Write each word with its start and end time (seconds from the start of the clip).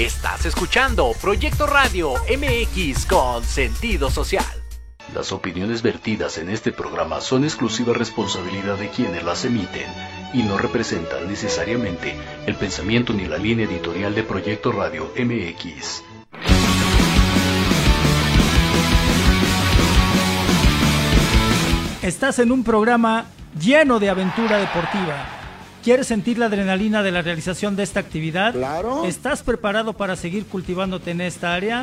Estás 0.00 0.46
escuchando 0.46 1.12
Proyecto 1.20 1.66
Radio 1.66 2.14
MX 2.14 3.04
con 3.04 3.44
sentido 3.44 4.08
social. 4.08 4.42
Las 5.14 5.30
opiniones 5.30 5.82
vertidas 5.82 6.38
en 6.38 6.48
este 6.48 6.72
programa 6.72 7.20
son 7.20 7.44
exclusiva 7.44 7.92
responsabilidad 7.92 8.78
de 8.78 8.88
quienes 8.88 9.22
las 9.22 9.44
emiten 9.44 9.84
y 10.32 10.42
no 10.42 10.56
representan 10.56 11.28
necesariamente 11.28 12.16
el 12.46 12.54
pensamiento 12.54 13.12
ni 13.12 13.26
la 13.26 13.36
línea 13.36 13.66
editorial 13.66 14.14
de 14.14 14.22
Proyecto 14.22 14.72
Radio 14.72 15.12
MX. 15.18 16.02
Estás 22.00 22.38
en 22.38 22.52
un 22.52 22.64
programa 22.64 23.26
lleno 23.60 23.98
de 23.98 24.08
aventura 24.08 24.56
deportiva 24.56 25.39
¿Quieres 25.82 26.08
sentir 26.08 26.36
la 26.38 26.46
adrenalina 26.46 27.02
de 27.02 27.10
la 27.10 27.22
realización 27.22 27.74
de 27.74 27.84
esta 27.84 28.00
actividad? 28.00 28.52
Claro. 28.52 29.04
¿Estás 29.04 29.42
preparado 29.42 29.94
para 29.94 30.14
seguir 30.14 30.46
cultivándote 30.46 31.12
en 31.12 31.22
esta 31.22 31.54
área? 31.54 31.80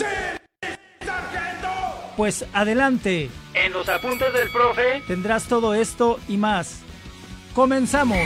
Pues 2.16 2.46
adelante. 2.54 3.30
En 3.54 3.74
los 3.74 3.90
apuntes 3.90 4.32
del 4.34 4.50
profe 4.50 5.02
tendrás 5.08 5.46
todo 5.48 5.74
esto 5.74 6.20
y 6.28 6.38
más. 6.38 6.82
Comenzamos. 7.54 8.20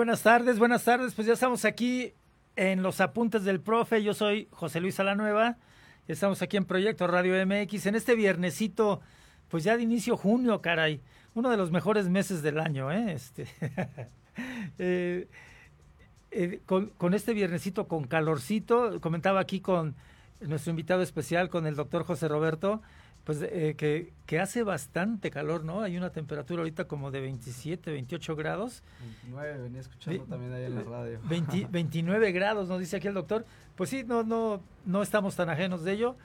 Buenas 0.00 0.22
tardes, 0.22 0.58
buenas 0.58 0.82
tardes. 0.82 1.12
Pues 1.12 1.26
ya 1.26 1.34
estamos 1.34 1.66
aquí 1.66 2.14
en 2.56 2.82
los 2.82 3.02
apuntes 3.02 3.44
del 3.44 3.60
profe. 3.60 4.02
Yo 4.02 4.14
soy 4.14 4.48
José 4.50 4.80
Luis 4.80 4.98
Alanueva. 4.98 5.58
Estamos 6.08 6.40
aquí 6.40 6.56
en 6.56 6.64
Proyecto 6.64 7.06
Radio 7.06 7.34
MX 7.44 7.84
en 7.84 7.96
este 7.96 8.14
viernesito, 8.14 9.02
pues 9.48 9.62
ya 9.62 9.76
de 9.76 9.82
inicio 9.82 10.16
junio, 10.16 10.62
caray. 10.62 11.02
Uno 11.34 11.50
de 11.50 11.58
los 11.58 11.70
mejores 11.70 12.08
meses 12.08 12.40
del 12.40 12.60
año, 12.60 12.90
¿eh? 12.90 13.12
Este, 13.12 13.46
eh, 14.78 15.28
eh, 16.30 16.60
con, 16.64 16.86
con, 16.96 17.12
este 17.12 17.34
viernesito 17.34 17.86
con 17.86 18.04
calorcito, 18.04 19.02
comentaba 19.02 19.38
aquí 19.38 19.60
con 19.60 19.96
nuestro 20.40 20.70
invitado 20.70 21.02
especial, 21.02 21.50
con 21.50 21.66
el 21.66 21.76
doctor 21.76 22.04
José 22.04 22.26
Roberto, 22.26 22.80
pues 23.24 23.42
eh, 23.42 23.74
que, 23.76 24.12
que, 24.26 24.40
hace 24.40 24.62
bastante 24.62 25.30
calor, 25.30 25.64
¿no? 25.64 25.82
Hay 25.82 25.96
una 25.96 26.10
temperatura 26.10 26.60
ahorita 26.60 26.84
como 26.84 27.10
de 27.10 27.20
27, 27.20 27.90
28 27.90 28.36
grados. 28.36 28.82
29, 29.22 29.58
venía 29.62 29.80
escuchando 29.80 30.24
también 30.24 30.52
ahí 30.52 30.64
en 30.64 30.74
la 30.74 30.82
radio. 30.82 31.20
29 31.70 32.32
grados, 32.32 32.68
nos 32.68 32.80
dice 32.80 32.96
aquí 32.96 33.08
el 33.08 33.14
doctor. 33.14 33.44
Pues 33.76 33.90
sí, 33.90 34.04
no, 34.04 34.22
no, 34.22 34.62
no 34.86 35.02
estamos 35.02 35.36
tan 35.36 35.50
ajenos 35.50 35.84
de 35.84 35.92
ello. 35.92 36.16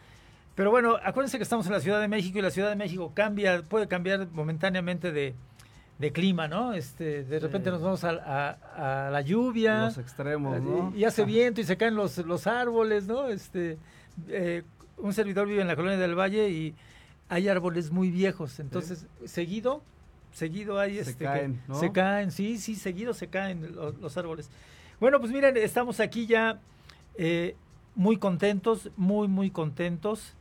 Pero 0.56 0.72
bueno, 0.72 0.98
acuérdense 1.04 1.38
que 1.38 1.44
estamos 1.44 1.66
en 1.66 1.74
la 1.74 1.82
Ciudad 1.82 2.00
de 2.00 2.08
México 2.08 2.40
y 2.40 2.42
la 2.42 2.52
Ciudad 2.52 2.70
de 2.70 2.78
México 2.78 3.12
cambia, 3.14 3.62
puede 3.64 3.90
cambiar 3.90 4.28
momentáneamente 4.32 5.12
de, 5.12 5.36
de 6.00 6.12
clima, 6.12 6.48
¿no? 6.48 6.74
Este, 6.74 7.26
de 7.26 7.40
repente 7.40 7.70
nos 7.72 7.82
vamos 7.82 8.06
a, 8.06 8.12
a, 8.12 9.08
a, 9.08 9.10
la 9.12 9.22
lluvia. 9.22 9.86
Los 9.86 9.98
extremos, 9.98 10.62
¿no? 10.62 10.94
Y, 10.96 11.04
hace 11.04 11.26
viento 11.26 11.60
y 11.60 11.66
se 11.66 11.76
caen 11.76 11.96
los, 11.96 12.18
los 12.20 12.48
árboles, 12.48 13.06
¿no? 13.06 13.28
Este, 13.28 13.78
eh, 14.30 14.64
un 14.98 15.14
servidor 15.14 15.48
vive 15.48 15.62
en 15.62 15.68
la 15.68 15.76
colonia 15.76 15.98
del 15.98 16.18
Valle 16.18 16.50
y 16.50 16.76
hay 17.30 17.48
árboles 17.48 17.92
muy 17.92 18.12
viejos, 18.12 18.60
entonces 18.60 19.08
¿Sí? 19.22 19.28
seguido, 19.28 19.82
seguido 20.32 20.80
hay 20.80 20.96
se 20.96 21.12
este 21.12 21.26
caen, 21.26 21.62
¿no? 21.68 21.76
se 21.76 21.92
caen, 21.92 22.32
sí, 22.32 22.58
sí, 22.58 22.76
seguido 22.76 23.14
se 23.14 23.28
caen 23.28 23.76
los, 23.76 23.98
los 23.98 24.18
árboles. 24.18 24.50
Bueno, 25.00 25.20
pues 25.20 25.32
miren, 25.32 25.58
estamos 25.58 26.00
aquí 26.00 26.26
ya 26.26 26.60
eh, 27.18 27.56
muy 27.96 28.18
contentos, 28.18 28.92
muy, 28.96 29.28
muy 29.28 29.50
contentos. 29.50 30.34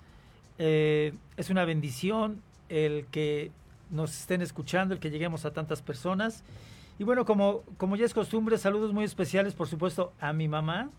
Eh, 0.59 1.13
es 1.37 1.51
una 1.51 1.65
bendición 1.65 2.43
el 2.69 3.07
que 3.11 3.51
nos 3.91 4.19
estén 4.19 4.43
escuchando, 4.43 4.95
el 4.95 5.01
que 5.01 5.11
lleguemos 5.11 5.45
a 5.45 5.53
tantas 5.53 5.83
personas. 5.83 6.45
Y 6.99 7.05
bueno, 7.05 7.25
como, 7.25 7.63
como 7.77 7.97
ya 7.97 8.05
es 8.05 8.15
costumbre, 8.15 8.59
saludos 8.59 8.93
muy 8.93 9.05
especiales, 9.05 9.55
por 9.55 9.69
supuesto, 9.69 10.13
a 10.21 10.33
mi 10.33 10.47
mamá, 10.47 10.91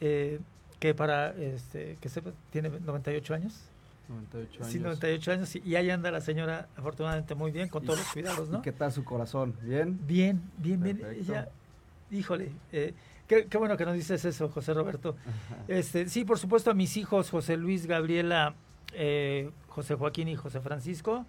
eh, 0.00 0.40
que 0.80 0.94
para, 0.94 1.30
este, 1.36 1.98
que 2.00 2.08
sepa, 2.08 2.30
tiene 2.50 2.70
98 2.70 3.34
años. 3.34 3.60
98 4.08 4.62
años. 4.62 4.72
Sí, 4.72 4.78
98 4.80 5.32
años. 5.32 5.56
Y 5.56 5.76
ahí 5.76 5.90
anda 5.90 6.10
la 6.10 6.22
señora, 6.22 6.68
afortunadamente, 6.76 7.34
muy 7.34 7.52
bien, 7.52 7.68
con 7.68 7.84
todos 7.84 8.00
los 8.00 8.08
cuidados, 8.08 8.48
¿no? 8.48 8.58
¿Y 8.58 8.62
qué 8.62 8.72
tal 8.72 8.90
su 8.90 9.04
corazón? 9.04 9.54
¿Bien? 9.62 10.00
Bien, 10.06 10.42
bien, 10.56 10.82
bien. 10.82 10.96
Perfecto. 10.96 11.32
Ella, 11.32 11.48
híjole, 12.10 12.50
eh, 12.72 12.94
qué, 13.28 13.46
qué, 13.46 13.58
bueno 13.58 13.76
que 13.76 13.84
nos 13.84 13.94
dices 13.94 14.24
eso, 14.24 14.48
José 14.48 14.74
Roberto. 14.74 15.14
Este, 15.68 16.08
sí, 16.08 16.24
por 16.24 16.38
supuesto, 16.38 16.70
a 16.70 16.74
mis 16.74 16.96
hijos, 16.96 17.30
José 17.30 17.56
Luis, 17.58 17.86
Gabriela, 17.86 18.54
eh, 18.94 19.50
José 19.68 19.94
Joaquín 19.94 20.28
y 20.28 20.34
José 20.34 20.60
Francisco, 20.60 21.26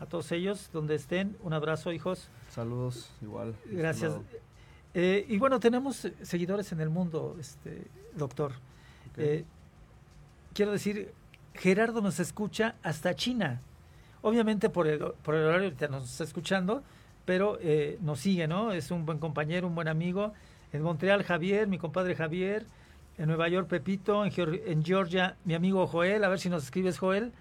a 0.00 0.06
todos 0.06 0.32
ellos, 0.32 0.70
donde 0.72 0.94
estén, 0.94 1.36
un 1.42 1.52
abrazo, 1.52 1.92
hijos. 1.92 2.28
Saludos, 2.50 3.10
igual. 3.20 3.54
Gracias. 3.66 4.14
Eh, 4.94 5.26
y 5.28 5.38
bueno, 5.38 5.60
tenemos 5.60 6.08
seguidores 6.22 6.72
en 6.72 6.80
el 6.80 6.88
mundo, 6.88 7.36
este 7.38 7.86
doctor. 8.16 8.52
Okay. 9.16 9.44
quiero 10.54 10.72
decir, 10.72 11.12
Gerardo 11.54 12.00
nos 12.02 12.20
escucha 12.20 12.74
hasta 12.82 13.14
China. 13.14 13.60
obviamente 14.22 14.68
por 14.68 14.86
el, 14.88 15.02
horario 15.02 15.64
ahorita 15.68 15.88
nos 15.88 16.04
está 16.10 16.24
escuchando, 16.24 16.82
pero 17.24 17.58
eh, 17.60 17.98
nos 18.02 18.20
sigue, 18.20 18.46
¿no? 18.48 18.72
Es 18.72 18.90
un 18.90 19.06
buen 19.06 19.18
compañero, 19.18 19.66
un 19.66 19.74
buen 19.74 19.88
amigo. 19.88 20.32
En 20.72 20.82
Montreal, 20.82 21.22
Javier, 21.22 21.66
mi 21.68 21.78
compadre 21.78 22.14
Javier. 22.14 22.66
En 23.18 23.28
Nueva 23.28 23.48
York, 23.48 23.68
Pepito. 23.68 24.24
En 24.26 24.84
Georgia, 24.84 25.36
mi 25.44 25.54
amigo 25.54 25.86
Joel. 25.86 26.22
A 26.24 26.28
ver 26.28 26.38
si 26.38 26.48
nos 26.50 26.64
escribes, 26.64 26.98
Joel. 26.98 27.32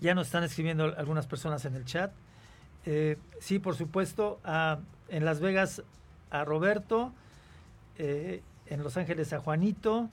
Ya 0.00 0.14
nos 0.14 0.26
están 0.28 0.44
escribiendo 0.44 0.94
algunas 0.96 1.26
personas 1.26 1.64
en 1.64 1.74
el 1.74 1.84
chat. 1.84 2.12
Eh, 2.86 3.18
sí, 3.40 3.58
por 3.58 3.74
supuesto. 3.76 4.40
a- 4.44 4.78
en 5.08 5.24
Las 5.24 5.40
Vegas, 5.40 5.82
a 6.30 6.44
Roberto. 6.44 7.12
eh, 7.98 8.42
en 8.66 8.82
Los 8.82 8.96
Ángeles, 8.96 9.32
a 9.32 9.38
Juanito. 9.40 10.10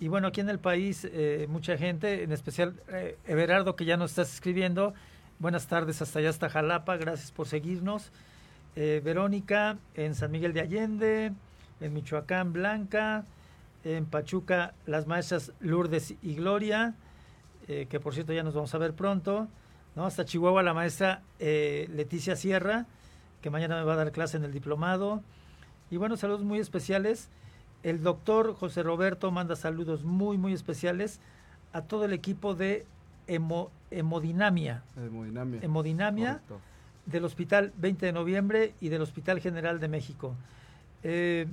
Y 0.00 0.08
bueno, 0.08 0.28
aquí 0.28 0.40
en 0.40 0.48
el 0.48 0.58
país, 0.58 1.08
eh, 1.10 1.46
mucha 1.48 1.76
gente, 1.78 2.22
en 2.24 2.32
especial 2.32 2.80
eh, 2.88 3.16
Everardo, 3.26 3.76
que 3.76 3.84
ya 3.84 3.96
nos 3.96 4.10
estás 4.10 4.32
escribiendo. 4.34 4.94
Buenas 5.38 5.66
tardes 5.66 6.02
hasta 6.02 6.18
allá, 6.18 6.30
hasta 6.30 6.48
Jalapa. 6.48 6.96
Gracias 6.96 7.30
por 7.30 7.46
seguirnos. 7.46 8.12
Eh, 8.76 9.00
Verónica, 9.04 9.78
en 9.94 10.16
San 10.16 10.32
Miguel 10.32 10.52
de 10.52 10.60
Allende, 10.60 11.32
en 11.80 11.92
Michoacán, 11.92 12.52
Blanca, 12.52 13.24
en 13.84 14.06
Pachuca, 14.06 14.74
las 14.86 15.06
maestras 15.06 15.52
Lourdes 15.60 16.14
y 16.22 16.34
Gloria, 16.34 16.94
eh, 17.68 17.86
que 17.88 18.00
por 18.00 18.14
cierto 18.14 18.32
ya 18.32 18.42
nos 18.42 18.54
vamos 18.54 18.74
a 18.74 18.78
ver 18.78 18.94
pronto. 18.94 19.48
¿no? 19.94 20.06
Hasta 20.06 20.24
Chihuahua, 20.24 20.62
la 20.64 20.74
maestra 20.74 21.22
eh, 21.38 21.88
Leticia 21.92 22.34
Sierra, 22.34 22.86
que 23.42 23.50
mañana 23.50 23.76
me 23.76 23.84
va 23.84 23.92
a 23.92 23.96
dar 23.96 24.10
clase 24.10 24.38
en 24.38 24.44
el 24.44 24.52
diplomado. 24.52 25.22
Y 25.90 25.96
bueno, 25.96 26.16
saludos 26.16 26.42
muy 26.42 26.58
especiales. 26.58 27.30
El 27.84 28.02
doctor 28.02 28.54
José 28.54 28.82
Roberto 28.82 29.30
manda 29.30 29.56
saludos 29.56 30.04
muy, 30.04 30.38
muy 30.38 30.54
especiales 30.54 31.20
a 31.74 31.82
todo 31.82 32.06
el 32.06 32.14
equipo 32.14 32.54
de 32.54 32.86
Hemo- 33.28 33.68
Hemodinamia. 33.90 34.82
Hemodinamia. 34.96 35.60
Hemodinamia 35.62 36.32
Correcto. 36.48 36.60
del 37.06 37.24
Hospital 37.26 37.72
20 37.76 38.06
de 38.06 38.12
Noviembre 38.12 38.74
y 38.80 38.88
del 38.88 39.02
Hospital 39.02 39.38
General 39.40 39.78
de 39.80 39.88
México. 39.88 40.34
Eh, 41.02 41.46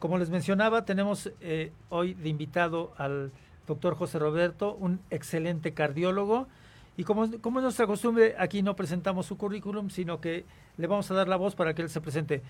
como 0.00 0.18
les 0.18 0.30
mencionaba, 0.30 0.84
tenemos 0.84 1.30
eh, 1.40 1.70
hoy 1.90 2.14
de 2.14 2.28
invitado 2.28 2.92
al 2.98 3.30
doctor 3.68 3.94
José 3.94 4.18
Roberto, 4.18 4.74
un 4.74 4.98
excelente 5.10 5.74
cardiólogo. 5.74 6.48
Y 6.96 7.04
como, 7.04 7.30
como 7.40 7.60
es 7.60 7.62
nuestra 7.62 7.86
costumbre, 7.86 8.34
aquí 8.36 8.62
no 8.64 8.74
presentamos 8.74 9.26
su 9.26 9.36
currículum, 9.38 9.90
sino 9.90 10.20
que 10.20 10.44
le 10.76 10.86
vamos 10.88 11.08
a 11.12 11.14
dar 11.14 11.28
la 11.28 11.36
voz 11.36 11.54
para 11.54 11.72
que 11.72 11.82
él 11.82 11.88
se 11.88 12.00
presente. 12.00 12.42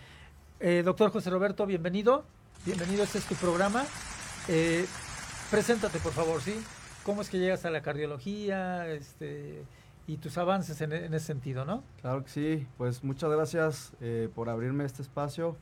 Eh, 0.60 0.82
doctor 0.82 1.10
José 1.10 1.28
Roberto, 1.28 1.66
bienvenido. 1.66 2.24
Bienvenido, 2.66 3.04
este 3.04 3.18
es 3.18 3.24
tu 3.26 3.34
programa. 3.36 3.84
Eh, 4.48 4.84
preséntate, 5.50 5.98
por 6.00 6.12
favor, 6.12 6.40
¿sí? 6.40 6.54
¿Cómo 7.04 7.22
es 7.22 7.30
que 7.30 7.38
llegas 7.38 7.64
a 7.64 7.70
la 7.70 7.82
cardiología 7.82 8.86
este, 8.88 9.62
y 10.06 10.16
tus 10.18 10.36
avances 10.36 10.80
en, 10.80 10.92
en 10.92 11.14
ese 11.14 11.26
sentido, 11.26 11.64
no? 11.64 11.82
Claro 12.02 12.24
que 12.24 12.30
sí, 12.30 12.66
pues 12.76 13.04
muchas 13.04 13.30
gracias 13.30 13.92
eh, 14.00 14.28
por 14.34 14.48
abrirme 14.50 14.84
este 14.84 15.02
espacio 15.02 15.56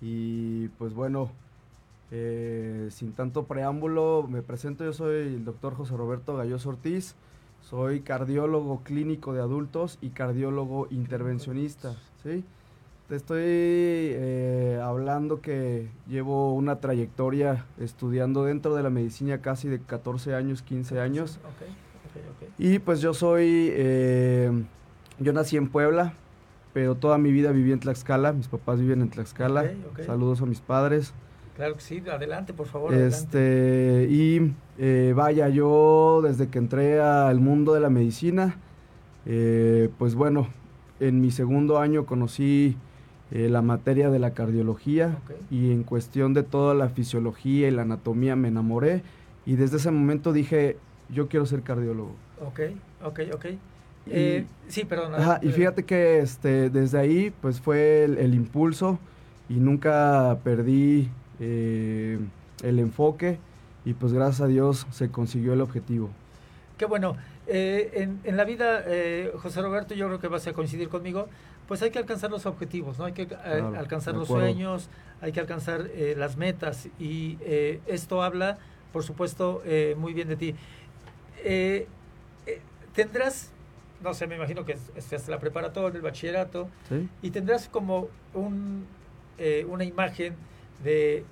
y 0.00 0.68
pues 0.78 0.94
bueno, 0.94 1.30
eh, 2.10 2.88
sin 2.90 3.12
tanto 3.12 3.44
preámbulo, 3.44 4.26
me 4.28 4.42
presento, 4.42 4.84
yo 4.84 4.92
soy 4.92 5.16
el 5.34 5.44
doctor 5.44 5.76
José 5.76 5.96
Roberto 5.96 6.36
Galloso 6.36 6.70
Ortiz, 6.70 7.14
soy 7.62 8.00
cardiólogo 8.00 8.82
clínico 8.82 9.32
de 9.32 9.40
adultos 9.40 9.98
y 10.00 10.10
cardiólogo 10.10 10.88
intervencionista, 10.90 11.94
¿sí? 12.24 12.44
Te 13.12 13.16
estoy 13.16 13.42
eh, 13.44 14.80
hablando 14.82 15.42
que 15.42 15.90
llevo 16.08 16.54
una 16.54 16.80
trayectoria 16.80 17.66
estudiando 17.78 18.44
dentro 18.44 18.74
de 18.74 18.82
la 18.82 18.88
medicina 18.88 19.42
casi 19.42 19.68
de 19.68 19.80
14 19.80 20.34
años, 20.34 20.62
15 20.62 20.98
años. 20.98 21.38
Y 22.56 22.78
pues 22.78 23.02
yo 23.02 23.12
soy, 23.12 23.68
eh, 23.70 24.50
yo 25.18 25.34
nací 25.34 25.58
en 25.58 25.68
Puebla, 25.68 26.14
pero 26.72 26.94
toda 26.94 27.18
mi 27.18 27.32
vida 27.32 27.52
viví 27.52 27.72
en 27.72 27.80
Tlaxcala, 27.80 28.32
mis 28.32 28.48
papás 28.48 28.80
viven 28.80 29.02
en 29.02 29.10
Tlaxcala, 29.10 29.70
saludos 30.06 30.40
a 30.40 30.46
mis 30.46 30.62
padres. 30.62 31.12
Claro 31.54 31.74
que 31.74 31.82
sí, 31.82 32.02
adelante, 32.10 32.54
por 32.54 32.66
favor. 32.66 32.94
adelante. 32.94 33.14
Este, 33.14 34.06
y 34.08 34.54
eh, 34.78 35.12
vaya, 35.14 35.50
yo 35.50 36.22
desde 36.24 36.48
que 36.48 36.56
entré 36.56 36.98
al 36.98 37.40
mundo 37.40 37.74
de 37.74 37.80
la 37.80 37.90
medicina, 37.90 38.56
pues 39.98 40.14
bueno, 40.14 40.48
en 40.98 41.20
mi 41.20 41.30
segundo 41.30 41.78
año 41.78 42.06
conocí 42.06 42.78
eh, 43.32 43.48
la 43.48 43.62
materia 43.62 44.10
de 44.10 44.18
la 44.18 44.32
cardiología 44.32 45.16
Ok. 45.24 45.32
y 45.50 45.72
en 45.72 45.82
cuestión 45.82 46.34
de 46.34 46.42
toda 46.42 46.74
la 46.74 46.88
fisiología 46.90 47.68
y 47.68 47.70
la 47.70 47.82
anatomía 47.82 48.36
me 48.36 48.48
enamoré 48.48 49.02
y 49.46 49.56
desde 49.56 49.78
ese 49.78 49.90
momento 49.90 50.32
dije, 50.32 50.76
yo 51.10 51.28
quiero 51.28 51.46
ser 51.46 51.62
cardiólogo. 51.62 52.12
Ok, 52.46 52.60
ok, 53.04 53.20
ok. 53.34 53.46
Eh, 54.06 54.44
sí, 54.68 54.84
perdón. 54.84 55.14
Ajá, 55.14 55.38
y 55.42 55.48
fíjate 55.50 55.84
que 55.84 56.18
este, 56.20 56.70
desde 56.70 56.98
ahí 56.98 57.32
pues 57.40 57.60
fue 57.60 58.04
el, 58.04 58.18
el 58.18 58.34
impulso 58.34 58.98
y 59.48 59.54
nunca 59.54 60.38
perdí 60.44 61.08
eh, 61.40 62.18
el 62.62 62.78
enfoque 62.78 63.38
y 63.84 63.94
pues 63.94 64.12
gracias 64.12 64.40
a 64.42 64.46
Dios 64.46 64.86
se 64.90 65.08
consiguió 65.10 65.52
el 65.54 65.60
objetivo. 65.60 66.10
Qué 66.78 66.84
bueno. 66.86 67.16
Eh, 67.48 67.90
en, 67.94 68.20
en 68.24 68.36
la 68.36 68.44
vida, 68.44 68.82
eh, 68.86 69.32
José 69.42 69.60
Roberto, 69.62 69.94
yo 69.94 70.06
creo 70.06 70.20
que 70.20 70.28
vas 70.28 70.46
a 70.46 70.52
coincidir 70.52 70.88
conmigo, 70.88 71.28
pues 71.72 71.80
hay 71.80 71.90
que 71.90 71.98
alcanzar 71.98 72.30
los 72.30 72.44
objetivos, 72.44 72.98
¿no? 72.98 73.06
Hay 73.06 73.14
que 73.14 73.22
eh, 73.22 73.26
Claro, 73.28 73.78
alcanzar 73.78 74.14
los 74.14 74.28
sueños, 74.28 74.90
hay 75.22 75.32
que 75.32 75.40
alcanzar 75.40 75.88
eh, 75.94 76.14
las 76.18 76.36
metas 76.36 76.90
y 77.00 77.38
eh, 77.40 77.80
esto 77.86 78.22
habla, 78.22 78.58
por 78.92 79.04
supuesto, 79.04 79.62
eh, 79.64 79.94
muy 79.96 80.12
bien 80.12 80.28
de 80.28 80.36
ti. 80.36 80.54
Eh, 81.38 81.86
tendrás, 82.94 83.52
no 84.02 84.12
sé, 84.12 84.26
me 84.26 84.36
imagino 84.36 84.66
que 84.66 84.72
estudiaste 84.94 85.30
la 85.30 85.38
preparatoria, 85.38 85.96
el 85.96 86.02
bachillerato, 86.02 86.68
¿sí? 86.90 87.08
y 87.22 87.30
tendrás 87.30 87.70
como 87.70 88.08
un, 88.34 88.84
eh, 89.38 89.64
una 89.66 89.84
imagen 89.84 90.34
de 90.84 91.24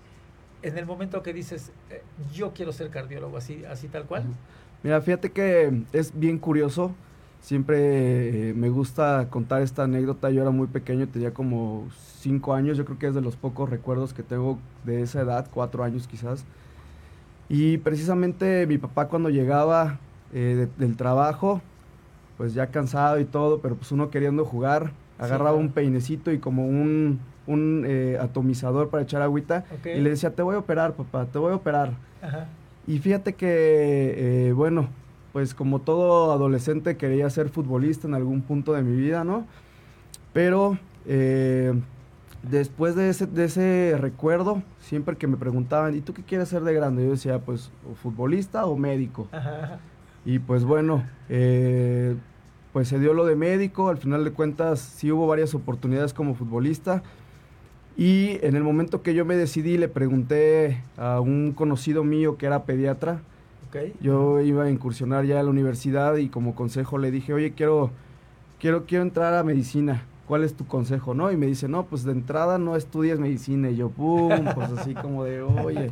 en 0.63 0.79
el 0.79 0.87
momento 0.87 1.23
que 1.23 1.35
dices 1.35 1.71
yo 2.33 2.55
quiero 2.55 2.73
ser 2.73 2.89
cardiólogo 2.89 3.37
así 3.37 3.63
así 3.67 3.89
tal 3.89 4.05
cual. 4.05 4.25
Mira, 4.83 5.03
fíjate 5.03 5.33
que 5.33 5.83
es 5.93 6.19
bien 6.19 6.39
curioso. 6.39 6.95
Siempre 7.41 8.51
eh, 8.51 8.55
me 8.55 8.69
gusta 8.69 9.27
contar 9.31 9.63
esta 9.63 9.85
anécdota. 9.85 10.31
Yo 10.31 10.43
era 10.43 10.51
muy 10.51 10.67
pequeño, 10.67 11.09
tenía 11.09 11.33
como 11.33 11.89
cinco 12.19 12.55
años. 12.55 12.77
Yo 12.77 12.85
creo 12.85 12.99
que 12.99 13.07
es 13.09 13.15
de 13.15 13.23
los 13.23 13.37
pocos 13.37 13.69
recuerdos 13.71 14.13
que 14.13 14.23
tengo 14.23 14.59
de 14.85 15.03
esa 15.03 15.23
edad, 15.23 15.47
cuatro 15.53 15.83
años 15.83 16.07
quizás. 16.07 16.45
Y 17.49 17.79
precisamente 17.79 18.67
mi 18.67 18.79
papá 18.79 19.09
cuando 19.09 19.29
llegaba 19.31 19.99
eh, 20.33 20.69
de- 20.79 20.87
del 20.87 20.97
trabajo, 20.97 21.61
pues 22.37 22.55
ya 22.55 22.69
cansado 22.69 23.19
y 23.19 23.25
todo, 23.25 23.61
pero 23.61 23.75
pues 23.75 23.91
uno 23.91 24.11
queriendo 24.11 24.45
jugar, 24.45 24.93
agarraba 25.19 25.51
claro. 25.51 25.57
un 25.59 25.71
peinecito 25.73 26.31
y 26.33 26.39
como 26.39 26.67
un, 26.67 27.19
un 27.47 27.85
eh, 27.87 28.17
atomizador 28.21 28.89
para 28.91 29.03
echar 29.03 29.23
agüita 29.23 29.65
y 29.99 30.01
le 30.01 30.11
decía, 30.11 30.31
te 30.35 30.43
voy 30.43 30.55
a 30.55 30.59
operar, 30.59 30.93
papá, 30.93 31.27
te 31.27 31.39
voy 31.39 31.53
a 31.53 31.57
operar. 31.57 31.95
Ajá. 32.23 32.47
Y 32.87 32.99
fíjate 32.99 33.35
que, 33.35 34.49
eh, 34.49 34.53
bueno, 34.53 34.89
pues 35.33 35.55
como 35.55 35.81
todo 35.81 36.33
adolescente 36.33 36.97
quería 36.97 37.29
ser 37.31 37.49
futbolista 37.49 38.09
en 38.09 38.15
algún 38.15 38.43
punto 38.43 38.73
de 38.73 38.83
mi 38.83 38.97
vida, 38.97 39.25
¿no? 39.25 39.47
Pero 40.33 40.79
eh, 41.07 41.73
después 42.43 42.95
de 42.95 43.09
ese, 43.11 43.27
de 43.27 43.45
ese 43.45 43.97
recuerdo, 43.99 44.63
siempre 44.81 45.17
que 45.17 45.27
me 45.27 45.37
preguntaban, 45.37 45.95
¿y 45.97 46.01
tú 46.01 46.15
qué 46.15 46.23
quieres 46.23 46.49
ser 46.49 46.63
de 46.63 46.75
grande? 46.75 47.05
Yo 47.05 47.13
decía, 47.13 47.39
pues, 47.41 47.71
futbolista 48.03 48.67
o 48.67 48.77
médico. 48.77 49.29
Y 50.25 50.39
pues 50.39 50.65
bueno, 50.65 51.05
eh, 51.29 52.15
pues 52.73 52.89
se 52.89 52.99
dio 52.99 53.15
lo 53.15 53.25
de 53.25 53.37
médico, 53.37 53.89
al 53.89 53.99
final 53.99 54.25
de 54.25 54.33
cuentas 54.33 54.81
sí 54.81 55.11
hubo 55.11 55.27
varias 55.27 55.55
oportunidades 55.55 56.13
como 56.13 56.35
futbolista. 56.35 57.03
Y 57.97 58.39
en 58.43 58.55
el 58.57 58.63
momento 58.63 59.03
que 59.03 59.15
yo 59.15 59.25
me 59.25 59.37
decidí, 59.37 59.77
le 59.77 59.89
pregunté 59.89 60.83
a 60.97 61.21
un 61.21 61.53
conocido 61.53 62.05
mío 62.05 62.37
que 62.39 62.47
era 62.47 62.65
pediatra. 62.65 63.23
Yo 64.01 64.41
iba 64.41 64.65
a 64.65 64.71
incursionar 64.71 65.25
ya 65.25 65.41
a 65.41 65.43
la 65.43 65.51
universidad 65.51 66.17
y 66.17 66.29
como 66.29 66.55
consejo 66.55 66.99
le 66.99 67.11
dije, 67.11 67.33
oye, 67.33 67.53
quiero, 67.53 67.91
quiero, 68.59 68.87
quiero 68.87 69.03
entrar 69.03 69.35
a 69.35 69.43
medicina. 69.43 70.05
¿Cuál 70.27 70.45
es 70.45 70.55
tu 70.55 70.65
consejo? 70.65 71.13
¿No? 71.13 71.33
Y 71.33 71.37
me 71.37 71.47
dice, 71.47 71.67
no, 71.67 71.87
pues 71.87 72.05
de 72.05 72.13
entrada 72.13 72.57
no 72.57 72.77
estudies 72.77 73.19
medicina. 73.19 73.69
Y 73.69 73.77
yo, 73.77 73.91
pum, 73.91 74.31
pues 74.55 74.71
así 74.71 74.95
como 74.95 75.25
de, 75.25 75.43
oye, 75.43 75.91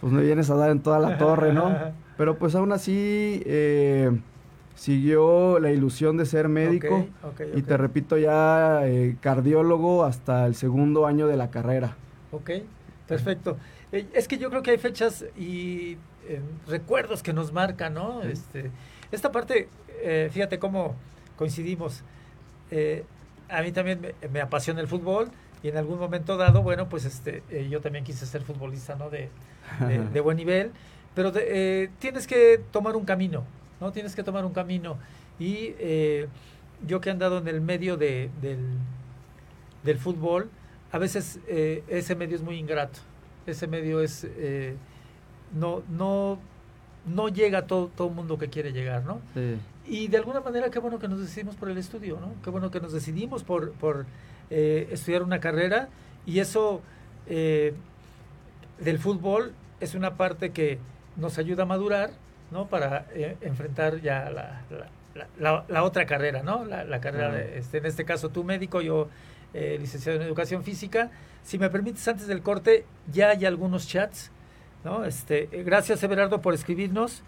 pues 0.00 0.12
me 0.12 0.22
vienes 0.22 0.48
a 0.50 0.54
dar 0.54 0.70
en 0.70 0.80
toda 0.80 1.00
la 1.00 1.18
torre, 1.18 1.52
¿no? 1.52 1.74
Pero 2.16 2.38
pues 2.38 2.54
aún 2.54 2.70
así 2.70 3.42
eh, 3.46 4.16
siguió 4.76 5.58
la 5.58 5.72
ilusión 5.72 6.16
de 6.16 6.26
ser 6.26 6.48
médico. 6.48 7.06
Y 7.56 7.62
te 7.62 7.76
repito, 7.76 8.16
ya 8.16 8.86
eh, 8.86 9.16
cardiólogo 9.20 10.04
hasta 10.04 10.46
el 10.46 10.54
segundo 10.54 11.06
año 11.06 11.26
de 11.26 11.36
la 11.36 11.50
carrera. 11.50 11.96
Ok, 12.30 12.50
perfecto. 13.08 13.56
Eh, 13.90 14.06
es 14.14 14.28
que 14.28 14.38
yo 14.38 14.50
creo 14.50 14.62
que 14.62 14.70
hay 14.70 14.78
fechas 14.78 15.24
y 15.36 15.96
eh, 16.28 16.40
recuerdos 16.66 17.22
que 17.22 17.32
nos 17.32 17.52
marcan, 17.52 17.94
¿no? 17.94 18.22
Sí. 18.22 18.28
Este, 18.32 18.70
esta 19.12 19.32
parte, 19.32 19.68
eh, 20.02 20.28
fíjate 20.32 20.58
cómo 20.58 20.94
coincidimos. 21.36 22.02
Eh, 22.70 23.04
a 23.48 23.62
mí 23.62 23.72
también 23.72 24.00
me, 24.00 24.14
me 24.28 24.40
apasiona 24.40 24.80
el 24.80 24.88
fútbol 24.88 25.30
y 25.62 25.68
en 25.68 25.76
algún 25.76 25.98
momento 25.98 26.36
dado, 26.36 26.62
bueno, 26.62 26.88
pues 26.88 27.04
este, 27.04 27.42
eh, 27.50 27.68
yo 27.70 27.80
también 27.80 28.04
quise 28.04 28.26
ser 28.26 28.42
futbolista, 28.42 28.94
¿no? 28.94 29.08
De, 29.10 29.30
de, 29.88 29.98
de 30.12 30.20
buen 30.20 30.36
nivel, 30.36 30.70
pero 31.14 31.30
de- 31.32 31.90
tienes 31.98 32.26
que 32.26 32.60
tomar 32.70 32.94
un 32.96 33.04
camino, 33.04 33.44
¿no? 33.80 33.90
Tienes 33.92 34.14
que 34.14 34.22
tomar 34.22 34.44
un 34.44 34.52
camino. 34.52 34.98
Y 35.40 35.74
yo 36.86 37.00
que 37.00 37.08
he 37.08 37.12
andado 37.12 37.38
en 37.38 37.48
el 37.48 37.60
medio 37.60 37.96
de, 37.96 38.28
del, 38.42 38.58
del 39.84 39.98
fútbol, 39.98 40.50
a 40.92 40.98
veces 40.98 41.38
ese 41.46 42.14
medio 42.16 42.36
es 42.36 42.42
muy 42.42 42.56
ingrato. 42.56 42.98
Ese 43.46 43.66
medio 43.66 44.00
es 44.00 44.26
no, 45.54 45.82
no, 45.88 46.38
no 47.06 47.28
llega 47.28 47.58
a 47.60 47.66
todo, 47.66 47.90
todo 47.96 48.08
el 48.08 48.14
mundo 48.14 48.38
que 48.38 48.48
quiere 48.48 48.72
llegar, 48.72 49.04
¿no? 49.04 49.20
Sí. 49.34 49.56
Y 49.86 50.08
de 50.08 50.18
alguna 50.18 50.40
manera 50.40 50.70
qué 50.70 50.78
bueno 50.78 50.98
que 50.98 51.08
nos 51.08 51.20
decidimos 51.20 51.54
por 51.56 51.70
el 51.70 51.78
estudio, 51.78 52.18
¿no? 52.20 52.32
Qué 52.44 52.50
bueno 52.50 52.70
que 52.70 52.80
nos 52.80 52.92
decidimos 52.92 53.42
por, 53.44 53.72
por 53.72 54.04
eh, 54.50 54.88
estudiar 54.92 55.22
una 55.22 55.40
carrera 55.40 55.88
y 56.26 56.40
eso 56.40 56.82
eh, 57.26 57.72
del 58.80 58.98
fútbol 58.98 59.52
es 59.80 59.94
una 59.94 60.16
parte 60.16 60.50
que 60.50 60.78
nos 61.16 61.38
ayuda 61.38 61.62
a 61.64 61.66
madurar, 61.66 62.10
¿no? 62.50 62.66
Para 62.66 63.06
eh, 63.14 63.36
enfrentar 63.40 64.00
ya 64.00 64.30
la, 64.30 64.62
la, 64.70 65.26
la- 65.38 65.64
la 65.68 65.82
otra 65.84 66.06
carrera, 66.06 66.42
¿no? 66.42 66.64
La, 66.64 67.00
carrera, 67.00 67.32
de, 67.32 67.58
este, 67.58 67.78
en 67.78 67.86
este 67.86 68.04
caso 68.04 68.28
tú 68.28 68.44
médico, 68.44 68.80
yo 68.80 69.08
eh, 69.54 69.78
licenciado 69.80 70.18
en 70.20 70.26
educación 70.26 70.62
física. 70.64 71.10
Si 71.42 71.58
me 71.58 71.70
permites, 71.70 72.06
antes 72.06 72.26
del 72.26 72.42
corte, 72.42 72.84
ya 73.10 73.30
hay 73.30 73.46
algunos 73.46 73.88
chats, 73.88 74.30
¿no? 74.88 75.04
Este, 75.04 75.48
eh, 75.52 75.62
gracias 75.62 76.02
Everardo 76.02 76.40
por 76.40 76.54
escribirnos 76.54 77.22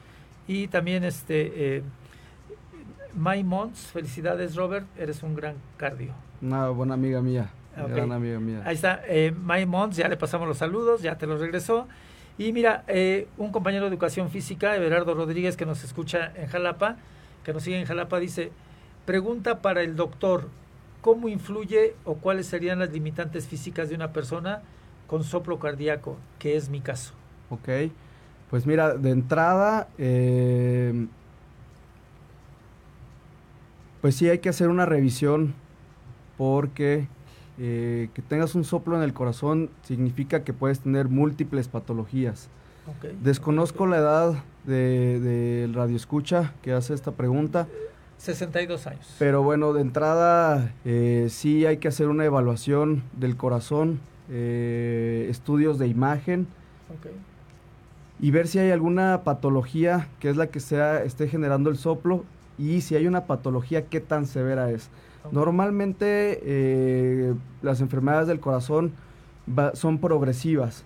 y 0.49 0.69
también 0.69 1.05
este 1.05 1.77
eh, 1.77 1.83
May 3.15 3.45
Mons, 3.45 3.89
felicidades 3.93 4.57
Robert, 4.57 4.87
eres 4.99 5.23
un 5.23 5.35
gran 5.35 5.57
cardio. 5.77 6.15
Una 6.41 6.71
buena 6.71 6.95
amiga 6.95 7.21
mía. 7.21 7.51
Ok. 7.79 7.91
Gran 7.91 8.13
amiga 8.13 8.41
mía. 8.41 8.63
Ahí 8.65 8.75
está, 8.75 9.03
eh, 9.07 9.33
May 9.33 9.67
Mons, 9.67 9.97
ya 9.97 10.09
le 10.09 10.17
pasamos 10.17 10.49
los 10.49 10.59
saludos, 10.59 11.03
ya 11.03 11.19
te 11.19 11.27
los 11.27 11.41
regresó. 11.41 11.87
Y 12.39 12.53
mira, 12.53 12.85
eh, 12.89 13.29
un 13.37 13.53
compañero 13.53 13.85
de 13.85 13.91
educación 13.91 14.31
física, 14.31 14.75
Everardo 14.75 15.15
Rodríguez, 15.15 15.57
que 15.57 15.67
nos 15.67 15.85
escucha 15.85 16.33
en 16.35 16.47
Jalapa, 16.47 16.97
que 17.45 17.53
nos 17.53 17.63
sigue 17.63 17.79
en 17.79 17.85
Jalapa, 17.85 18.19
dice, 18.19 18.53
pregunta 19.05 19.61
para 19.61 19.83
el 19.83 19.97
doctor, 19.97 20.49
¿cómo 21.03 21.29
influye 21.29 21.95
o 22.05 22.15
cuáles 22.15 22.47
serían 22.47 22.79
las 22.79 22.91
limitantes 22.91 23.47
físicas 23.47 23.91
de 23.91 23.97
una 23.97 24.13
persona 24.15 24.63
con 25.07 25.25
soplo 25.25 25.59
cardíaco, 25.59 26.17
que 26.39 26.57
es 26.57 26.71
mi 26.71 26.81
caso? 26.81 27.20
Ok. 27.51 27.69
Pues 28.49 28.67
mira, 28.67 28.95
de 28.95 29.11
entrada, 29.11 29.89
eh, 29.99 31.07
pues 34.01 34.17
sí 34.17 34.29
hay 34.29 34.39
que 34.39 34.49
hacer 34.49 34.69
una 34.69 34.87
revisión 34.87 35.55
porque 36.37 37.07
eh, 37.59 38.09
que 38.15 38.23
tengas 38.23 38.55
un 38.55 38.65
soplo 38.65 38.97
en 38.97 39.03
el 39.03 39.13
corazón 39.13 39.71
significa 39.83 40.43
que 40.43 40.53
puedes 40.53 40.81
tener 40.81 41.09
múltiples 41.09 41.69
patologías. 41.69 42.49
Ok. 42.87 43.13
Desconozco 43.23 43.87
la 43.87 43.99
edad 43.99 44.33
del 44.65 45.23
de, 45.23 45.71
radio 45.73 45.97
escucha 45.97 46.55
que 46.63 46.73
hace 46.73 46.95
esta 46.95 47.13
pregunta, 47.13 47.69
62 48.19 48.87
años. 48.87 49.17
pero 49.19 49.43
bueno, 49.43 49.73
de 49.73 49.81
entrada 49.81 50.73
eh, 50.85 51.29
sí 51.31 51.67
hay 51.67 51.77
que 51.79 51.89
hacer 51.89 52.09
una 52.09 52.25
evaluación 52.25 53.03
del 53.13 53.37
corazón, 53.37 54.01
eh, 54.29 55.27
estudios 55.31 55.79
de 55.79 55.87
imagen 55.87 56.47
Ok. 56.91 57.07
Y 58.21 58.31
ver 58.31 58.49
si 58.49 58.59
hay 58.59 58.71
alguna 58.71 59.23
patología 59.25 60.09
que 60.19 60.29
es 60.29 60.37
la 60.37 60.49
que 60.49 60.61
sea, 60.61 61.03
esté 61.03 61.29
generando 61.29 61.71
el 61.71 61.77
soplo 61.77 62.25
y 62.59 62.83
si 62.83 62.95
hay 62.95 63.07
una 63.07 63.25
patología, 63.25 63.87
qué 63.87 64.01
tan 64.01 64.27
severa 64.27 64.71
es. 64.71 64.91
Normalmente 65.33 66.41
eh, 66.43 67.35
las 67.63 67.81
enfermedades 67.81 68.29
del 68.29 68.41
corazón 68.41 68.93
son 69.75 69.99
progresivas. 69.99 70.85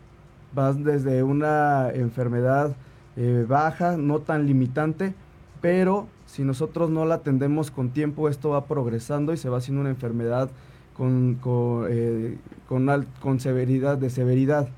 Vas 0.54 0.82
desde 0.82 1.22
una 1.22 1.90
enfermedad 1.90 2.76
eh, 3.16 3.44
baja, 3.48 3.96
no 3.96 4.20
tan 4.20 4.46
limitante, 4.46 5.14
pero 5.60 6.06
si 6.26 6.44
nosotros 6.44 6.90
no 6.90 7.04
la 7.04 7.16
atendemos 7.16 7.70
con 7.70 7.90
tiempo, 7.90 8.28
esto 8.28 8.50
va 8.50 8.66
progresando 8.66 9.32
y 9.32 9.36
se 9.36 9.48
va 9.48 9.58
haciendo 9.58 9.80
una 9.80 9.90
enfermedad 9.90 10.50
con, 10.96 11.34
con, 11.40 11.86
eh, 11.90 12.38
con 12.68 13.06
con 13.20 13.40
severidad, 13.40 13.98
de 13.98 14.10
severidad. 14.10 14.68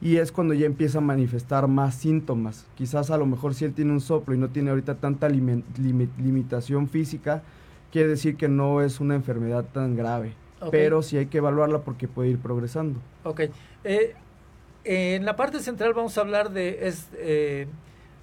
Y 0.00 0.16
es 0.16 0.30
cuando 0.32 0.54
ya 0.54 0.66
empieza 0.66 0.98
a 0.98 1.00
manifestar 1.00 1.66
más 1.66 1.96
síntomas. 1.96 2.66
Quizás 2.76 3.10
a 3.10 3.16
lo 3.18 3.26
mejor 3.26 3.54
si 3.54 3.64
él 3.64 3.74
tiene 3.74 3.92
un 3.92 4.00
soplo 4.00 4.34
y 4.34 4.38
no 4.38 4.48
tiene 4.48 4.70
ahorita 4.70 4.94
tanta 4.94 5.28
limi- 5.28 5.64
limi- 5.76 6.08
limitación 6.18 6.88
física, 6.88 7.42
quiere 7.92 8.08
decir 8.08 8.36
que 8.36 8.48
no 8.48 8.80
es 8.80 9.00
una 9.00 9.16
enfermedad 9.16 9.64
tan 9.72 9.96
grave. 9.96 10.34
Pero 10.70 11.02
sí 11.02 11.16
hay 11.16 11.26
que 11.26 11.38
evaluarla 11.38 11.80
porque 11.80 12.06
puede 12.06 12.30
ir 12.30 12.38
progresando. 12.38 13.00
Ok. 13.24 13.42
Eh, 13.84 14.14
en 14.84 15.24
la 15.24 15.34
parte 15.34 15.58
central 15.60 15.94
vamos 15.94 16.16
a 16.16 16.20
hablar 16.20 16.50
de, 16.52 16.86
es, 16.86 17.08
eh, 17.18 17.66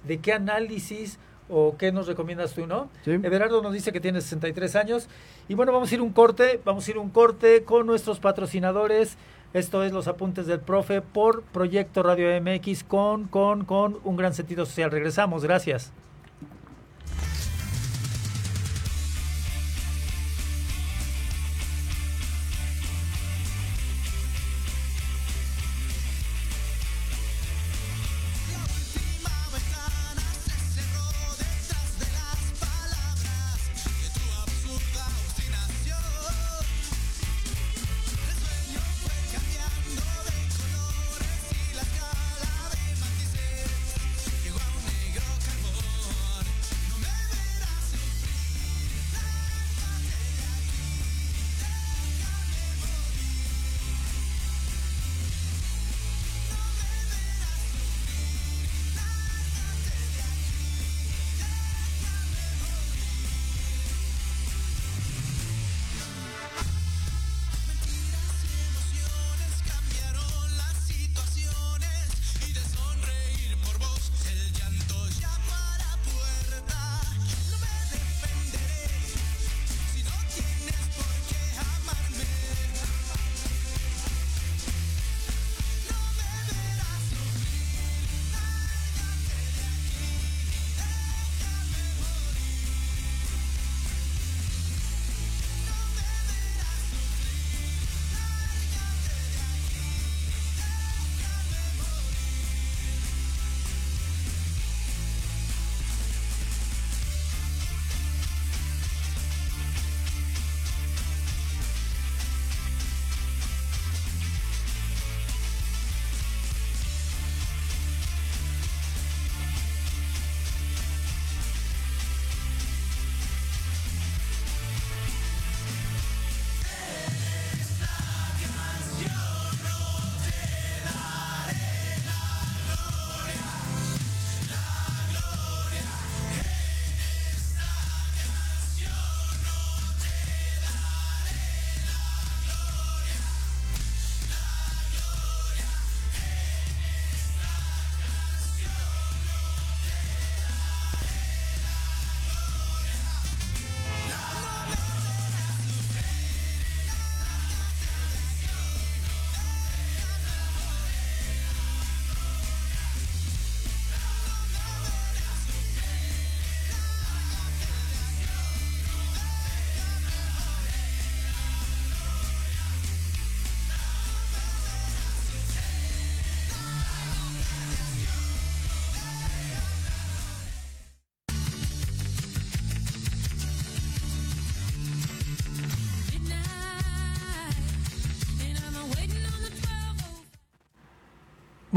de 0.06 0.18
qué 0.18 0.32
análisis 0.32 1.18
o 1.48 1.76
qué 1.76 1.92
nos 1.92 2.06
recomiendas 2.06 2.54
tú, 2.54 2.66
¿no? 2.66 2.90
¿sí? 3.04 3.12
Everardo 3.12 3.62
nos 3.62 3.72
dice 3.72 3.92
que 3.92 4.00
tiene 4.00 4.20
63 4.20 4.76
años. 4.76 5.08
Y 5.48 5.54
bueno, 5.54 5.72
vamos 5.72 5.90
a 5.90 5.94
ir 5.94 6.02
un 6.02 6.12
corte, 6.12 6.60
vamos 6.64 6.86
a 6.86 6.90
ir 6.90 6.98
un 6.98 7.10
corte 7.10 7.64
con 7.64 7.86
nuestros 7.86 8.20
patrocinadores. 8.20 9.16
Esto 9.54 9.82
es 9.82 9.92
los 9.92 10.08
apuntes 10.08 10.46
del 10.46 10.60
profe 10.60 11.00
por 11.00 11.42
Proyecto 11.42 12.02
Radio 12.02 12.28
MX 12.40 12.84
con, 12.84 13.24
con, 13.28 13.64
con 13.64 13.98
un 14.04 14.16
gran 14.16 14.34
sentido 14.34 14.66
social. 14.66 14.90
Regresamos, 14.90 15.42
gracias. 15.42 15.92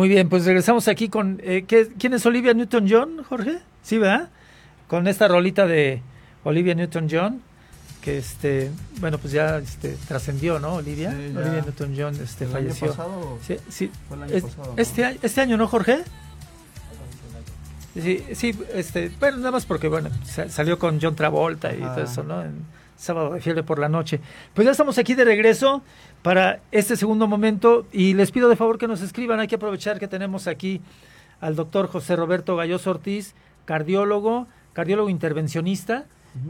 Muy 0.01 0.09
bien, 0.09 0.29
pues 0.29 0.45
regresamos 0.45 0.87
aquí 0.87 1.09
con... 1.09 1.39
Eh, 1.43 1.63
¿Quién 1.67 2.15
es 2.15 2.25
Olivia 2.25 2.55
Newton-John, 2.55 3.23
Jorge? 3.23 3.59
Sí, 3.83 3.99
¿verdad? 3.99 4.29
Con 4.87 5.07
esta 5.07 5.27
rolita 5.27 5.67
de 5.67 6.01
Olivia 6.43 6.73
Newton-John, 6.73 7.39
que 8.01 8.17
este, 8.17 8.71
bueno, 8.99 9.19
pues 9.19 9.31
ya 9.31 9.59
este, 9.59 9.95
trascendió, 10.07 10.57
¿no? 10.57 10.73
Olivia. 10.73 11.09
Olivia 11.11 11.61
Newton-John 11.67 12.15
este, 12.15 12.47
falleció. 12.47 12.87
Año 12.87 12.97
pasado? 12.97 13.39
Sí, 13.45 13.57
sí. 13.69 13.91
Fue 14.07 14.17
el 14.17 14.23
año 14.23 14.41
pasado, 14.41 14.73
este, 14.75 15.19
este 15.21 15.41
año, 15.41 15.55
¿no, 15.55 15.67
Jorge? 15.67 15.99
Sí, 17.93 18.25
sí, 18.33 18.57
este, 18.73 19.11
bueno, 19.19 19.37
nada 19.37 19.51
más 19.51 19.67
porque, 19.67 19.87
bueno, 19.87 20.09
salió 20.49 20.79
con 20.79 20.99
John 20.99 21.15
Travolta 21.15 21.75
y 21.75 21.79
todo 21.79 22.01
eso, 22.01 22.23
¿no? 22.23 22.41
En 22.41 22.65
sábado 22.97 23.33
de 23.33 23.41
fiebre 23.41 23.63
por 23.63 23.79
la 23.79 23.89
noche. 23.89 24.19
Pues 24.53 24.65
ya 24.65 24.71
estamos 24.71 24.97
aquí 24.97 25.15
de 25.15 25.25
regreso 25.25 25.83
para 26.21 26.61
este 26.71 26.95
segundo 26.95 27.27
momento 27.27 27.85
y 27.91 28.13
les 28.13 28.31
pido 28.31 28.49
de 28.49 28.55
favor 28.55 28.77
que 28.77 28.87
nos 28.87 29.01
escriban. 29.01 29.39
Hay 29.39 29.47
que 29.47 29.55
aprovechar 29.55 29.99
que 29.99 30.07
tenemos 30.07 30.47
aquí 30.47 30.81
al 31.39 31.55
doctor 31.55 31.87
José 31.87 32.15
Roberto 32.15 32.55
Galloso 32.55 32.91
Ortiz, 32.91 33.33
cardiólogo, 33.65 34.47
cardiólogo 34.73 35.09
intervencionista. 35.09 36.05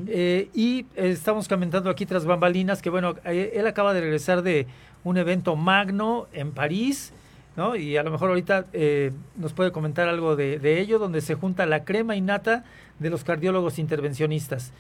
Eh, 0.08 0.50
y 0.54 0.86
estamos 0.96 1.48
comentando 1.48 1.90
aquí 1.90 2.06
tras 2.06 2.26
bambalinas 2.26 2.84
que, 2.84 2.92
bueno, 2.92 3.16
eh, 3.26 3.54
él 3.56 3.66
acaba 3.66 3.94
de 3.96 4.02
regresar 4.02 4.44
de 4.44 4.68
un 5.04 5.18
evento 5.18 5.56
magno 5.56 6.28
en 6.34 6.52
París, 6.52 7.14
¿no? 7.56 7.76
Y 7.76 7.98
a 7.98 8.04
lo 8.04 8.12
mejor 8.12 8.30
ahorita 8.30 8.66
eh, 8.74 9.12
nos 9.36 9.54
puede 9.54 9.72
comentar 9.72 10.08
algo 10.08 10.36
de, 10.36 10.60
de, 10.60 10.80
ello, 10.80 11.00
donde 11.00 11.22
se 11.22 11.36
junta 11.36 11.66
la 11.66 11.84
crema 11.84 12.16
innata 12.16 12.64
de 13.00 13.10
los 13.10 13.24
cardiólogos 13.24 13.80
intervencionistas. 13.80 14.72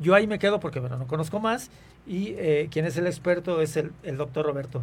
yo 0.00 0.14
ahí 0.14 0.26
me 0.26 0.38
quedo 0.38 0.58
porque, 0.60 0.80
bueno, 0.80 0.96
no 0.96 1.06
conozco 1.06 1.38
más 1.38 1.70
y 2.06 2.34
quien 2.70 2.86
es 2.86 2.96
el 2.96 3.06
experto 3.06 3.60
es 3.60 3.76
el, 3.76 3.92
el 4.02 4.16
doctor 4.16 4.46
Roberto. 4.46 4.82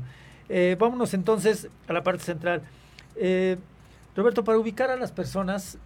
vámonos 0.79 1.13
entonces 1.13 1.67
a 1.87 1.93
la 1.93 2.03
parte 2.03 2.23
central. 2.23 2.61
Roberto, 4.15 4.43
para 4.43 4.57
ubicar 4.57 4.91
a 4.91 4.95
las 4.95 5.11
personas, 5.11 5.77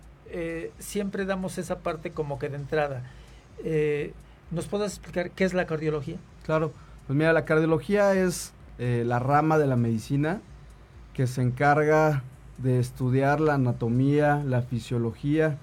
siempre 0.79 1.25
damos 1.25 1.57
esa 1.57 1.79
parte 1.79 2.11
como 2.11 2.37
que 2.37 2.49
de 2.49 2.57
entrada. 2.57 3.03
Eh, 3.63 4.13
¿Nos 4.51 4.67
puedes 4.67 4.93
explicar 4.93 5.31
qué 5.31 5.43
es 5.43 5.53
la 5.53 5.65
cardiología? 5.65 6.17
Claro, 6.43 6.71
pues 7.07 7.17
mira, 7.17 7.33
la 7.33 7.45
cardiología 7.45 8.13
es 8.13 8.53
eh, 8.77 9.03
la 9.05 9.19
rama 9.19 9.57
de 9.57 9.67
la 9.67 9.75
medicina 9.75 10.41
que 11.15 11.27
se 11.27 11.41
encarga 11.41 12.23
de 12.57 12.79
estudiar 12.79 13.41
la 13.41 13.55
anatomía, 13.55 14.43
la 14.45 14.61
fisiología 14.61 15.57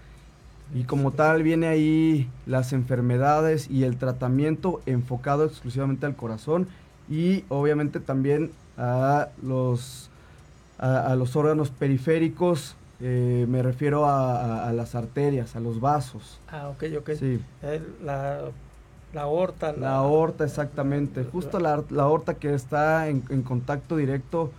y 0.74 0.84
como 0.84 1.12
tal 1.12 1.42
viene 1.42 1.66
ahí 1.68 2.28
las 2.46 2.72
enfermedades 2.72 3.70
y 3.70 3.84
el 3.84 3.96
tratamiento 3.96 4.80
enfocado 4.86 5.44
exclusivamente 5.44 6.06
al 6.06 6.16
corazón 6.16 6.66
y 7.08 7.44
obviamente 7.48 8.00
también 8.00 8.50
a 8.78 9.28
los, 9.42 10.10
a 10.78 11.14
los 11.14 11.36
órganos 11.36 11.70
periféricos 11.70 12.76
eh, 13.04 13.46
me 13.48 13.64
refiero 13.64 14.08
a, 14.08 14.70
las 14.72 14.94
arterias, 14.94 15.56
a 15.56 15.60
los 15.60 15.80
vasos. 15.80 16.38
Ah, 16.48 16.68
ok, 16.68 16.84
ok. 16.98 17.10
Sí. 17.18 17.40
Eh, 17.62 17.82
la, 18.04 18.42
la 19.12 19.22
aorta. 19.22 19.72
La, 19.72 19.96
aorta, 19.96 20.44
exactamente. 20.44 21.24
Justo 21.24 21.58
la, 21.58 21.82
la 21.90 22.04
aorta 22.04 22.34
que 22.34 22.54
está 22.54 23.08
en, 23.08 23.42
contacto 23.42 23.96
directo 23.96 24.52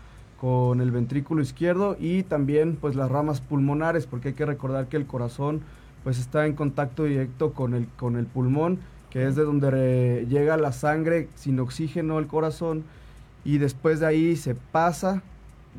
con 0.44 0.82
el 0.82 0.92
ventrículo 0.92 1.42
izquierdo 1.42 1.96
y 1.98 2.24
también 2.24 2.76
pues 2.76 2.98
las 2.98 3.10
ramas 3.10 3.40
pulmonares, 3.40 4.08
porque 4.08 4.28
hay 4.28 4.34
que 4.34 4.46
recordar 4.46 4.88
que 4.88 4.98
el 4.98 5.06
corazón 5.06 5.62
pues 6.04 6.20
está 6.20 6.46
en 6.46 6.52
contacto 6.52 7.06
directo 7.06 7.54
con 7.54 7.74
el, 7.74 7.88
con 7.96 8.18
el 8.18 8.26
pulmón, 8.26 8.80
que 9.10 9.26
es 9.26 9.38
de 9.38 9.46
donde 9.46 10.28
llega 10.28 10.58
la 10.58 10.74
sangre 10.74 11.30
sin 11.36 11.62
oxígeno 11.62 12.18
al 12.18 12.28
corazón 12.28 12.84
y 13.46 13.58
después 13.58 14.02
de 14.02 14.08
ahí 14.08 14.36
se 14.36 14.54
pasa, 14.54 15.24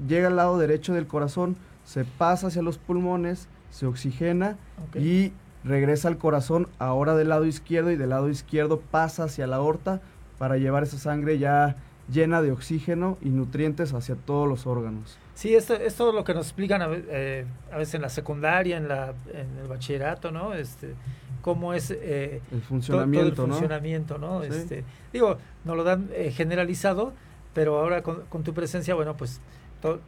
llega 0.08 0.28
al 0.28 0.36
lado 0.36 0.56
derecho 0.56 0.94
del 0.94 1.06
corazón, 1.06 1.56
se 1.84 2.06
pasa 2.06 2.46
hacia 2.46 2.62
los 2.62 2.78
pulmones, 2.78 3.48
se 3.70 3.84
oxigena 3.84 4.56
y 4.94 5.32
regresa 5.62 6.08
al 6.08 6.16
corazón 6.16 6.68
ahora 6.78 7.14
del 7.14 7.28
lado 7.28 7.44
izquierdo 7.44 7.90
y 7.90 7.96
del 7.96 8.08
lado 8.08 8.30
izquierdo 8.30 8.80
pasa 8.80 9.24
hacia 9.24 9.46
la 9.46 9.56
aorta 9.56 10.00
para 10.38 10.56
llevar 10.56 10.84
esa 10.84 10.96
sangre 10.96 11.38
ya 11.38 11.76
llena 12.12 12.42
de 12.42 12.52
oxígeno 12.52 13.18
y 13.22 13.30
nutrientes 13.30 13.92
hacia 13.94 14.14
todos 14.14 14.48
los 14.48 14.66
órganos. 14.66 15.18
Sí, 15.34 15.54
esto 15.54 15.74
es 15.74 15.94
todo 15.94 16.12
lo 16.12 16.24
que 16.24 16.34
nos 16.34 16.46
explican 16.46 16.82
a, 16.82 16.88
eh, 16.92 17.44
veces 17.76 17.94
en 17.94 18.02
la 18.02 18.08
secundaria, 18.08 18.76
en, 18.76 18.88
la, 18.88 19.14
en 19.32 19.58
el 19.60 19.68
bachillerato, 19.68 20.30
¿no? 20.30 20.54
Este, 20.54 20.94
cómo 21.42 21.74
es 21.74 21.90
eh, 21.90 22.40
el 22.52 22.62
funcionamiento, 22.62 23.34
todo, 23.34 23.46
el 23.46 23.52
funcionamiento, 23.52 24.18
¿no? 24.18 24.42
Este, 24.42 24.84
digo, 25.12 25.38
no 25.64 25.74
lo 25.74 25.84
dan 25.84 26.08
eh, 26.12 26.30
generalizado, 26.30 27.12
pero 27.52 27.78
ahora 27.78 28.02
con, 28.02 28.44
tu 28.44 28.54
presencia, 28.54 28.94
bueno, 28.94 29.16
pues 29.16 29.40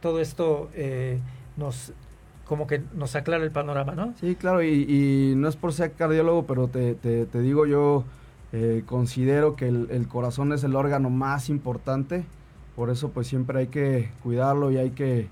todo 0.01 0.19
esto 0.19 0.69
nos 1.55 1.93
como 2.47 2.65
que 2.65 2.81
nos 2.95 3.15
aclara 3.15 3.43
el 3.43 3.51
panorama, 3.51 3.93
¿no? 3.93 4.13
Sí, 4.19 4.35
claro, 4.35 4.63
y, 4.63 5.33
no 5.35 5.47
es 5.47 5.55
por 5.55 5.73
ser 5.73 5.91
cardiólogo, 5.91 6.45
pero 6.45 6.67
te, 6.67 6.95
te, 6.95 7.41
digo 7.41 7.65
yo, 7.65 8.05
eh, 8.53 8.83
considero 8.85 9.55
que 9.55 9.67
el, 9.67 10.07
corazón 10.07 10.53
es 10.53 10.63
el 10.63 10.75
órgano 10.75 11.09
más 11.09 11.49
importante, 11.49 12.23
por 12.75 12.89
eso 12.89 13.09
pues 13.09 13.27
siempre 13.27 13.59
hay 13.59 13.67
que 13.67 14.09
cuidarlo 14.23 14.71
y 14.71 14.77
hay 14.77 14.91
que, 14.91 15.29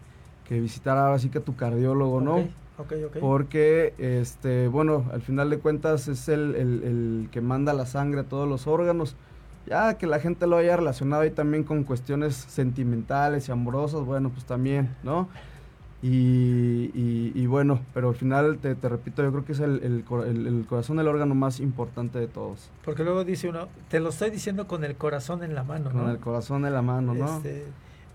visitar 0.50 0.98
ahora 0.98 1.18
sí 1.20 1.30
que 1.30 1.40
tu 1.40 1.56
cardiólogo, 1.56 2.22
¿no? 2.22 2.48
Okay, 2.78 3.06
okay. 3.06 3.22
Porque, 3.22 3.94
este, 3.98 4.68
bueno, 4.68 5.06
al 5.14 5.22
final 5.22 5.50
de 5.50 5.60
cuentas 5.60 6.10
es 6.10 6.28
el, 6.28 6.56
el, 6.56 7.30
que 7.32 7.40
manda 7.40 7.74
la 7.74 7.86
sangre 7.86 8.22
a 8.22 8.24
todos 8.24 8.50
los 8.50 8.68
órganos. 8.68 9.16
Ya 9.66 9.98
que 9.98 10.06
la 10.06 10.20
gente 10.20 10.46
lo 10.46 10.58
haya 10.58 10.76
relacionado 10.76 11.24
ahí 11.24 11.32
también 11.32 11.64
con 11.64 11.84
cuestiones 11.84 12.36
sentimentales 12.36 13.48
y 13.48 13.52
amorosas, 13.52 14.02
bueno, 14.02 14.30
pues 14.30 14.46
también, 14.46 14.94
¿no? 15.04 15.30
Y, 16.08 17.48
bueno, 17.48 17.80
pero 17.94 18.10
al 18.10 18.16
final, 18.16 18.60
te, 18.60 18.76
repito, 18.76 19.24
yo 19.24 19.32
creo 19.32 19.46
que 19.46 19.54
es 19.54 19.60
el, 19.60 19.82
el, 19.84 20.66
corazón 20.68 21.00
el 21.00 21.08
órgano 21.08 21.34
más 21.34 21.60
importante 21.60 22.20
de 22.20 22.28
todos. 22.28 22.70
Porque 22.84 23.04
luego 23.04 23.24
dice 23.24 23.50
uno, 23.50 23.68
te 23.90 24.00
lo 24.00 24.10
estoy 24.10 24.30
diciendo 24.30 24.68
con 24.68 24.84
el 24.84 24.96
corazón 24.96 25.44
en 25.44 25.56
la 25.56 25.64
mano, 25.64 25.92
Con 25.92 26.10
el 26.10 26.20
corazón 26.20 26.66
en 26.66 26.74
la 26.74 26.82
mano, 26.82 27.16
¿no? 27.16 27.38
Este, 27.38 27.66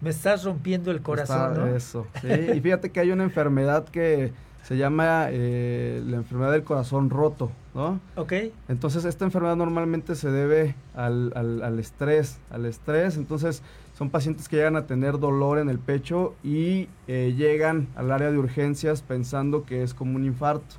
me 0.00 0.10
estás 0.10 0.44
rompiendo 0.44 0.90
el 0.92 1.02
corazón, 1.02 1.54
¿no? 1.54 1.66
Eso, 1.66 2.06
sí. 2.20 2.28
y 2.54 2.60
fíjate 2.60 2.90
que 2.90 3.00
hay 3.00 3.10
una 3.10 3.24
enfermedad 3.24 3.88
que 3.88 4.32
se 4.62 4.76
llama 4.76 5.26
eh, 5.30 6.02
la 6.06 6.18
enfermedad 6.18 6.52
del 6.52 6.62
corazón 6.62 7.10
roto, 7.10 7.50
¿no? 7.74 7.98
Ok. 8.14 8.34
Entonces, 8.68 9.04
esta 9.04 9.24
enfermedad 9.24 9.56
normalmente 9.56 10.14
se 10.14 10.30
debe 10.30 10.76
al, 10.94 11.32
al, 11.34 11.62
al 11.62 11.78
estrés, 11.80 12.38
al 12.50 12.66
estrés, 12.66 13.16
entonces 13.16 13.62
son 14.00 14.08
pacientes 14.08 14.48
que 14.48 14.56
llegan 14.56 14.76
a 14.76 14.86
tener 14.86 15.18
dolor 15.18 15.58
en 15.58 15.68
el 15.68 15.78
pecho 15.78 16.34
y 16.42 16.88
eh, 17.06 17.34
llegan 17.36 17.86
al 17.96 18.10
área 18.10 18.30
de 18.30 18.38
urgencias 18.38 19.02
pensando 19.02 19.66
que 19.66 19.82
es 19.82 19.92
como 19.92 20.16
un 20.16 20.24
infarto. 20.24 20.76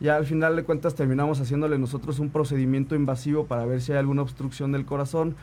Ya 0.00 0.16
al 0.16 0.26
final 0.26 0.54
de 0.54 0.62
cuentas 0.62 0.94
terminamos 0.94 1.40
haciéndole 1.40 1.78
nosotros 1.78 2.18
un 2.18 2.28
procedimiento 2.28 2.94
invasivo 2.94 3.46
para 3.46 3.64
ver 3.64 3.80
si 3.80 3.92
hay 3.92 3.98
alguna 3.98 4.20
obstrucción 4.20 4.70
del 4.70 4.84
corazón, 4.84 5.34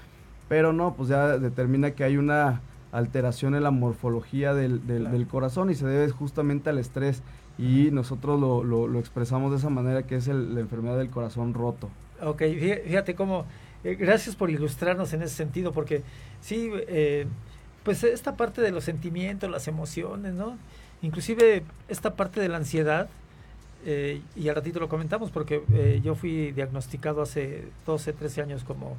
pero 0.48 0.72
no, 0.72 0.94
pues 0.94 1.10
ya 1.10 1.40
determina 1.40 1.90
que 1.96 2.04
hay 2.04 2.18
una 2.18 2.62
alteración 2.92 3.56
en 3.56 3.64
la 3.64 3.72
morfología 3.72 4.54
del, 4.54 4.86
del, 4.86 5.26
corazón 5.26 5.72
y 5.72 5.74
se 5.74 5.88
debe 5.88 6.12
justamente 6.12 6.70
al 6.70 6.78
estrés 6.78 7.24
y 7.58 7.90
nosotros 7.90 8.40
lo, 8.40 8.64
lo, 8.64 9.00
expresamos 9.00 9.50
de 9.50 9.58
esa 9.58 9.72
manera 9.72 10.04
que 10.04 10.16
es 10.16 10.28
la 10.28 10.60
enfermedad 10.60 11.00
del 11.00 11.10
corazón 11.10 11.56
roto. 11.56 11.90
Ok, 12.22 12.44
fíjate 12.86 13.16
cómo, 13.16 13.46
eh, 13.84 13.96
gracias 13.96 14.36
por 14.36 14.50
ilustrarnos 14.50 15.14
en 15.14 15.22
ese 15.22 15.36
sentido, 15.36 15.72
porque 15.72 16.04
Sí, 16.42 16.72
eh, 16.88 17.26
pues 17.84 18.04
esta 18.04 18.36
parte 18.36 18.62
de 18.62 18.72
los 18.72 18.84
sentimientos, 18.84 19.50
las 19.50 19.68
emociones, 19.68 20.34
¿no? 20.34 20.58
Inclusive 21.02 21.64
esta 21.88 22.16
parte 22.16 22.40
de 22.42 22.50
la 22.50 22.58
ansiedad, 22.58 23.10
eh, 23.86 24.22
y 24.36 24.50
al 24.50 24.56
ratito 24.56 24.80
lo 24.80 24.90
comentamos 24.90 25.32
porque 25.32 25.64
eh, 25.72 26.02
yo 26.04 26.14
fui 26.16 26.52
diagnosticado 26.52 27.22
hace 27.22 27.64
12, 27.86 28.12
13 28.12 28.42
años 28.42 28.64
como 28.66 28.98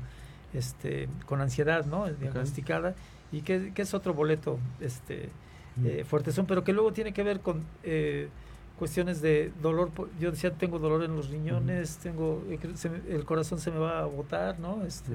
este 0.54 1.08
con 1.26 1.40
ansiedad, 1.40 1.84
¿no? 1.84 2.10
Diagnosticada 2.10 2.94
y 3.30 3.42
que, 3.42 3.72
es 3.74 3.94
otro 3.94 4.14
boleto 4.14 4.58
este 4.80 5.28
mm. 5.76 6.04
fuerte 6.06 6.32
son, 6.32 6.46
pero 6.46 6.64
que 6.64 6.72
luego 6.72 6.92
tiene 6.92 7.12
que 7.12 7.22
ver 7.22 7.40
con 7.40 7.62
cuestiones 8.80 9.20
de 9.20 9.52
dolor. 9.62 9.90
Yo 10.18 10.30
decía, 10.30 10.52
tengo 10.52 10.78
dolor 10.78 11.04
en 11.04 11.14
los 11.14 11.28
riñones, 11.28 11.98
tengo 11.98 12.42
el 12.48 13.24
corazón 13.26 13.60
se 13.60 13.70
me 13.70 13.78
va 13.78 14.00
a 14.00 14.06
botar, 14.06 14.58
¿no? 14.58 14.82
Este, 14.86 15.12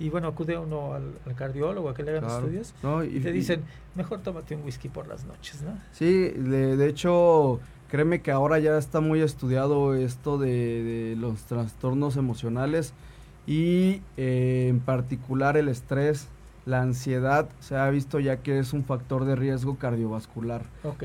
y 0.00 0.10
bueno, 0.10 0.26
acude 0.26 0.58
uno 0.58 0.92
al, 0.92 1.14
cardiólogo 1.36 1.88
a 1.88 1.94
que 1.94 2.02
le 2.02 2.10
hagan 2.18 2.28
estudios 2.28 2.74
y, 3.08 3.20
te 3.20 3.30
dicen, 3.30 3.62
mejor 3.94 4.22
tómate 4.22 4.56
un 4.56 4.64
whisky 4.64 4.88
por 4.88 5.06
las 5.06 5.24
noches, 5.24 5.62
¿no? 5.62 5.78
Sí, 5.92 6.30
de, 6.30 6.88
hecho, 6.88 7.60
créeme 7.88 8.20
que 8.22 8.32
ahora 8.32 8.58
ya 8.58 8.76
está 8.76 9.00
muy 9.00 9.22
estudiado 9.22 9.94
esto 9.94 10.36
de, 10.36 11.14
los 11.16 11.44
trastornos 11.44 12.16
emocionales 12.16 12.92
y 13.46 14.02
eh, 14.16 14.66
en 14.68 14.80
particular 14.80 15.56
el 15.56 15.68
estrés, 15.68 16.26
la 16.66 16.82
ansiedad 16.82 17.48
se 17.60 17.76
ha 17.76 17.88
visto 17.88 18.20
ya 18.20 18.38
que 18.38 18.58
es 18.58 18.72
un 18.72 18.84
factor 18.84 19.24
de 19.24 19.36
riesgo 19.36 19.76
cardiovascular. 19.76 20.62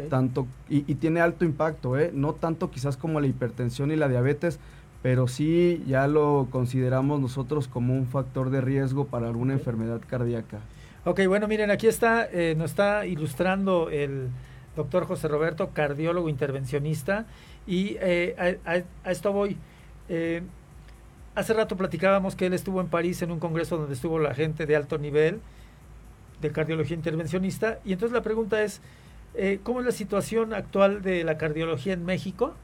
Tanto, 0.09 0.47
y, 0.67 0.91
y, 0.91 0.95
tiene 0.95 1.21
alto 1.21 1.45
impacto, 1.45 1.97
¿eh? 1.97 2.11
no 2.13 2.33
tanto 2.33 2.71
quizás 2.71 2.97
como 2.97 3.21
la 3.21 3.27
hipertensión 3.27 3.91
y 3.91 3.95
la 3.95 4.09
diabetes, 4.09 4.59
pero 5.01 5.27
sí 5.27 5.83
ya 5.87 6.07
lo 6.07 6.47
consideramos 6.51 7.21
nosotros 7.21 7.67
como 7.67 7.95
un 7.95 8.07
factor 8.07 8.49
de 8.49 8.61
riesgo 8.61 9.05
para 9.05 9.27
alguna 9.27 9.53
enfermedad 9.53 10.01
cardíaca. 10.05 10.59
Ok, 11.03 11.21
bueno, 11.27 11.47
miren, 11.47 11.71
aquí 11.71 11.87
está, 11.87 12.27
eh, 12.31 12.53
nos 12.55 12.71
está 12.71 13.05
ilustrando 13.05 13.89
el 13.89 14.29
doctor 14.75 15.05
José 15.05 15.27
Roberto, 15.27 15.71
cardiólogo 15.73 16.29
intervencionista. 16.29 17.25
Y 17.65 17.97
eh, 17.99 18.59
a, 18.65 19.09
esto 19.09 19.31
voy. 19.31 19.57
Eh, 20.09 20.43
hace 21.35 21.53
rato 21.53 21.77
platicábamos 21.77 22.35
que 22.35 22.45
él 22.45 22.53
estuvo 22.53 22.81
en 22.81 22.87
París 22.87 23.21
en 23.21 23.31
un 23.31 23.39
congreso 23.39 23.77
donde 23.77 23.93
estuvo 23.93 24.19
la 24.19 24.33
gente 24.33 24.65
de 24.65 24.75
alto 24.75 24.97
nivel 24.97 25.39
de 26.41 26.51
cardiología 26.51 26.95
intervencionista. 26.95 27.79
Y 27.85 27.93
entonces 27.93 28.13
la 28.13 28.21
pregunta 28.21 28.63
es, 28.63 28.81
eh, 29.35 29.59
¿cómo 29.63 29.79
es 29.79 29.85
la 29.85 29.91
situación 29.91 30.53
actual 30.53 31.01
de 31.01 31.23
la 31.23 31.37
cardiología 31.37 31.93
en 31.93 32.05
México? 32.05 32.55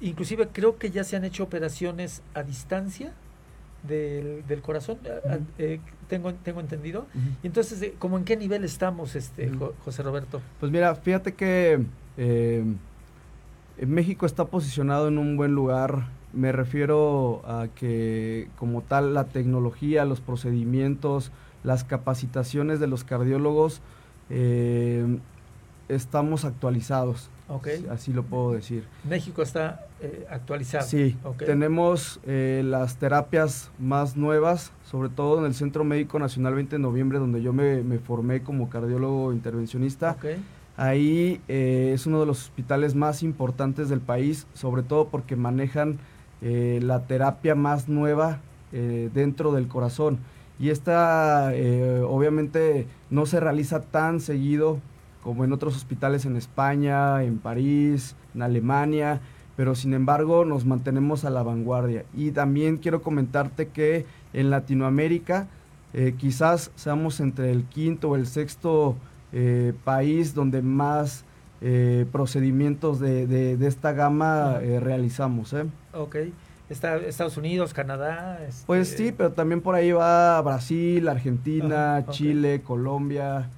inclusive 0.00 0.46
creo 0.52 0.78
que 0.78 0.92
ya 0.92 1.02
se 1.02 1.16
han 1.16 1.24
hecho 1.24 1.42
operaciones 1.42 2.22
a 2.32 2.44
distancia 2.44 3.12
del, 3.82 4.44
del 4.46 4.60
corazón, 4.62 4.98
eh, 5.58 5.80
tengo, 6.08 6.34
tengo 6.34 6.60
entendido. 6.60 7.06
Y 7.42 7.46
entonces, 7.46 7.80
eh, 7.82 7.94
¿cómo 7.98 8.18
en 8.18 8.24
qué 8.24 8.36
nivel 8.36 8.64
estamos, 8.64 9.14
este 9.14 9.50
José 9.84 10.02
Roberto? 10.02 10.40
Pues 10.60 10.72
mira, 10.72 10.94
fíjate 10.94 11.34
que 11.34 11.84
eh, 12.16 12.64
México 13.86 14.26
está 14.26 14.46
posicionado 14.46 15.08
en 15.08 15.18
un 15.18 15.36
buen 15.36 15.54
lugar. 15.54 16.08
Me 16.32 16.52
refiero 16.52 17.42
a 17.46 17.68
que 17.74 18.48
como 18.58 18.82
tal 18.82 19.14
la 19.14 19.24
tecnología, 19.24 20.04
los 20.04 20.20
procedimientos, 20.20 21.32
las 21.64 21.84
capacitaciones 21.84 22.80
de 22.80 22.86
los 22.86 23.04
cardiólogos, 23.04 23.80
estamos 25.88 26.44
actualizados. 26.44 27.30
Okay. 27.48 27.86
Así 27.90 28.12
lo 28.12 28.24
puedo 28.24 28.52
decir. 28.52 28.84
México 29.08 29.40
está 29.40 29.86
eh, 30.00 30.26
actualizado. 30.30 30.86
Sí, 30.86 31.16
tenemos 31.38 32.20
eh, 32.26 32.62
las 32.64 32.96
terapias 32.96 33.70
más 33.78 34.16
nuevas, 34.16 34.70
sobre 34.84 35.08
todo 35.08 35.38
en 35.38 35.46
el 35.46 35.54
Centro 35.54 35.82
Médico 35.82 36.18
Nacional 36.18 36.54
20 36.54 36.76
de 36.76 36.82
noviembre, 36.82 37.18
donde 37.18 37.40
yo 37.40 37.54
me, 37.54 37.82
formé 38.00 38.42
como 38.42 38.68
cardiólogo 38.68 39.32
intervencionista. 39.32 40.16
Ahí 40.78 41.42
eh, 41.48 41.90
es 41.92 42.06
uno 42.06 42.20
de 42.20 42.26
los 42.26 42.44
hospitales 42.44 42.94
más 42.94 43.22
importantes 43.22 43.90
del 43.90 44.00
país, 44.00 44.46
sobre 44.54 44.82
todo 44.82 45.08
porque 45.08 45.36
manejan 45.36 45.98
la 46.40 47.00
terapia 47.06 47.56
más 47.56 47.88
nueva 47.88 48.38
dentro 48.70 49.50
del 49.50 49.66
corazón. 49.66 50.20
Y 50.60 50.70
esta 50.70 51.52
obviamente 52.06 52.86
no 53.10 53.26
se 53.26 53.40
realiza 53.40 53.80
tan 53.80 54.20
seguido 54.20 54.78
como 55.24 55.44
en 55.44 55.52
otros 55.52 55.76
hospitales 55.76 56.24
en 56.26 56.36
España, 56.36 57.22
en 57.24 57.38
París, 57.38 58.14
en 58.34 58.42
Alemania, 58.42 59.20
pero 59.56 59.74
sin 59.74 59.92
embargo 59.92 60.44
nos 60.44 60.64
mantenemos 60.64 61.24
a 61.24 61.30
la 61.30 61.42
vanguardia. 61.42 62.04
Y 62.14 62.30
también 62.30 62.76
quiero 62.76 63.02
comentarte 63.02 63.68
que 63.68 64.06
en 64.32 64.50
Latinoamérica 64.50 65.48
eh, 65.92 66.14
quizás 66.16 66.70
seamos 66.76 67.18
entre 67.20 67.50
el 67.50 67.64
quinto 67.64 68.10
o 68.10 68.16
el 68.16 68.26
sexto 68.26 68.94
eh, 69.32 69.72
país 69.84 70.34
donde 70.34 70.62
más 70.62 71.24
eh, 71.60 72.06
procedimientos 72.12 73.00
de, 73.00 73.56
esta 73.66 73.92
gama 73.92 74.58
realizamos. 74.58 75.54
Ok. 75.92 76.16
Está 76.68 76.96
Estados 76.96 77.38
Unidos, 77.38 77.72
Canadá. 77.72 78.38
Pues 78.66 78.90
este 78.90 79.06
sí, 79.08 79.14
pero 79.16 79.32
también 79.32 79.62
por 79.62 79.74
ahí 79.74 79.90
va 79.92 80.40
Brasil, 80.42 81.08
Argentina, 81.08 82.04
Chile, 82.10 82.60
Colombia. 82.62 83.48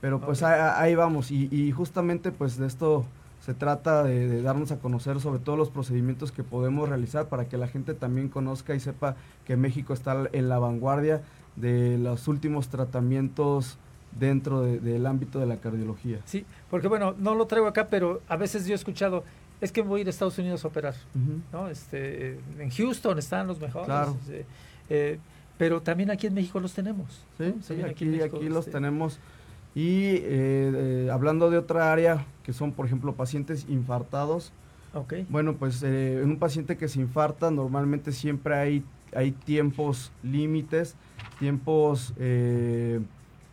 Pero 0.00 0.20
pues 0.20 0.42
ahí, 0.42 0.94
vamos 0.94 1.30
y, 1.30 1.70
justamente 1.72 2.30
pues 2.30 2.58
de 2.58 2.66
esto 2.66 3.04
se 3.40 3.54
trata 3.54 4.02
de, 4.04 4.42
darnos 4.42 4.72
a 4.72 4.78
conocer 4.78 5.20
sobre 5.20 5.40
todos 5.40 5.58
los 5.58 5.70
procedimientos 5.70 6.32
que 6.32 6.42
podemos 6.42 6.88
realizar 6.88 7.28
para 7.28 7.48
que 7.48 7.56
la 7.56 7.66
gente 7.66 7.94
también 7.94 8.28
conozca 8.28 8.74
y 8.74 8.80
sepa 8.80 9.16
que 9.44 9.56
México 9.56 9.94
está 9.94 10.28
en 10.32 10.48
la 10.48 10.58
vanguardia 10.58 11.22
de 11.56 11.98
los 11.98 12.28
últimos 12.28 12.68
tratamientos 12.68 13.78
dentro 14.12 14.62
del 14.62 15.06
ámbito 15.06 15.38
de 15.38 15.46
la 15.46 15.56
cardiología. 15.56 16.20
Sí, 16.24 16.44
porque 16.70 16.88
bueno, 16.88 17.14
no 17.18 17.34
lo 17.34 17.46
traigo 17.46 17.66
acá, 17.66 17.88
pero 17.88 18.22
a 18.28 18.36
veces 18.36 18.66
yo 18.66 18.72
he 18.72 18.76
escuchado, 18.76 19.24
es 19.60 19.72
que 19.72 19.82
voy 19.82 20.00
a 20.00 20.02
ir 20.02 20.06
a 20.06 20.10
Estados 20.10 20.38
Unidos 20.38 20.64
a 20.64 20.68
operar, 20.68 20.94
¿no? 21.52 21.68
Este, 21.68 22.38
en 22.58 22.70
Houston 22.70 23.18
están 23.18 23.46
los 23.46 23.60
mejores. 23.60 23.86
Claro. 23.86 24.16
Este, 24.22 24.46
eh, 24.90 25.18
pero 25.58 25.82
también 25.82 26.10
aquí 26.10 26.28
en 26.28 26.34
México 26.34 26.60
los 26.60 26.72
tenemos. 26.72 27.24
Sí, 27.36 27.82
aquí, 27.82 28.20
aquí, 28.20 28.48
los 28.48 28.60
este, 28.60 28.70
tenemos. 28.70 29.18
Y 29.74 30.06
eh, 30.06 30.22
eh, 30.24 31.08
hablando 31.12 31.50
de 31.50 31.58
otra 31.58 31.92
área, 31.92 32.24
que 32.44 32.52
son, 32.52 32.72
por 32.72 32.86
ejemplo, 32.86 33.12
pacientes 33.14 33.66
infartados. 33.68 34.52
Okay. 34.94 35.26
Bueno, 35.28 35.54
pues 35.56 35.82
eh, 35.82 36.22
en 36.22 36.30
un 36.30 36.38
paciente 36.38 36.76
que 36.76 36.88
se 36.88 37.00
infarta, 37.00 37.50
normalmente 37.50 38.12
siempre 38.12 38.54
hay, 38.54 38.84
hay 39.14 39.32
tiempos 39.32 40.10
límites, 40.22 40.94
tiempos 41.38 42.14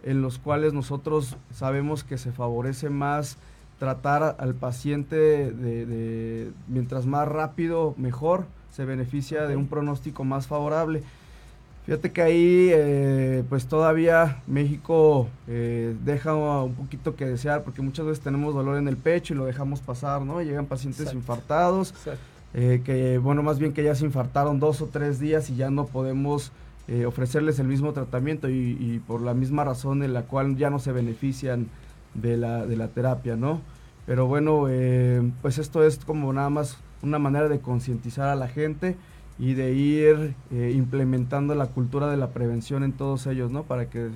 en 0.06 0.22
los 0.22 0.38
cuales 0.38 0.72
nosotros 0.74 1.36
sabemos 1.52 2.04
que 2.04 2.18
se 2.18 2.32
favorece 2.32 2.90
más 2.90 3.38
tratar 3.80 4.38
al 4.40 4.54
paciente 4.54 5.52
de, 5.52 6.52
mientras 6.68 7.06
más 7.06 7.28
rápido, 7.28 7.94
mejor, 7.98 8.46
se 8.72 8.86
beneficia 8.86 9.48
de 9.48 9.56
un 9.56 9.68
pronóstico 9.68 10.24
más 10.24 10.48
favorable. 10.48 11.04
Fíjate 11.86 12.12
que 12.12 12.22
ahí, 12.22 12.70
eh, 12.72 13.44
pues 13.48 13.68
todavía 13.68 14.42
México 14.48 15.28
eh, 15.48 15.96
deja 16.04 16.34
un 16.34 16.74
poquito 16.74 17.16
que 17.16 17.26
desear, 17.26 17.64
porque 17.64 17.82
muchas 17.82 18.06
veces 18.06 18.24
tenemos 18.24 18.54
dolor 18.56 18.78
en 18.78 18.88
el 18.88 18.98
pecho 18.98 19.34
y 19.34 19.38
lo 19.38 19.46
dejamos 19.46 19.82
pasar, 19.82 20.22
¿no? 20.22 20.42
Llegan 20.42 20.66
pacientes 20.66 21.14
infartados, 21.14 21.94
eh, 22.54 22.82
que, 22.84 23.18
bueno, 23.18 23.44
más 23.44 23.60
bien 23.60 23.72
que 23.74 23.84
ya 23.84 23.94
se 23.94 24.06
infartaron 24.06 24.60
dos 24.60 24.82
o 24.82 24.88
tres 24.88 25.20
días 25.20 25.50
y 25.50 25.56
ya 25.56 25.70
no 25.70 25.86
podemos 25.86 26.52
ofrecerles 27.08 27.58
el 27.60 27.68
mismo 27.68 27.94
tratamiento 27.94 28.48
y, 28.50 29.02
por 29.08 29.22
la 29.22 29.34
misma 29.34 29.64
razón 29.64 30.04
en 30.04 30.14
la 30.14 30.24
cual 30.24 30.56
ya 30.56 30.70
no 30.70 30.80
se 30.80 30.92
benefician 30.92 31.68
de 32.14 32.38
la, 32.38 32.66
de 32.66 32.76
la 32.76 32.90
terapia, 32.90 33.36
¿no? 33.36 33.62
Pero 34.06 34.28
bueno, 34.28 34.68
pues 35.42 35.58
esto 35.58 35.84
es 35.84 35.98
como 36.06 36.32
nada 36.32 36.50
más 36.50 36.78
una 37.02 37.20
manera 37.20 37.50
de 37.50 37.60
concientizar 37.60 38.30
a 38.30 38.36
la 38.36 38.48
gente 38.48 38.96
y 39.38 39.54
de 39.54 39.74
ir 39.74 40.34
eh, 40.52 40.72
implementando 40.74 41.56
la 41.56 41.68
cultura 41.68 42.10
de 42.10 42.16
la 42.16 42.30
prevención 42.30 42.84
en 42.84 42.94
todos 42.94 43.28
ellos, 43.28 43.52
¿no? 43.52 43.64
Para 43.64 43.90
que 43.90 44.10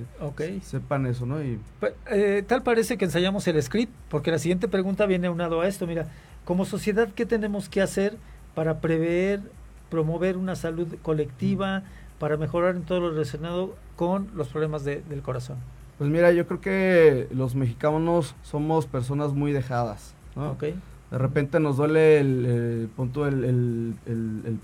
sepan 0.62 1.06
eso, 1.06 1.26
¿no? 1.26 1.42
Y... 1.42 1.58
Pues, 1.78 1.92
eh, 2.10 2.42
tal 2.46 2.62
parece 2.62 2.96
que 2.96 3.04
ensayamos 3.04 3.46
el 3.46 3.62
script, 3.62 3.92
porque 4.08 4.30
la 4.30 4.38
siguiente 4.38 4.66
pregunta 4.66 5.04
viene 5.06 5.26
aunado 5.26 5.60
a 5.60 5.68
esto. 5.68 5.86
Mira, 5.86 6.08
como 6.44 6.64
sociedad, 6.64 7.08
¿qué 7.14 7.26
tenemos 7.26 7.68
que 7.68 7.82
hacer 7.82 8.16
para 8.54 8.80
prever, 8.80 9.42
promover 9.90 10.38
una 10.38 10.56
salud 10.56 10.88
colectiva, 11.02 11.82
para 12.20 12.36
mejorar 12.36 12.76
en 12.76 12.82
todo 12.82 13.00
lo 13.00 13.10
relacionado 13.10 13.74
con 13.96 14.28
los 14.36 14.46
problemas 14.46 14.84
del 14.84 15.22
corazón? 15.22 15.56
Pues 15.98 16.08
mira, 16.08 16.30
yo 16.30 16.46
creo 16.46 16.60
que 16.60 17.26
los 17.32 17.56
mexicanos 17.56 18.36
somos 18.42 18.86
personas 18.86 19.32
muy 19.32 19.50
dejadas, 19.52 20.14
¿no? 20.36 20.56
De 20.60 21.18
repente 21.18 21.58
nos 21.58 21.76
duele 21.76 22.20
el, 22.20 22.88
punto, 22.94 23.26
el, 23.26 23.44
el, 23.44 23.94
el 24.06 24.58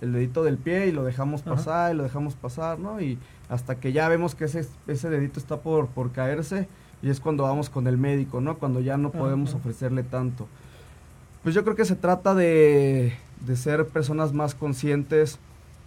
el 0.00 0.12
dedito 0.12 0.44
del 0.44 0.58
pie 0.58 0.86
y 0.86 0.92
lo 0.92 1.04
dejamos 1.04 1.42
pasar 1.42 1.92
y 1.92 1.96
lo 1.96 2.04
dejamos 2.04 2.34
pasar, 2.34 2.78
¿no? 2.78 3.00
Y 3.00 3.18
hasta 3.48 3.76
que 3.76 3.92
ya 3.92 4.08
vemos 4.08 4.34
que 4.34 4.44
ese, 4.44 4.66
ese 4.86 5.10
dedito 5.10 5.40
está 5.40 5.58
por, 5.58 5.88
por 5.88 6.12
caerse 6.12 6.68
y 7.02 7.10
es 7.10 7.20
cuando 7.20 7.44
vamos 7.44 7.70
con 7.70 7.86
el 7.86 7.98
médico, 7.98 8.40
¿no? 8.40 8.58
Cuando 8.58 8.80
ya 8.80 8.96
no 8.96 9.10
podemos 9.10 9.54
ofrecerle 9.54 10.02
tanto. 10.02 10.46
Pues 11.42 11.54
yo 11.54 11.64
creo 11.64 11.76
que 11.76 11.84
se 11.84 11.96
trata 11.96 12.34
de, 12.34 13.14
de 13.40 13.56
ser 13.56 13.86
personas 13.86 14.32
más 14.32 14.54
conscientes, 14.54 15.38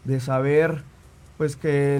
de 0.03 0.19
saber 0.19 0.83
pues 1.41 1.55
que 1.55 1.97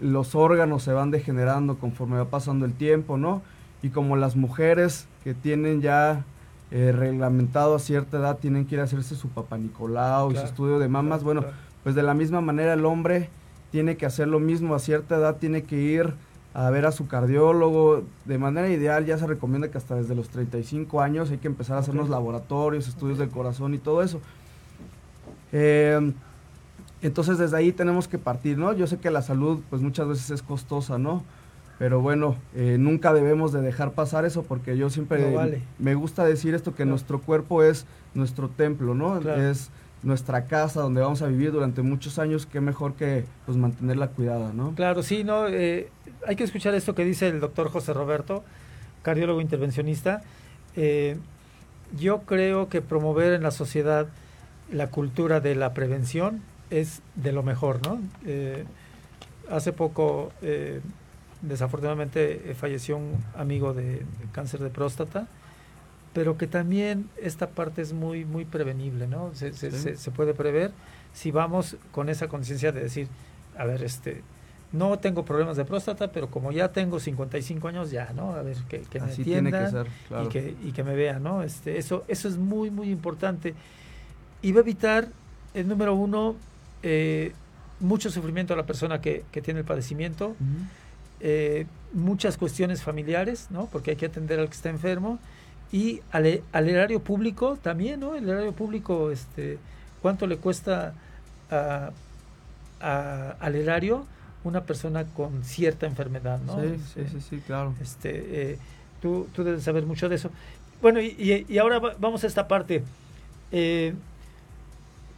los 0.00 0.36
órganos 0.36 0.84
se 0.84 0.92
van 0.92 1.10
degenerando 1.10 1.76
conforme 1.76 2.18
va 2.18 2.26
pasando 2.26 2.64
el 2.66 2.72
tiempo, 2.72 3.16
¿no? 3.16 3.42
Y 3.82 3.88
como 3.88 4.14
las 4.14 4.36
mujeres 4.36 5.08
que 5.24 5.34
tienen 5.34 5.82
ya 5.82 6.24
eh, 6.70 6.92
reglamentado 6.92 7.74
a 7.74 7.78
cierta 7.80 8.18
edad 8.18 8.38
tienen 8.38 8.64
que 8.64 8.76
ir 8.76 8.80
a 8.80 8.84
hacerse 8.84 9.16
su 9.16 9.28
papá 9.28 9.58
Nicolau 9.58 10.30
y 10.30 10.36
su 10.36 10.44
estudio 10.44 10.78
de 10.78 10.86
mamas. 10.86 11.24
bueno, 11.24 11.44
pues 11.82 11.96
de 11.96 12.04
la 12.04 12.14
misma 12.14 12.40
manera 12.40 12.74
el 12.74 12.84
hombre 12.84 13.28
tiene 13.72 13.96
que 13.96 14.06
hacer 14.06 14.28
lo 14.28 14.38
mismo 14.38 14.72
a 14.76 14.78
cierta 14.78 15.16
edad, 15.16 15.34
tiene 15.38 15.64
que 15.64 15.78
ir 15.80 16.14
a 16.54 16.70
ver 16.70 16.86
a 16.86 16.92
su 16.92 17.08
cardiólogo. 17.08 18.04
De 18.24 18.38
manera 18.38 18.68
ideal 18.68 19.04
ya 19.04 19.18
se 19.18 19.26
recomienda 19.26 19.68
que 19.68 19.78
hasta 19.78 19.96
desde 19.96 20.14
los 20.14 20.28
35 20.28 21.00
años 21.00 21.32
hay 21.32 21.38
que 21.38 21.48
empezar 21.48 21.76
a 21.76 21.80
hacer 21.80 21.96
los 21.96 22.08
laboratorios, 22.08 22.86
estudios 22.86 23.18
del 23.18 23.30
corazón 23.30 23.74
y 23.74 23.78
todo 23.78 24.04
eso. 24.04 24.20
Eh, 25.50 26.12
entonces 27.06 27.38
desde 27.38 27.56
ahí 27.56 27.72
tenemos 27.72 28.08
que 28.08 28.18
partir, 28.18 28.58
¿no? 28.58 28.72
Yo 28.72 28.86
sé 28.86 28.98
que 28.98 29.10
la 29.10 29.22
salud 29.22 29.60
pues 29.70 29.82
muchas 29.82 30.08
veces 30.08 30.30
es 30.30 30.42
costosa, 30.42 30.98
¿no? 30.98 31.24
Pero 31.78 32.00
bueno, 32.00 32.36
eh, 32.54 32.76
nunca 32.78 33.12
debemos 33.12 33.52
de 33.52 33.60
dejar 33.60 33.92
pasar 33.92 34.24
eso 34.24 34.42
porque 34.42 34.76
yo 34.76 34.88
siempre 34.88 35.62
me 35.78 35.94
gusta 35.94 36.24
decir 36.24 36.54
esto, 36.54 36.74
que 36.74 36.86
nuestro 36.86 37.20
cuerpo 37.20 37.62
es 37.62 37.86
nuestro 38.14 38.48
templo, 38.48 38.94
¿no? 38.94 39.18
Es 39.18 39.70
nuestra 40.02 40.46
casa 40.46 40.80
donde 40.80 41.00
vamos 41.00 41.20
a 41.22 41.26
vivir 41.26 41.52
durante 41.52 41.82
muchos 41.82 42.18
años, 42.18 42.46
qué 42.46 42.60
mejor 42.60 42.94
que 42.94 43.24
pues 43.44 43.58
mantenerla 43.58 44.08
cuidada, 44.08 44.52
¿no? 44.52 44.74
Claro, 44.74 45.02
sí, 45.02 45.22
no, 45.22 45.48
eh, 45.48 45.90
hay 46.26 46.36
que 46.36 46.44
escuchar 46.44 46.74
esto 46.74 46.94
que 46.94 47.04
dice 47.04 47.28
el 47.28 47.40
doctor 47.40 47.68
José 47.68 47.92
Roberto, 47.92 48.42
cardiólogo 49.02 49.40
intervencionista. 49.40 50.22
Eh, 50.76 51.18
yo 51.98 52.20
creo 52.20 52.68
que 52.68 52.80
promover 52.82 53.32
en 53.32 53.42
la 53.42 53.50
sociedad 53.50 54.08
la 54.70 54.88
cultura 54.88 55.40
de 55.40 55.54
la 55.54 55.74
prevención 55.74 56.42
es 56.70 57.02
de 57.14 57.32
lo 57.32 57.42
mejor, 57.42 57.80
¿no? 57.86 58.00
hace 59.50 59.72
poco 59.72 60.32
desafortunadamente 61.42 62.54
falleció 62.58 62.96
un 62.96 63.16
amigo 63.36 63.74
de, 63.74 64.02
cáncer 64.32 64.60
de 64.60 64.70
próstata, 64.70 65.28
pero 66.12 66.36
que 66.36 66.46
también 66.46 67.08
esta 67.20 67.50
parte 67.50 67.82
es 67.82 67.92
muy, 67.92 68.24
muy 68.24 68.44
prevenible, 68.44 69.06
¿no? 69.06 69.34
Se, 69.34 69.52
se, 69.52 69.96
se 69.96 70.10
puede 70.10 70.34
prever 70.34 70.72
si 71.12 71.30
vamos 71.30 71.76
con 71.92 72.08
esa 72.08 72.28
conciencia 72.28 72.72
de 72.72 72.82
decir, 72.82 73.08
a 73.56 73.64
ver, 73.64 73.82
este, 73.82 74.22
no 74.72 74.98
tengo 74.98 75.24
problemas 75.24 75.56
de 75.56 75.64
próstata, 75.64 76.12
pero 76.12 76.28
como 76.28 76.52
ya 76.52 76.72
tengo 76.72 77.00
55 77.00 77.68
años, 77.68 77.90
ya, 77.90 78.12
¿no? 78.14 78.32
A 78.32 78.42
ver, 78.42 78.56
que, 78.68 78.82
me 79.00 79.12
entiendan 79.12 79.86
y, 80.24 80.28
que, 80.28 80.54
y 80.62 80.72
que 80.72 80.84
me 80.84 80.94
vean, 80.94 81.22
¿no? 81.22 81.42
Este, 81.42 81.78
eso, 81.78 82.04
eso 82.08 82.28
es 82.28 82.36
muy, 82.36 82.70
muy 82.70 82.90
importante. 82.90 83.54
Y 84.42 84.52
va 84.52 84.58
a 84.58 84.62
evitar, 84.62 85.08
el 85.54 85.68
número 85.68 85.94
uno, 85.94 86.36
eh, 86.82 87.32
mucho 87.80 88.10
sufrimiento 88.10 88.54
a 88.54 88.56
la 88.56 88.66
persona 88.66 89.00
que, 89.00 89.24
tiene 89.42 89.60
el 89.60 89.66
padecimiento, 89.66 90.36
eh, 91.20 91.66
muchas 91.92 92.36
cuestiones 92.36 92.82
familiares, 92.82 93.48
¿no? 93.50 93.66
Porque 93.66 93.92
hay 93.92 93.96
que 93.96 94.06
atender 94.06 94.40
al 94.40 94.48
que 94.48 94.54
está 94.54 94.70
enfermo. 94.70 95.18
Y 95.72 96.00
al, 96.12 96.42
al 96.52 96.68
erario 96.68 97.00
público 97.00 97.58
también, 97.60 98.00
¿no? 98.00 98.14
El 98.14 98.28
erario 98.28 98.52
público, 98.52 99.10
este, 99.10 99.58
¿cuánto 100.00 100.26
le 100.26 100.36
cuesta 100.36 100.94
a, 101.50 101.90
al 102.80 103.54
erario? 103.56 104.06
una 104.46 104.62
persona 104.62 105.04
con 105.04 105.44
cierta 105.44 105.86
enfermedad, 105.86 106.40
¿no? 106.46 106.60
Sí, 106.60 106.76
sí, 106.94 107.00
este, 107.00 107.20
sí, 107.20 107.42
claro. 107.44 107.74
Este, 107.80 108.52
eh, 108.52 108.58
tú, 109.02 109.26
tú, 109.34 109.42
debes 109.42 109.62
saber 109.64 109.84
mucho 109.84 110.08
de 110.08 110.14
eso. 110.14 110.30
Bueno, 110.80 111.00
y, 111.00 111.46
y, 111.48 111.58
ahora 111.58 111.80
vamos 111.98 112.22
a 112.22 112.26
esta 112.26 112.46
parte. 112.46 112.82
Eh, 113.50 113.92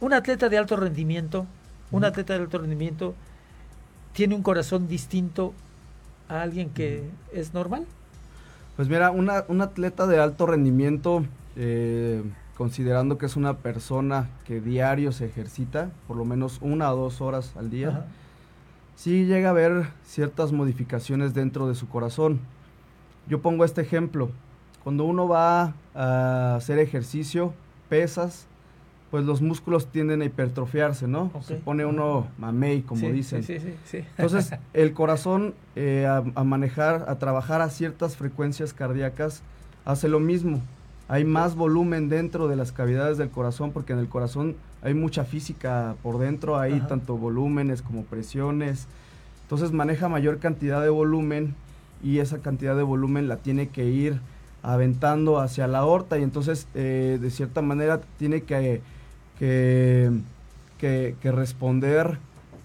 un 0.01 0.13
atleta 0.13 0.49
de 0.49 0.57
alto 0.57 0.75
rendimiento, 0.75 1.45
un 1.91 2.05
atleta 2.05 2.33
de 2.33 2.39
alto 2.39 2.59
rendimiento, 2.59 3.15
¿tiene 4.13 4.35
un 4.35 4.43
corazón 4.43 4.87
distinto 4.87 5.53
a 6.27 6.41
alguien 6.41 6.69
que 6.69 7.09
es 7.33 7.53
normal? 7.53 7.85
Pues 8.75 8.87
mira, 8.87 9.11
una, 9.11 9.43
un 9.47 9.61
atleta 9.61 10.07
de 10.07 10.19
alto 10.19 10.45
rendimiento, 10.45 11.25
eh, 11.57 12.23
considerando 12.55 13.17
que 13.17 13.25
es 13.25 13.35
una 13.35 13.57
persona 13.57 14.29
que 14.45 14.61
diario 14.61 15.11
se 15.11 15.25
ejercita, 15.25 15.89
por 16.07 16.15
lo 16.15 16.25
menos 16.25 16.59
una 16.61 16.91
o 16.93 16.95
dos 16.95 17.19
horas 17.19 17.53
al 17.57 17.69
día, 17.69 18.05
sí 18.95 19.25
llega 19.25 19.49
a 19.49 19.51
haber 19.51 19.87
ciertas 20.05 20.51
modificaciones 20.51 21.33
dentro 21.33 21.67
de 21.67 21.75
su 21.75 21.89
corazón. 21.89 22.39
Yo 23.27 23.41
pongo 23.41 23.65
este 23.65 23.81
ejemplo. 23.81 24.29
Cuando 24.83 25.03
uno 25.03 25.27
va 25.27 25.73
a 25.93 26.55
hacer 26.55 26.79
ejercicio, 26.79 27.53
pesas, 27.89 28.47
pues 29.11 29.25
los 29.25 29.41
músculos 29.41 29.87
tienden 29.87 30.21
a 30.21 30.25
hipertrofiarse, 30.25 31.07
¿no? 31.07 31.31
Se 31.41 31.55
pone 31.55 31.85
uno 31.85 32.27
mamey, 32.37 32.81
como 32.81 33.09
dicen. 33.09 33.43
Sí, 33.43 33.59
sí, 33.59 33.73
sí, 33.85 33.97
Entonces, 34.17 34.51
el 34.73 34.93
corazón 34.93 35.55
eh, 35.75 36.05
a, 36.07 36.43
manejar, 36.43 37.05
a 37.07 37.17
trabajar 37.17 37.61
a 37.61 37.69
ciertas 37.69 38.15
frecuencias 38.15 38.73
cardíacas, 38.73 39.41
hace 39.85 40.09
lo 40.09 40.19
mismo. 40.19 40.61
Hay 41.07 41.25
más 41.25 41.55
volumen 41.55 42.07
dentro 42.07 42.47
de 42.47 42.55
las 42.55 42.71
cavidades 42.71 43.17
del 43.17 43.29
corazón, 43.29 43.71
porque 43.71 43.93
en 43.93 43.99
el 43.99 44.09
corazón 44.09 44.55
hay 44.83 44.93
mucha 44.93 45.23
física 45.23 45.95
por 46.03 46.19
dentro, 46.19 46.59
hay 46.59 46.79
tanto 46.81 47.17
volúmenes 47.17 47.81
como 47.81 48.03
presiones. 48.03 48.87
Entonces 49.41 49.71
maneja 49.71 50.07
mayor 50.07 50.37
cantidad 50.37 50.83
de 50.83 50.89
volumen 50.89 51.55
y 52.03 52.19
esa 52.19 52.39
cantidad 52.39 52.75
de 52.75 52.83
volumen 52.83 53.27
la 53.27 53.37
tiene 53.37 53.69
que 53.69 53.85
ir 53.85 54.21
aventando 54.61 55.39
hacia 55.39 55.67
la 55.67 55.79
aorta 55.79 56.19
y 56.19 56.23
entonces 56.23 56.67
eh, 56.75 57.17
de 57.19 57.29
cierta 57.31 57.61
manera 57.61 58.01
tiene 58.17 58.43
que, 58.43 58.81
que, 59.39 60.11
que, 60.77 61.31
responder 61.31 62.19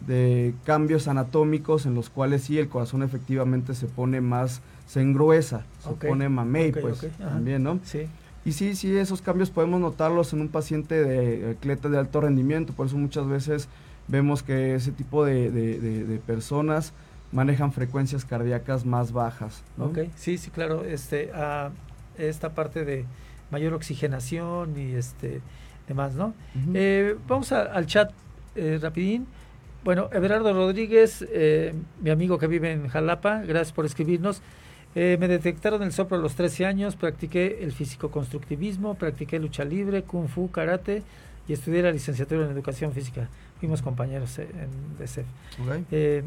de 0.06 0.54
cambios 0.64 1.08
anatómicos 1.08 1.86
en 1.86 1.94
los 1.94 2.10
cuales 2.10 2.42
sí 2.42 2.58
el 2.58 2.68
corazón 2.68 3.02
efectivamente 3.02 3.74
se 3.74 3.86
pone 3.86 4.20
más, 4.20 4.60
se 4.86 5.00
engruesa, 5.00 5.64
se 5.82 5.90
pone 6.06 6.28
mamey, 6.28 6.72
pues 6.72 7.06
también, 7.18 7.62
¿no? 7.62 7.78
Sí. 7.84 8.06
Y 8.44 8.52
sí, 8.52 8.76
sí, 8.76 8.94
esos 8.94 9.22
cambios 9.22 9.50
podemos 9.50 9.80
notarlos 9.80 10.34
en 10.34 10.42
un 10.42 10.48
paciente 10.48 11.02
de 11.02 11.52
atleta 11.52 11.88
de 11.88 11.98
alto 11.98 12.20
rendimiento, 12.20 12.74
por 12.74 12.88
eso 12.88 12.98
muchas 12.98 13.26
veces 13.26 13.68
vemos 14.08 14.42
que 14.42 14.74
ese 14.74 14.92
tipo 14.92 15.24
de, 15.24 16.20
personas 16.26 16.92
manejan 17.32 17.72
frecuencias 17.72 18.24
cardíacas 18.24 18.84
más 18.84 19.12
bajas. 19.12 19.62
Ok, 19.78 20.00
sí, 20.16 20.36
sí, 20.36 20.50
claro, 20.50 20.84
este, 20.84 21.32
a 21.32 21.70
esta 22.18 22.54
parte 22.54 22.84
de 22.84 23.06
mayor 23.50 23.72
oxigenación 23.72 24.78
y 24.78 24.94
este 24.94 25.40
demás, 25.88 26.14
¿no? 26.14 26.34
Eh, 26.72 27.16
vamos 27.26 27.52
al 27.52 27.86
chat 27.86 28.12
eh, 28.56 28.78
rapidín. 28.80 29.26
Bueno, 29.84 30.08
Everardo 30.12 30.52
Rodríguez, 30.52 31.26
eh, 31.30 31.74
mi 32.00 32.10
amigo 32.10 32.38
que 32.38 32.46
vive 32.46 32.72
en 32.72 32.88
Jalapa, 32.88 33.42
gracias 33.42 33.72
por 33.72 33.84
escribirnos. 33.84 34.40
Eh, 34.94 35.16
me 35.18 35.26
detectaron 35.26 35.82
el 35.82 35.92
soplo 35.92 36.16
a 36.16 36.20
los 36.20 36.36
13 36.36 36.66
años, 36.66 36.94
practiqué 36.94 37.58
el 37.62 37.72
físico-constructivismo, 37.72 38.94
practiqué 38.94 39.38
lucha 39.40 39.64
libre, 39.64 40.04
kung 40.04 40.28
fu, 40.28 40.50
karate 40.50 41.02
y 41.48 41.52
estudié 41.52 41.82
la 41.82 41.90
licenciatura 41.90 42.44
en 42.44 42.52
educación 42.52 42.92
física. 42.92 43.28
Fuimos 43.58 43.82
compañeros 43.82 44.38
en 44.38 44.96
DCEF. 44.98 45.26
Eh, 45.90 46.22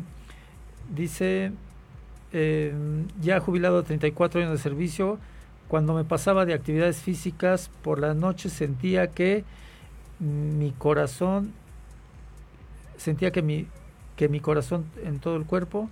dice, 0.93 1.51
eh, 2.33 2.73
ya 3.21 3.39
jubilado 3.39 3.83
34 3.83 4.41
años 4.41 4.51
de 4.51 4.57
servicio, 4.57 5.17
cuando 5.67 5.93
me 5.93 6.03
pasaba 6.03 6.45
de 6.45 6.53
actividades 6.53 6.97
físicas 6.97 7.69
por 7.81 7.99
la 7.99 8.13
noche 8.13 8.49
sentía 8.49 9.07
que 9.07 9.43
mi 10.19 10.71
corazón, 10.71 11.51
sentía 12.97 13.31
que 13.31 13.41
mi, 13.41 13.67
que 14.15 14.29
mi 14.29 14.39
corazón 14.39 14.85
en 15.03 15.19
todo 15.19 15.35
el 15.35 15.45
cuerpo 15.45 15.89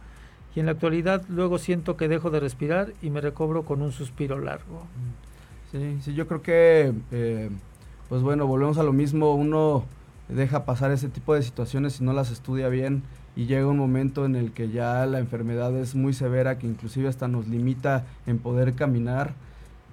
y 0.55 0.61
en 0.61 0.65
la 0.65 0.73
actualidad 0.73 1.23
luego 1.29 1.57
siento 1.57 1.97
que 1.97 2.07
dejo 2.07 2.31
de 2.31 2.39
respirar 2.39 2.93
y 3.01 3.09
me 3.09 3.21
recobro 3.21 3.63
con 3.63 3.81
un 3.81 3.91
suspiro 3.91 4.39
largo. 4.39 4.87
Sí, 5.71 5.97
sí, 6.01 6.13
yo 6.13 6.27
creo 6.27 6.41
que, 6.41 6.93
eh, 7.11 7.49
pues 8.07 8.21
bueno, 8.21 8.47
volvemos 8.47 8.77
a 8.77 8.83
lo 8.83 8.93
mismo, 8.93 9.35
uno 9.35 9.83
deja 10.29 10.65
pasar 10.65 10.91
ese 10.91 11.09
tipo 11.09 11.35
de 11.35 11.43
situaciones 11.43 11.93
si 11.93 12.03
no 12.03 12.13
las 12.13 12.31
estudia 12.31 12.69
bien 12.69 13.03
y 13.35 13.45
llega 13.45 13.67
un 13.67 13.77
momento 13.77 14.25
en 14.25 14.35
el 14.35 14.53
que 14.53 14.69
ya 14.69 15.05
la 15.05 15.19
enfermedad 15.19 15.75
es 15.75 15.93
muy 15.93 16.13
severa, 16.13 16.57
que 16.57 16.67
inclusive 16.67 17.09
hasta 17.09 17.27
nos 17.27 17.47
limita 17.47 18.05
en 18.25 18.39
poder 18.39 18.73
caminar 18.73 19.33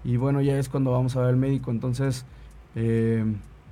y 0.05 0.17
bueno, 0.17 0.41
ya 0.41 0.59
es 0.59 0.69
cuando 0.69 0.93
vamos 0.93 1.17
a 1.17 1.21
ver 1.21 1.31
al 1.31 1.37
médico, 1.37 1.71
entonces... 1.71 2.25
Eh, 2.75 3.25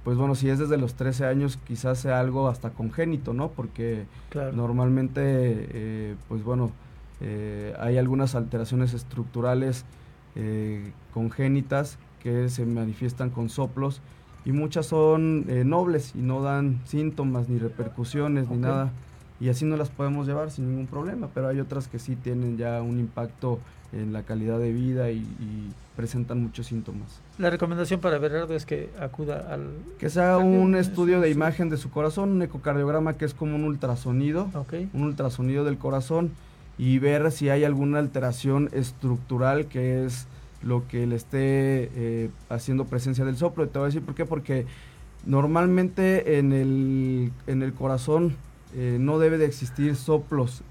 pues 0.04 0.16
bueno, 0.16 0.34
si 0.34 0.48
es 0.48 0.58
desde 0.58 0.78
los 0.78 0.94
13 0.94 1.26
años, 1.26 1.58
quizás 1.66 1.98
sea 1.98 2.20
algo 2.20 2.48
hasta 2.48 2.70
congénito, 2.70 3.34
¿no? 3.34 3.50
Porque 3.50 4.06
normalmente, 4.54 5.20
eh, 5.24 6.16
pues 6.28 6.42
bueno, 6.42 6.70
eh, 7.20 7.74
hay 7.78 7.98
algunas 7.98 8.34
alteraciones 8.34 8.94
estructurales 8.94 9.84
eh, 10.36 10.92
congénitas 11.12 11.98
que 12.22 12.48
se 12.48 12.64
manifiestan 12.64 13.28
con 13.28 13.50
soplos 13.50 14.00
y 14.46 14.52
muchas 14.52 14.86
son 14.86 15.44
nobles 15.68 16.14
y 16.14 16.18
no 16.22 16.40
dan 16.40 16.80
síntomas 16.86 17.50
ni 17.50 17.58
repercusiones 17.58 18.48
ni 18.48 18.56
nada. 18.56 18.92
Y 19.38 19.48
así 19.48 19.64
no 19.64 19.76
las 19.76 19.90
podemos 19.90 20.26
llevar 20.26 20.50
sin 20.50 20.68
ningún 20.68 20.86
problema, 20.86 21.28
pero 21.34 21.48
hay 21.48 21.60
otras 21.60 21.88
que 21.88 21.98
sí 21.98 22.16
tienen 22.16 22.56
ya 22.56 22.80
un 22.80 22.98
impacto 22.98 23.58
en 23.92 24.12
la 24.12 24.22
calidad 24.22 24.58
de 24.58 24.72
vida 24.72 25.10
y, 25.10 25.24
presentan 25.96 26.42
muchos 26.42 26.68
síntomas. 26.68 27.20
La 27.36 27.50
recomendación 27.50 28.00
para 28.00 28.16
Berardo 28.16 28.54
es 28.54 28.64
que 28.64 28.88
acuda 28.98 29.52
al... 29.52 29.68
Que 29.98 30.08
se 30.08 30.18
haga 30.22 30.38
un 30.38 30.74
estudio 30.74 31.20
de 31.20 31.28
imagen 31.28 31.68
de 31.68 31.76
su 31.76 31.90
corazón, 31.90 32.30
un 32.30 32.42
ecocardiograma 32.42 33.18
que 33.18 33.26
es 33.26 33.34
como 33.34 33.56
un 33.56 33.64
ultrasonido, 33.64 34.48
un 34.94 35.02
ultrasonido 35.02 35.62
del 35.62 35.76
corazón 35.76 36.30
y 36.78 36.98
ver 37.00 37.30
si 37.32 37.50
hay 37.50 37.64
alguna 37.64 37.98
alteración 37.98 38.70
estructural 38.72 39.66
que 39.66 40.06
es 40.06 40.26
lo 40.62 40.88
que 40.88 41.06
le 41.06 41.16
esté 41.16 41.90
eh, 41.94 42.30
haciendo 42.48 42.86
presencia 42.86 43.26
del 43.26 43.36
soplo. 43.36 43.68
Te 43.68 43.78
voy 43.78 43.84
a 43.84 43.88
decir 43.88 44.02
por 44.02 44.14
qué, 44.14 44.24
porque 44.24 44.64
normalmente 45.26 46.38
en 46.38 46.54
el, 46.54 47.30
en 47.46 47.62
el 47.62 47.74
corazón 47.74 48.36
eh, 48.74 48.96
no 48.98 49.18
debe 49.18 49.36
de 49.36 49.44
existir 49.44 49.96
soplos. 49.96 50.62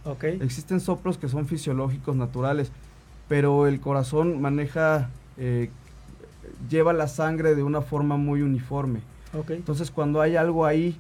Existen 0.41 0.79
soplos 0.79 1.19
que 1.19 1.29
son 1.29 1.45
fisiológicos, 1.45 2.15
naturales 2.15 2.71
pero 3.29 3.67
el 3.67 3.79
corazón 3.79 4.41
maneja, 4.41 5.09
eh, 5.37 5.69
lleva 6.69 6.91
la 6.91 7.07
sangre 7.07 7.55
de 7.55 7.63
una 7.63 7.81
forma 7.81 8.17
muy 8.17 8.41
uniforme. 8.41 8.99
Entonces 9.47 9.91
cuando 9.91 10.21
hay 10.21 10.35
algo 10.35 10.65
ahí 10.65 10.97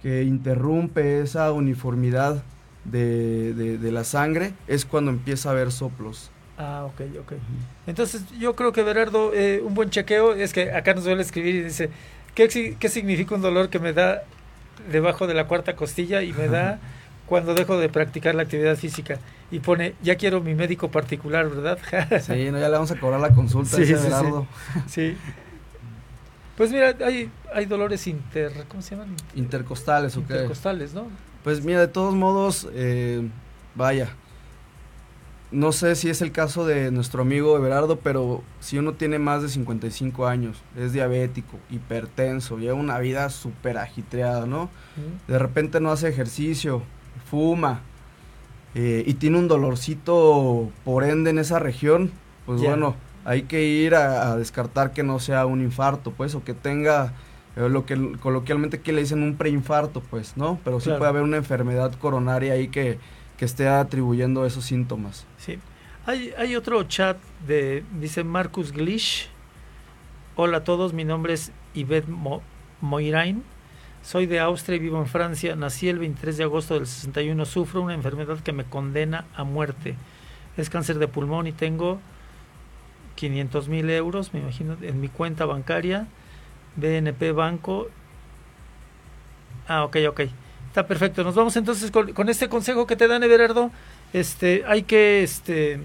que 0.00 0.22
interrumpe 0.22 1.20
esa 1.20 1.52
uniformidad 1.52 2.42
de, 2.84 3.78
la 3.92 4.04
sangre, 4.04 4.54
es 4.68 4.84
cuando 4.84 5.10
empieza 5.10 5.48
a 5.48 5.52
haber 5.52 5.72
soplos. 5.72 6.30
Ah, 6.56 6.84
ok, 6.86 7.00
ok. 7.20 7.32
Entonces 7.88 8.24
yo 8.38 8.54
creo 8.54 8.72
que 8.72 8.84
Berardo, 8.84 9.32
eh, 9.34 9.60
un 9.64 9.74
buen 9.74 9.90
chequeo 9.90 10.34
es 10.34 10.52
que 10.52 10.72
acá 10.72 10.94
nos 10.94 11.04
suele 11.04 11.22
escribir 11.22 11.56
y 11.56 11.62
dice, 11.64 11.90
¿qué, 12.34 12.76
¿qué 12.78 12.88
significa 12.88 13.34
un 13.34 13.42
dolor 13.42 13.68
que 13.68 13.80
me 13.80 13.92
da 13.92 14.22
debajo 14.90 15.26
de 15.26 15.34
la 15.34 15.48
cuarta 15.48 15.74
costilla 15.74 16.22
y 16.22 16.32
me 16.32 16.46
da 16.48 16.78
cuando 17.32 17.54
dejo 17.54 17.78
de 17.78 17.88
practicar 17.88 18.34
la 18.34 18.42
actividad 18.42 18.76
física? 18.76 19.18
y 19.50 19.60
pone, 19.60 19.94
ya 20.02 20.16
quiero 20.16 20.42
mi 20.42 20.54
médico 20.54 20.90
particular, 20.90 21.48
¿verdad? 21.48 21.78
sí, 22.20 22.50
no, 22.50 22.58
ya 22.58 22.68
le 22.68 22.74
vamos 22.74 22.90
a 22.90 23.00
cobrar 23.00 23.20
la 23.20 23.30
consulta 23.30 23.74
sí, 23.74 23.86
sí, 23.86 23.94
sí, 24.86 25.16
Pues 26.58 26.70
mira, 26.70 26.94
hay, 27.02 27.30
hay 27.54 27.64
dolores 27.64 28.06
inter, 28.06 28.52
¿cómo 28.68 28.82
se 28.82 28.96
llaman? 28.96 29.16
Intercostales, 29.34 30.14
Intercostales, 30.14 30.92
¿no? 30.92 31.06
Pues 31.42 31.64
mira, 31.64 31.80
de 31.80 31.88
todos 31.88 32.14
modos, 32.14 32.68
eh, 32.74 33.26
vaya, 33.74 34.10
no 35.50 35.72
sé 35.72 35.96
si 35.96 36.10
es 36.10 36.20
el 36.20 36.32
caso 36.32 36.66
de 36.66 36.90
nuestro 36.90 37.22
amigo 37.22 37.56
Everardo, 37.56 37.98
pero 37.98 38.42
si 38.60 38.76
uno 38.76 38.92
tiene 38.92 39.18
más 39.18 39.40
de 39.40 39.48
55 39.48 40.26
años, 40.26 40.58
es 40.76 40.92
diabético, 40.92 41.58
hipertenso, 41.70 42.58
lleva 42.58 42.74
una 42.74 42.98
vida 42.98 43.30
súper 43.30 43.78
agitreada, 43.78 44.44
¿no? 44.44 44.68
De 45.28 45.38
repente 45.38 45.80
no 45.80 45.90
hace 45.92 46.08
ejercicio, 46.08 46.82
fuma 47.32 47.80
eh, 48.76 49.02
y 49.06 49.14
tiene 49.14 49.38
un 49.38 49.48
dolorcito 49.48 50.70
por 50.84 51.02
ende 51.02 51.30
en 51.30 51.38
esa 51.38 51.58
región, 51.58 52.12
pues 52.46 52.60
bueno, 52.60 52.94
hay 53.24 53.42
que 53.42 53.64
ir 53.64 53.96
a, 53.96 54.36
descartar 54.36 54.92
que 54.92 55.02
no 55.02 55.18
sea 55.18 55.46
un 55.46 55.62
infarto, 55.62 56.12
pues, 56.12 56.36
o 56.36 56.44
que 56.44 56.54
tenga 56.54 57.14
eh, 57.56 57.68
lo 57.68 57.86
que 57.86 58.12
coloquialmente 58.20 58.80
que 58.80 58.92
le 58.92 59.00
dicen 59.00 59.24
un 59.24 59.36
preinfarto, 59.36 60.02
pues, 60.02 60.36
¿no? 60.36 60.60
Pero 60.62 60.78
sí 60.78 60.90
puede 60.90 61.06
haber 61.06 61.22
una 61.22 61.38
enfermedad 61.38 61.92
coronaria 61.94 62.52
ahí 62.52 62.68
que 62.68 63.00
que 63.42 63.46
esté 63.46 63.66
atribuyendo 63.66 64.46
esos 64.46 64.64
síntomas. 64.64 65.26
Sí. 65.36 65.58
Hay, 66.06 66.32
hay 66.38 66.54
otro 66.54 66.80
chat 66.84 67.16
de, 67.44 67.82
dice 67.98 68.22
Marcus 68.22 68.70
Glish. 68.70 69.28
Hola 70.36 70.58
a 70.58 70.64
todos, 70.64 70.92
mi 70.92 71.02
nombre 71.02 71.32
es 71.34 71.50
Yvette 71.74 72.06
Moirain. 72.80 73.42
Soy 74.02 74.26
de 74.26 74.40
Austria 74.40 74.76
y 74.76 74.80
vivo 74.80 74.98
en 74.98 75.06
Francia. 75.06 75.54
Nací 75.54 75.88
el 75.88 75.98
23 75.98 76.36
de 76.36 76.44
agosto 76.44 76.74
del 76.74 76.86
61. 76.86 77.44
Sufro 77.44 77.82
una 77.82 77.94
enfermedad 77.94 78.40
que 78.40 78.52
me 78.52 78.64
condena 78.64 79.26
a 79.34 79.44
muerte. 79.44 79.94
Es 80.56 80.68
cáncer 80.68 80.98
de 80.98 81.06
pulmón 81.06 81.46
y 81.46 81.52
tengo 81.52 82.00
500 83.14 83.68
mil 83.68 83.88
euros, 83.90 84.34
me 84.34 84.40
imagino, 84.40 84.76
en 84.82 85.00
mi 85.00 85.08
cuenta 85.08 85.46
bancaria. 85.46 86.08
BNP 86.74 87.32
Banco. 87.32 87.88
Ah, 89.68 89.84
ok, 89.84 89.96
ok. 90.08 90.20
Está 90.68 90.86
perfecto. 90.86 91.22
Nos 91.22 91.36
vamos 91.36 91.54
entonces 91.56 91.90
con, 91.92 92.28
este 92.28 92.48
consejo 92.48 92.86
que 92.88 92.96
te 92.96 93.06
dan, 93.06 93.22
Everardo. 93.22 93.70
Este, 94.12 94.64
hay 94.66 94.82
que, 94.82 95.22
este, 95.22 95.78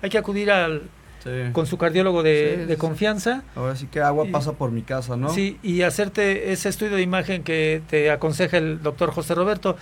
hay 0.00 0.08
que 0.08 0.16
acudir 0.16 0.50
al, 0.50 0.88
con 1.52 1.66
su 1.66 1.78
cardiólogo 1.78 2.22
de, 2.22 2.76
confianza. 2.78 3.42
Ahora 3.54 3.76
sí 3.76 3.86
que 3.86 4.00
agua 4.00 4.26
pasa 4.30 4.52
por 4.52 4.70
mi 4.70 4.82
casa, 4.82 5.16
¿no? 5.16 5.30
Sí, 5.30 5.58
y 5.62 5.82
hacerte 5.82 6.52
ese 6.52 6.68
estudio 6.68 6.96
de 6.96 7.02
imagen 7.02 7.42
que 7.42 7.82
te 7.88 8.10
aconseja 8.10 8.58
el 8.58 8.82
doctor 8.82 9.10
José 9.10 9.34
Roberto. 9.34 9.76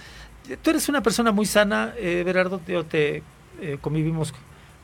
Tú 0.62 0.70
eres 0.70 0.88
una 0.88 1.02
persona 1.02 1.32
muy 1.32 1.46
sana, 1.46 1.92
eh, 1.98 2.20
Everardo. 2.20 2.60
Yo 2.66 2.84
te 2.84 3.22
eh, 3.60 3.78
convivimos 3.80 4.34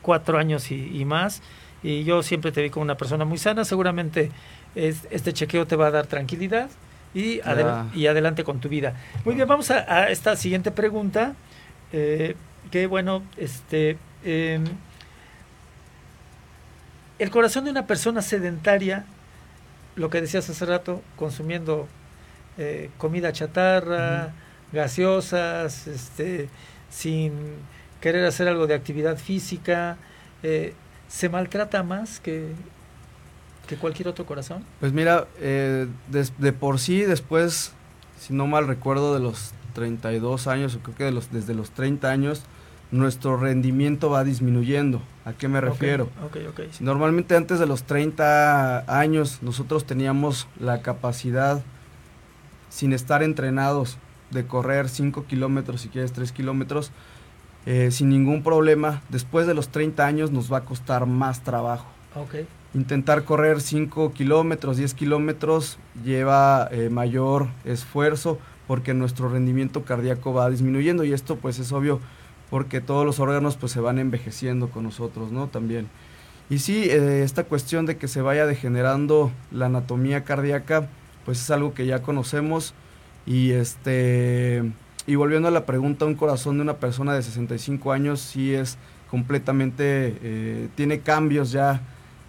cuatro 0.02 0.38
años 0.38 0.70
y, 0.70 1.04
más, 1.04 1.42
y 1.82 2.04
yo 2.04 2.22
siempre 2.22 2.52
te 2.52 2.62
vi 2.62 2.70
como 2.70 2.82
una 2.82 2.96
persona 2.96 3.24
muy 3.24 3.38
sana. 3.38 3.64
Seguramente 3.64 4.30
este 4.74 5.32
chequeo 5.32 5.66
te 5.66 5.76
va 5.76 5.88
a 5.88 5.90
dar 5.90 6.06
tranquilidad 6.06 6.70
y, 7.14 7.40
y 7.94 8.06
adelante 8.06 8.44
con 8.44 8.60
tu 8.60 8.68
vida. 8.68 8.94
Muy 9.24 9.34
bien, 9.34 9.46
vamos 9.46 9.70
a, 9.70 10.08
esta 10.10 10.36
siguiente 10.36 10.70
pregunta, 10.70 11.34
eh, 11.92 12.36
que 12.70 12.86
bueno, 12.86 13.22
este, 13.36 13.98
em, 14.24 14.64
el 17.22 17.30
corazón 17.30 17.64
de 17.64 17.70
una 17.70 17.86
persona 17.86 18.20
sedentaria, 18.20 19.04
lo 19.96 20.10
que 20.10 20.20
decías 20.20 20.48
hace 20.50 20.66
rato, 20.66 21.02
consumiendo 21.16 21.86
eh, 22.58 22.90
comida 22.98 23.32
chatarra, 23.32 24.32
gaseosas, 24.72 25.86
este, 25.86 26.48
sin 26.90 27.32
querer 28.00 28.24
hacer 28.26 28.48
algo 28.48 28.66
de 28.66 28.74
actividad 28.74 29.16
física, 29.18 29.96
eh, 30.42 30.74
se 31.08 31.28
maltrata 31.28 31.82
más 31.82 32.18
que 32.18 32.52
que 33.66 33.76
cualquier 33.76 34.08
otro 34.08 34.26
corazón? 34.26 34.64
Pues 34.80 34.92
mira, 34.92 35.26
eh, 35.40 35.86
de, 36.08 36.52
por 36.52 36.78
sí, 36.78 37.02
después, 37.02 37.72
si 38.18 38.34
no 38.34 38.46
mal 38.46 38.66
recuerdo, 38.66 39.14
de 39.14 39.20
los 39.20 39.52
32 39.74 40.46
años, 40.46 40.74
o 40.74 40.80
creo 40.80 40.96
que 40.96 41.04
de 41.04 41.12
los, 41.12 41.32
desde 41.32 41.54
los 41.54 41.70
30 41.70 42.10
años, 42.10 42.42
nuestro 42.90 43.36
rendimiento 43.36 44.10
va 44.10 44.24
disminuyendo. 44.24 45.00
¿A 45.24 45.32
qué 45.32 45.48
me 45.48 45.60
refiero? 45.60 46.08
Normalmente 46.80 47.36
antes 47.36 47.58
de 47.58 47.66
los 47.66 47.84
30 47.84 48.84
años 48.88 49.38
nosotros 49.42 49.84
teníamos 49.84 50.48
la 50.58 50.82
capacidad, 50.82 51.62
sin 52.68 52.92
estar 52.92 53.22
entrenados, 53.22 53.98
de 54.30 54.46
correr 54.46 54.88
5 54.88 55.26
kilómetros, 55.26 55.82
si 55.82 55.88
quieres 55.88 56.12
3 56.12 56.32
kilómetros, 56.32 56.90
eh, 57.66 57.90
sin 57.92 58.08
ningún 58.08 58.42
problema. 58.42 59.02
Después 59.10 59.46
de 59.46 59.54
los 59.54 59.68
30 59.68 60.04
años 60.04 60.32
nos 60.32 60.52
va 60.52 60.58
a 60.58 60.64
costar 60.64 61.06
más 61.06 61.44
trabajo. 61.44 61.86
Intentar 62.74 63.24
correr 63.24 63.60
5 63.60 64.12
kilómetros, 64.12 64.78
10 64.78 64.94
kilómetros 64.94 65.78
lleva 66.04 66.68
eh, 66.72 66.88
mayor 66.90 67.48
esfuerzo 67.64 68.38
porque 68.66 68.94
nuestro 68.94 69.28
rendimiento 69.28 69.84
cardíaco 69.84 70.32
va 70.32 70.48
disminuyendo 70.50 71.04
y 71.04 71.12
esto 71.12 71.36
pues 71.36 71.58
es 71.58 71.72
obvio 71.72 72.00
porque 72.52 72.82
todos 72.82 73.06
los 73.06 73.18
órganos 73.18 73.56
pues 73.56 73.72
se 73.72 73.80
van 73.80 73.98
envejeciendo 73.98 74.68
con 74.68 74.84
nosotros, 74.84 75.32
¿no? 75.32 75.46
También. 75.46 75.88
Y 76.50 76.58
sí, 76.58 76.84
eh, 76.84 77.22
esta 77.22 77.44
cuestión 77.44 77.86
de 77.86 77.96
que 77.96 78.08
se 78.08 78.20
vaya 78.20 78.44
degenerando 78.44 79.32
la 79.50 79.66
anatomía 79.66 80.24
cardíaca 80.24 80.86
pues 81.24 81.40
es 81.40 81.50
algo 81.50 81.72
que 81.72 81.86
ya 81.86 82.02
conocemos 82.02 82.74
y 83.24 83.52
este 83.52 84.70
y 85.06 85.14
volviendo 85.14 85.48
a 85.48 85.50
la 85.50 85.64
pregunta, 85.64 86.04
un 86.04 86.14
corazón 86.14 86.56
de 86.56 86.62
una 86.62 86.74
persona 86.74 87.14
de 87.14 87.22
65 87.22 87.90
años 87.90 88.20
sí 88.20 88.52
es 88.52 88.76
completamente, 89.10 90.18
eh, 90.20 90.68
tiene 90.74 91.00
cambios 91.00 91.52
ya 91.52 91.80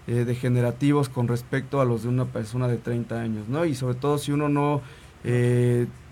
eh, 0.08 0.24
degenerativos 0.24 1.10
con 1.10 1.28
respecto 1.28 1.82
a 1.82 1.86
los 1.86 2.04
de 2.04 2.08
una 2.08 2.24
persona 2.24 2.70
de 2.70 2.78
30 2.78 3.20
años, 3.20 3.50
¿no? 3.50 3.66
Y 3.66 3.76
sobre 3.76 3.96
todo 3.96 4.18
si 4.18 4.32
uno 4.32 4.48
no 4.48 4.82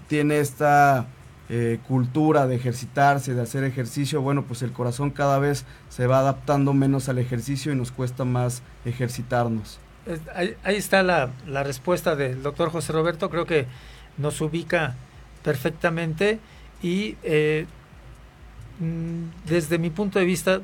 tiene 0.10 0.40
esta 0.40 1.08
eh, 1.54 1.80
cultura 1.86 2.48
de 2.48 2.56
ejercitarse, 2.56 3.34
de 3.34 3.42
hacer 3.42 3.66
ejercicio, 3.66 4.22
bueno, 4.22 4.44
pues 4.44 4.62
el 4.62 4.72
corazón 4.72 5.12
cada 5.12 5.38
vez 5.38 5.66
se 5.90 6.08
va 6.08 6.20
adaptando 6.20 6.74
menos 6.74 7.10
al 7.10 7.18
ejercicio 7.18 7.74
y 7.74 7.76
nos 7.76 7.92
cuesta 7.92 8.24
más 8.24 8.64
ejercitarnos. 8.86 9.78
Ahí, 10.34 10.56
está 10.78 11.04
la, 11.04 11.30
la 11.46 11.64
respuesta 11.64 12.16
del 12.16 12.42
doctor 12.42 12.72
José 12.72 12.94
Roberto, 12.94 13.30
creo 13.30 13.46
que 13.46 13.68
nos 14.18 14.40
ubica 14.40 14.96
perfectamente 15.44 16.40
y 16.82 17.18
mm, 18.80 19.24
desde 19.46 19.78
mi 19.78 19.90
punto 19.90 20.20
de 20.20 20.26
vista, 20.26 20.62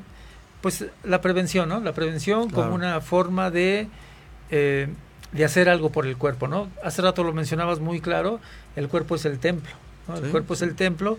pues 0.60 0.86
la 1.04 1.20
prevención, 1.20 1.68
¿no? 1.68 1.80
La 1.80 1.92
prevención 1.92 2.50
como 2.50 2.74
una 2.74 3.00
forma 3.00 3.50
de, 3.50 3.88
eh, 4.50 4.88
de 5.32 5.44
hacer 5.44 5.68
algo 5.68 5.90
por 5.90 6.06
el 6.06 6.16
cuerpo, 6.16 6.48
¿no? 6.48 6.68
Hace 6.82 7.02
rato 7.02 7.22
lo 7.22 7.32
mencionabas 7.32 7.80
muy 7.80 8.00
claro, 8.00 8.40
el 8.74 8.88
cuerpo 8.88 9.14
es 9.14 9.24
el 9.24 9.38
templo, 9.38 9.70
¿no? 10.08 10.16
El 10.16 10.30
cuerpo 10.30 10.54
es 10.54 10.62
el 10.62 10.74
templo 10.74 11.18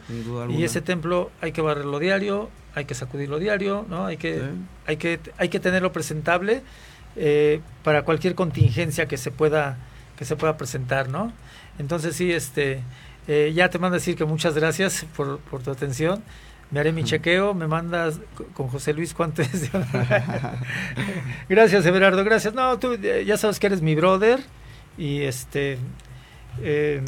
y 0.49 0.63
ese 0.63 0.81
templo 0.81 1.31
hay 1.41 1.51
que 1.51 1.61
barrerlo 1.61 1.99
diario, 1.99 2.49
hay 2.75 2.85
que 2.85 2.95
sacudirlo 2.95 3.39
diario, 3.39 3.85
¿no? 3.89 4.05
Hay 4.05 4.17
que, 4.17 4.41
hay 4.85 4.97
que, 4.97 5.19
hay 5.37 5.49
que 5.49 5.59
tenerlo 5.59 5.91
presentable 5.91 6.63
eh, 7.15 7.61
para 7.83 8.03
cualquier 8.03 8.35
contingencia 8.35 9.07
que 9.07 9.17
se 9.17 9.31
pueda, 9.31 9.77
que 10.17 10.25
se 10.25 10.35
pueda 10.35 10.57
presentar, 10.57 11.09
¿no? 11.09 11.31
Entonces 11.77 12.15
sí, 12.15 12.31
este, 12.31 12.81
eh, 13.27 13.51
ya 13.55 13.69
te 13.69 13.79
mando 13.79 13.95
a 13.95 13.99
decir 13.99 14.15
que 14.15 14.25
muchas 14.25 14.55
gracias 14.55 15.05
por, 15.15 15.39
por 15.39 15.61
tu 15.61 15.71
atención 15.71 16.21
me 16.71 16.79
haré 16.79 16.91
mi 16.91 17.03
chequeo, 17.03 17.53
me 17.53 17.67
mandas 17.67 18.19
con 18.53 18.67
José 18.67 18.93
Luis 18.93 19.13
cuánto 19.13 19.41
es. 19.41 19.71
gracias, 21.49 21.85
Everardo, 21.85 22.23
gracias. 22.23 22.53
No, 22.53 22.77
tú 22.77 22.95
ya 22.95 23.37
sabes 23.37 23.59
que 23.59 23.67
eres 23.67 23.81
mi 23.81 23.95
brother 23.95 24.39
y 24.97 25.21
este 25.21 25.79
eh, 26.61 27.01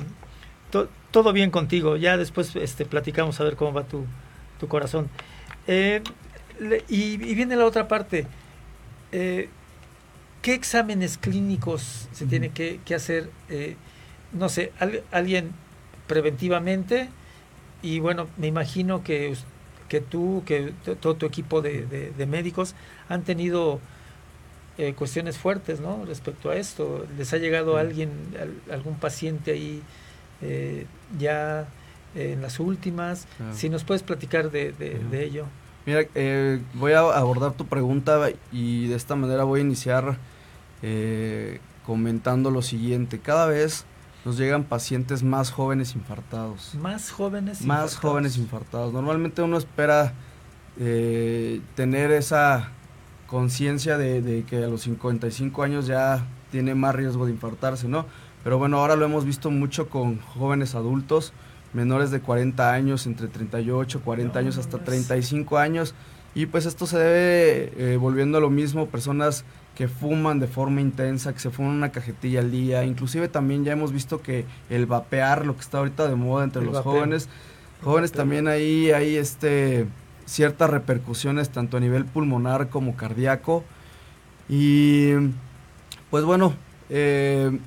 todo 1.11 1.33
bien 1.33 1.51
contigo. 1.51 1.97
Ya 1.97 2.17
después 2.17 2.55
este 2.55 2.85
platicamos 2.85 3.39
a 3.39 3.43
ver 3.43 3.55
cómo 3.55 3.73
va 3.73 3.83
tu, 3.83 4.05
tu 4.59 4.67
corazón. 4.67 5.09
Eh, 5.67 6.01
y, 6.87 7.17
viene 7.17 7.55
la 7.55 7.65
otra 7.65 7.87
parte. 7.87 8.27
¿Qué 9.11 9.49
exámenes 10.45 11.17
clínicos 11.17 12.07
se 12.11 12.25
tiene 12.25 12.49
que, 12.49 12.79
que 12.85 12.95
hacer? 12.95 13.29
no 14.33 14.49
sé, 14.49 14.71
alguien 15.11 15.51
preventivamente 16.07 17.09
y 17.81 17.99
bueno, 17.99 18.27
me 18.37 18.47
imagino 18.47 19.03
que, 19.03 19.35
que 19.89 20.01
tú, 20.01 20.43
que 20.45 20.73
todo 20.99 21.15
tu 21.15 21.25
equipo 21.25 21.61
de, 21.61 22.13
médicos 22.27 22.75
han 23.09 23.23
tenido 23.23 23.79
eh, 24.77 24.93
cuestiones 24.93 25.37
fuertes, 25.37 25.79
¿no? 25.79 26.05
Respecto 26.05 26.49
a 26.49 26.55
esto. 26.55 27.05
¿Les 27.17 27.33
ha 27.33 27.37
llegado 27.37 27.77
alguien, 27.77 28.11
algún 28.71 28.95
paciente 28.95 29.51
ahí 29.51 29.81
eh, 30.41 30.85
ya 31.17 31.67
en 32.15 32.41
las 32.41 32.59
últimas? 32.59 33.27
Si 33.53 33.69
nos 33.69 33.83
puedes 33.83 34.03
platicar 34.03 34.51
de, 34.51 34.71
de 34.73 35.23
ello. 35.23 35.45
Mira, 35.85 36.03
eh, 36.15 36.61
voy 36.73 36.93
a 36.93 36.99
abordar 36.99 37.53
tu 37.53 37.65
pregunta 37.65 38.29
y 38.51 38.87
de 38.87 38.95
esta 38.95 39.15
manera 39.15 39.43
voy 39.43 39.61
a 39.61 39.63
iniciar 39.63 40.17
comentando 41.85 42.51
lo 42.51 42.61
siguiente. 42.61 43.19
Cada 43.19 43.45
vez 43.45 43.85
nos 44.25 44.37
llegan 44.37 44.63
pacientes 44.63 45.23
más 45.23 45.51
jóvenes 45.51 45.95
infartados. 45.95 46.75
Más 46.75 47.11
jóvenes 47.11 47.63
Más 47.65 47.97
jóvenes 47.97 48.37
infartados. 48.37 48.93
Normalmente 48.93 49.41
uno 49.41 49.57
espera 49.57 50.13
eh, 50.79 51.61
tener 51.75 52.11
esa 52.11 52.69
conciencia 53.27 53.97
de, 53.97 54.45
que 54.47 54.63
a 54.63 54.67
los 54.67 54.81
55 54.81 55.63
años 55.63 55.87
ya 55.87 56.25
tiene 56.51 56.75
más 56.75 56.93
riesgo 56.93 57.25
de 57.25 57.31
infartarse, 57.31 57.87
¿no? 57.87 58.05
Pero 58.43 58.57
bueno, 58.57 58.77
ahora 58.77 58.95
lo 58.95 59.05
hemos 59.05 59.25
visto 59.25 59.51
mucho 59.51 59.89
con 59.89 60.19
jóvenes 60.19 60.75
adultos, 60.75 61.33
menores 61.73 62.11
de 62.11 62.21
40 62.21 62.73
años, 62.73 63.05
entre 63.05 63.27
38, 63.27 64.01
40 64.01 64.39
años, 64.39 64.57
hasta 64.57 64.79
35 64.79 65.57
años, 65.57 65.93
Y 66.33 66.45
pues 66.45 66.65
esto 66.65 66.87
se 66.87 66.97
debe 66.97 67.73
eh, 67.75 67.97
volviendo 67.97 68.37
a 68.37 68.41
lo 68.41 68.49
mismo, 68.49 68.87
personas 68.87 69.43
que 69.75 69.89
fuman 69.89 70.39
de 70.39 70.47
forma 70.47 70.79
intensa, 70.79 71.33
que 71.33 71.39
se 71.39 71.49
fuman 71.49 71.73
una 71.73 71.91
cajetilla 71.91 72.39
al 72.39 72.51
día, 72.51 72.85
inclusive 72.85 73.27
también 73.27 73.65
ya 73.65 73.73
hemos 73.73 73.91
visto 73.91 74.21
que 74.21 74.45
el 74.69 74.85
vapear, 74.85 75.45
lo 75.45 75.55
que 75.55 75.61
está 75.61 75.79
ahorita 75.79 76.07
de 76.07 76.15
moda 76.15 76.45
entre 76.45 76.63
los 76.63 76.77
jóvenes, 76.79 77.27
jóvenes 77.83 78.11
también 78.13 78.47
ahí 78.47 78.91
hay 78.91 79.17
este 79.17 79.87
ciertas 80.25 80.69
repercusiones 80.69 81.49
tanto 81.49 81.77
a 81.77 81.79
nivel 81.79 82.05
pulmonar 82.05 82.69
como 82.69 82.95
cardíaco. 82.95 83.63
Y 84.47 85.11
pues 86.09 86.23
bueno, 86.23 86.53
eh, 86.89 87.57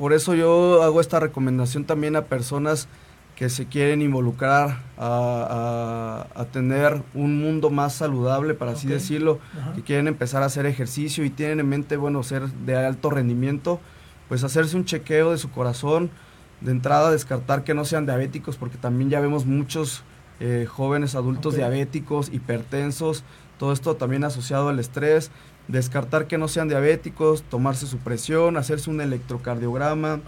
por 0.00 0.14
eso 0.14 0.34
yo 0.34 0.82
hago 0.82 0.98
esta 1.02 1.20
recomendación 1.20 1.84
también 1.84 2.16
a 2.16 2.22
personas 2.24 2.88
que 3.36 3.50
se 3.50 3.66
quieren 3.66 4.00
involucrar 4.00 4.82
a, 4.96 6.46
tener 6.52 7.02
un 7.12 7.38
mundo 7.38 7.68
más 7.68 7.96
saludable, 7.96 8.54
para 8.54 8.72
así 8.72 8.88
decirlo, 8.88 9.40
que 9.74 9.82
quieren 9.82 10.08
empezar 10.08 10.42
a 10.42 10.46
hacer 10.46 10.64
ejercicio 10.64 11.22
y 11.22 11.28
tienen 11.28 11.60
en 11.60 11.68
mente, 11.68 11.98
bueno, 11.98 12.22
ser 12.22 12.48
de 12.48 12.76
alto 12.78 13.10
rendimiento, 13.10 13.78
pues 14.30 14.42
hacerse 14.42 14.74
un 14.74 14.86
chequeo 14.86 15.32
de 15.32 15.38
su 15.38 15.50
corazón, 15.50 16.10
de 16.62 16.70
entrada 16.70 17.10
descartar 17.10 17.62
que 17.62 17.74
no 17.74 17.84
sean 17.84 18.06
diabéticos, 18.06 18.56
porque 18.56 18.78
también 18.78 19.10
ya 19.10 19.20
vemos 19.20 19.44
muchos 19.44 20.02
eh, 20.40 20.64
jóvenes 20.66 21.14
adultos 21.14 21.56
diabéticos, 21.56 22.32
hipertensos, 22.32 23.22
todo 23.58 23.74
esto 23.74 23.96
también 23.96 24.24
asociado 24.24 24.70
al 24.70 24.78
estrés, 24.78 25.30
descartar 25.68 26.26
que 26.26 26.38
no 26.38 26.48
sean 26.48 26.68
diabéticos, 26.68 27.42
tomarse 27.42 27.86
su 27.86 27.98
presión, 27.98 28.56
hacerse 28.56 28.90
un 28.90 29.00
electrocardiograma, 29.00 30.20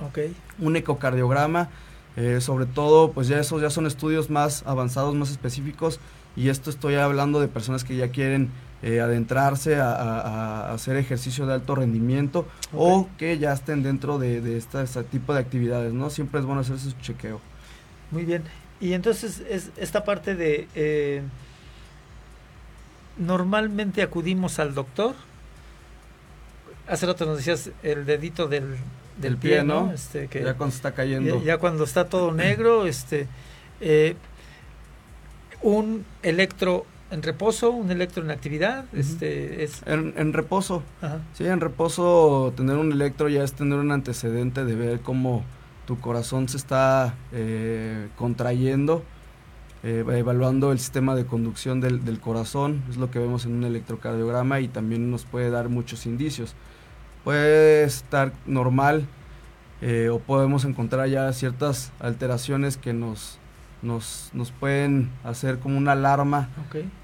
un 0.59 0.77
ecocardiograma, 0.77 1.69
eh, 2.17 2.41
sobre 2.41 2.67
todo, 2.67 3.13
pues 3.13 3.29
ya 3.29 3.41
esos 3.41 3.61
ya 3.63 3.71
son 3.71 3.87
estudios 3.87 4.31
más 4.31 4.63
avanzados, 4.67 5.15
más 5.15 5.31
específicos, 5.31 5.99
y 6.37 6.49
esto 6.49 6.71
estoy 6.71 6.95
hablando 6.95 7.41
de 7.41 7.49
personas 7.49 7.85
que 7.85 7.97
ya 7.97 8.09
quieren 8.09 8.51
eh, 8.83 9.01
adentrarse 9.01 9.77
a, 9.77 10.73
hacer 10.73 10.97
ejercicio 10.97 11.47
de 11.47 11.55
alto 11.55 11.75
rendimiento 11.77 12.47
o 12.75 13.09
que 13.17 13.39
ya 13.39 13.53
estén 13.53 13.83
dentro 13.83 14.19
de, 14.19 14.57
este, 14.57 14.85
tipo 15.05 15.35
de 15.35 15.41
actividades, 15.41 15.93
¿no? 15.93 16.11
Siempre 16.11 16.41
es 16.41 16.47
bueno 16.47 16.63
hacerse 16.63 16.91
su 16.91 16.97
chequeo. 17.01 17.41
Muy 18.11 18.25
bien. 18.25 18.43
Y 18.81 18.95
entonces 18.95 19.43
es 19.49 19.71
esta 19.77 20.05
parte 20.05 20.35
de... 20.35 20.67
Eh, 20.75 21.23
normalmente 23.17 24.03
acudimos 24.03 24.59
al 24.59 24.75
doctor. 24.75 25.15
Hace 26.89 27.07
rato 27.07 27.27
nos 27.27 27.39
decías 27.39 27.71
el 27.83 28.05
dedito 28.05 28.49
del, 28.49 28.77
del 29.19 29.37
pie, 29.37 29.63
¿no? 29.65 29.93
Este, 29.93 30.29
que 30.29 30.43
ya 30.43 30.55
cuando 30.55 30.75
está 30.75 30.93
cayendo. 30.93 31.43
Ya, 31.43 31.59
cuando 31.59 31.85
está 31.85 32.09
todo 32.09 32.33
negro, 32.33 32.87
este, 32.87 33.29
eh, 33.81 34.17
un 35.63 36.05
electro 36.23 36.87
en 37.13 37.23
reposo, 37.23 37.71
un 37.71 37.91
electro 37.91 38.25
en 38.25 38.31
actividad, 38.31 38.87
este, 38.95 39.65
es... 39.65 39.83
En, 39.85 40.33
reposo, 40.33 40.83
sí, 41.35 41.45
en 41.45 41.61
reposo 41.61 42.55
tener 42.57 42.79
un 42.79 42.91
electro 42.91 43.29
ya 43.29 43.45
es 43.45 43.53
tener 43.53 43.79
un 43.79 43.93
antecedente 43.93 44.65
de 44.65 44.75
ver 44.75 45.01
cómo 45.01 45.45
tu 45.87 46.01
corazón 46.01 46.49
se 46.49 46.57
está 46.57 47.15
eh, 47.33 48.09
contrayendo, 48.17 49.05
eh, 49.83 50.05
evaluando 50.09 50.73
el 50.73 50.79
sistema 50.79 51.15
de 51.15 51.27
conducción 51.27 51.81
del, 51.81 52.05
del, 52.05 52.21
corazón, 52.21 52.83
es 52.89 52.97
lo 52.97 53.11
que 53.11 53.19
vemos 53.19 53.47
en 53.47 53.55
un 53.55 53.65
electrocardiograma 53.65 54.61
y 54.61 54.69
también 54.69 55.11
nos 55.11 55.25
puede 55.25 55.51
dar 55.51 55.69
muchos 55.69 56.07
indicios 56.07 56.55
puede 57.25 57.85
estar 57.85 58.33
normal 58.47 59.07
eh, 59.81 60.09
o 60.11 60.19
podemos 60.19 60.65
encontrar 60.65 61.09
ya 61.09 61.33
ciertas 61.33 61.93
alteraciones 62.01 62.77
que 62.77 62.93
nos, 62.93 63.39
nos, 63.83 64.31
nos 64.33 64.53
pueden 64.53 65.11
hacer 65.25 65.59
como 65.59 65.77
una 65.77 65.93
alarma, 65.93 66.49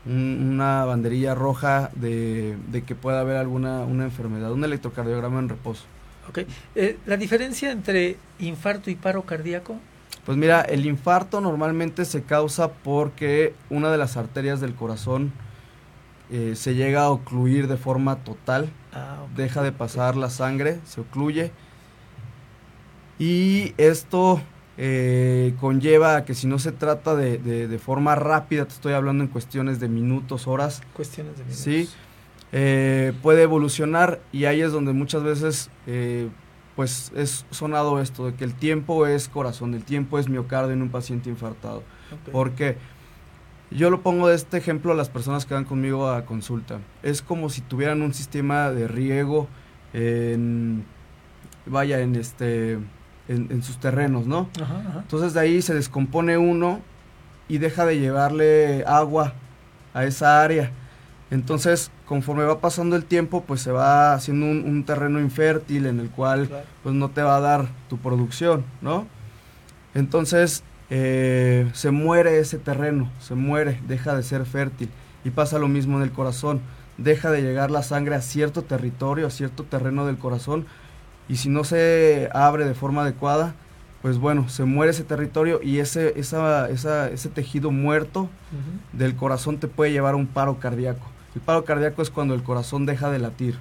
una 0.06 0.84
banderilla 0.84 1.34
roja 1.34 1.90
de, 1.94 2.56
que 2.86 2.94
pueda 2.94 3.20
haber 3.20 3.36
alguna 3.36 3.80
una 3.80 4.04
enfermedad, 4.04 4.52
un 4.52 4.64
electrocardiograma 4.64 5.40
en 5.40 5.48
reposo. 5.48 5.84
Okay. 6.28 6.46
Eh, 6.74 6.98
¿La 7.06 7.16
diferencia 7.16 7.72
entre 7.72 8.16
infarto 8.38 8.90
y 8.90 8.94
paro 8.94 9.22
cardíaco? 9.22 9.76
Pues 10.28 10.36
mira, 10.36 10.60
el 10.60 10.84
infarto 10.84 11.40
normalmente 11.40 12.04
se 12.04 12.22
causa 12.22 12.68
porque 12.68 13.54
una 13.70 13.90
de 13.90 13.96
las 13.96 14.18
arterias 14.18 14.60
del 14.60 14.74
corazón 14.74 15.32
eh, 16.30 16.52
se 16.54 16.74
llega 16.74 17.04
a 17.04 17.08
ocluir 17.08 17.66
de 17.66 17.78
forma 17.78 18.16
total 18.16 18.70
Ah, 18.92 19.24
deja 19.34 19.62
de 19.62 19.72
pasar 19.72 20.16
la 20.16 20.28
sangre, 20.28 20.80
se 20.84 21.00
ocluye. 21.00 21.50
Y 23.18 23.72
esto 23.78 24.42
eh, 24.76 25.54
conlleva 25.60 26.16
a 26.16 26.24
que 26.26 26.34
si 26.34 26.46
no 26.46 26.58
se 26.58 26.72
trata 26.72 27.16
de, 27.16 27.80
forma 27.82 28.14
rápida, 28.14 28.66
te 28.66 28.74
estoy 28.74 28.92
hablando 28.92 29.24
en 29.24 29.30
cuestiones 29.30 29.80
de 29.80 29.88
minutos, 29.88 30.46
horas. 30.46 30.82
Cuestiones 30.92 31.38
de 31.38 31.44
minutos. 31.44 31.62
Sí, 31.62 31.88
eh, 32.52 33.14
puede 33.22 33.44
evolucionar 33.44 34.20
y 34.30 34.44
ahí 34.44 34.60
es 34.60 34.72
donde 34.72 34.92
muchas 34.92 35.22
veces 35.22 35.70
pues 36.78 37.10
es 37.16 37.44
sonado 37.50 38.00
esto, 38.00 38.26
de 38.26 38.34
que 38.34 38.44
el 38.44 38.54
tiempo 38.54 39.08
es 39.08 39.28
corazón, 39.28 39.74
el 39.74 39.82
tiempo 39.82 40.16
es 40.16 40.28
miocardio 40.28 40.74
en 40.74 40.82
un 40.82 40.90
paciente 40.90 41.28
infartado. 41.28 41.82
porque 42.30 42.76
yo 43.72 43.90
lo 43.90 44.00
pongo 44.00 44.28
de 44.28 44.36
este 44.36 44.58
ejemplo 44.58 44.92
a 44.92 44.94
las 44.94 45.08
personas 45.08 45.44
que 45.44 45.54
van 45.54 45.64
conmigo 45.64 46.08
a 46.08 46.24
consulta. 46.24 46.78
Es 47.02 47.20
como 47.20 47.50
si 47.50 47.62
tuvieran 47.62 48.00
un 48.00 48.14
sistema 48.14 48.70
de 48.70 48.86
riego 48.86 49.48
en, 49.92 50.84
vaya, 51.66 51.98
en 51.98 52.14
este, 52.14 52.78
en, 53.26 53.62
sus 53.64 53.80
terrenos, 53.80 54.28
¿no? 54.28 54.48
Entonces 54.98 55.34
de 55.34 55.40
ahí 55.40 55.62
se 55.62 55.74
descompone 55.74 56.38
uno 56.38 56.78
y 57.48 57.58
deja 57.58 57.86
de 57.86 57.98
llevarle 57.98 58.84
agua 58.86 59.32
a 59.94 60.04
esa 60.04 60.40
área. 60.44 60.70
Entonces, 61.32 61.90
conforme 62.08 62.44
va 62.44 62.58
pasando 62.58 62.96
el 62.96 63.04
tiempo, 63.04 63.44
pues 63.46 63.60
se 63.60 63.70
va 63.70 64.14
haciendo 64.14 64.46
un, 64.46 64.82
terreno 64.84 65.20
infértil 65.20 65.84
en 65.84 66.00
el 66.00 66.08
cual 66.08 66.48
pues 66.82 66.94
no 66.94 67.10
te 67.10 67.20
va 67.20 67.36
a 67.36 67.40
dar 67.40 67.68
tu 67.90 67.98
producción, 67.98 68.64
¿no? 68.80 69.06
Entonces, 69.94 70.64
eh, 70.88 71.68
se 71.74 71.90
muere 71.90 72.38
ese 72.38 72.58
terreno, 72.58 73.10
se 73.20 73.34
muere, 73.34 73.78
deja 73.86 74.16
de 74.16 74.22
ser 74.22 74.46
fértil. 74.46 74.88
Y 75.22 75.30
pasa 75.30 75.58
lo 75.58 75.68
mismo 75.68 75.98
en 75.98 76.02
el 76.02 76.10
corazón, 76.10 76.62
deja 76.96 77.30
de 77.30 77.42
llegar 77.42 77.70
la 77.70 77.82
sangre 77.82 78.14
a 78.14 78.22
cierto 78.22 78.62
territorio, 78.62 79.26
a 79.26 79.30
cierto 79.30 79.64
terreno 79.64 80.06
del 80.06 80.16
corazón, 80.16 80.64
y 81.28 81.36
si 81.36 81.50
no 81.50 81.62
se 81.62 82.30
abre 82.32 82.64
de 82.64 82.74
forma 82.74 83.02
adecuada, 83.02 83.54
pues 84.00 84.16
bueno, 84.16 84.48
se 84.48 84.64
muere 84.64 84.92
ese 84.92 85.04
territorio 85.04 85.60
y 85.62 85.80
ese, 85.80 86.18
esa, 86.18 86.70
ese 86.70 87.28
tejido 87.28 87.70
muerto 87.70 88.30
del 88.94 89.14
corazón 89.14 89.58
te 89.58 89.68
puede 89.68 89.92
llevar 89.92 90.14
a 90.14 90.16
un 90.16 90.26
paro 90.26 90.58
cardíaco. 90.58 91.17
El 91.38 91.44
paro 91.44 91.64
cardíaco 91.64 92.02
es 92.02 92.10
cuando 92.10 92.34
el 92.34 92.42
corazón 92.42 92.84
deja 92.84 93.12
de 93.12 93.20
latir. 93.20 93.56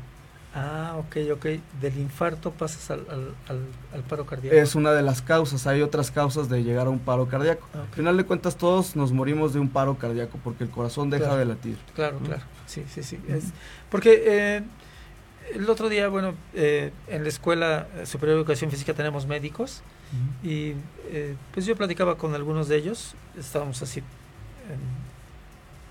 Ah, 0.55 0.95
ok, 0.97 1.17
ok. 1.31 1.45
Del 1.79 1.99
infarto 1.99 2.49
pasas 2.49 2.89
al, 2.89 3.05
al, 3.47 4.01
paro 4.09 4.25
cardíaco. 4.25 4.55
Es 4.55 4.73
una 4.73 4.93
de 4.93 5.03
las 5.03 5.21
causas. 5.21 5.67
Hay 5.67 5.83
otras 5.83 6.09
causas 6.09 6.49
de 6.49 6.63
llegar 6.63 6.87
a 6.87 6.89
un 6.89 6.97
paro 6.97 7.27
cardíaco. 7.27 7.67
Al 7.75 7.87
final 7.89 8.17
de 8.17 8.23
cuentas, 8.23 8.57
todos 8.57 8.95
nos 8.95 9.11
morimos 9.11 9.53
de 9.53 9.59
un 9.59 9.69
paro 9.69 9.95
cardíaco 9.95 10.39
porque 10.43 10.63
el 10.63 10.71
corazón 10.71 11.11
deja 11.11 11.37
de 11.37 11.45
latir. 11.45 11.77
Claro, 11.93 12.17
claro. 12.17 12.41
Sí, 12.65 12.83
sí, 12.89 13.03
sí. 13.03 13.19
es, 13.27 13.53
porque 13.91 14.23
eh, 14.25 14.63
el 15.53 15.69
otro 15.69 15.87
día, 15.87 16.07
bueno, 16.07 16.33
eh, 16.55 16.91
en 17.07 17.21
la 17.21 17.29
Escuela 17.29 17.87
Superior 18.05 18.37
de 18.37 18.41
Educación 18.41 18.71
Física 18.71 18.95
tenemos 18.95 19.27
médicos 19.27 19.83
y 20.41 20.73
eh, 21.11 21.35
pues 21.53 21.67
yo 21.67 21.75
platicaba 21.75 22.17
con 22.17 22.33
algunos 22.33 22.69
de 22.69 22.77
ellos. 22.77 23.13
Estábamos 23.37 23.83
así 23.83 24.01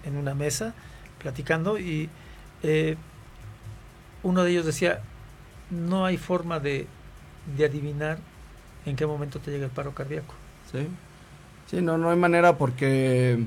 en, 0.04 0.10
en 0.12 0.18
una 0.18 0.34
mesa 0.34 0.74
platicando 1.26 1.76
y 1.76 2.08
uno 4.22 4.44
de 4.44 4.50
ellos 4.52 4.64
decía, 4.64 5.00
no 5.70 6.04
hay 6.04 6.16
forma 6.16 6.60
de, 6.60 6.86
adivinar 7.58 8.18
en 8.84 8.94
qué 8.94 9.06
momento 9.06 9.40
te 9.40 9.50
llega 9.50 9.64
el 9.64 9.70
paro 9.72 9.92
cardíaco. 9.92 10.34
Sí, 10.70 10.86
sí, 11.66 11.82
no, 11.82 11.98
no 11.98 12.10
hay 12.10 12.16
manera 12.16 12.56
porque, 12.56 13.44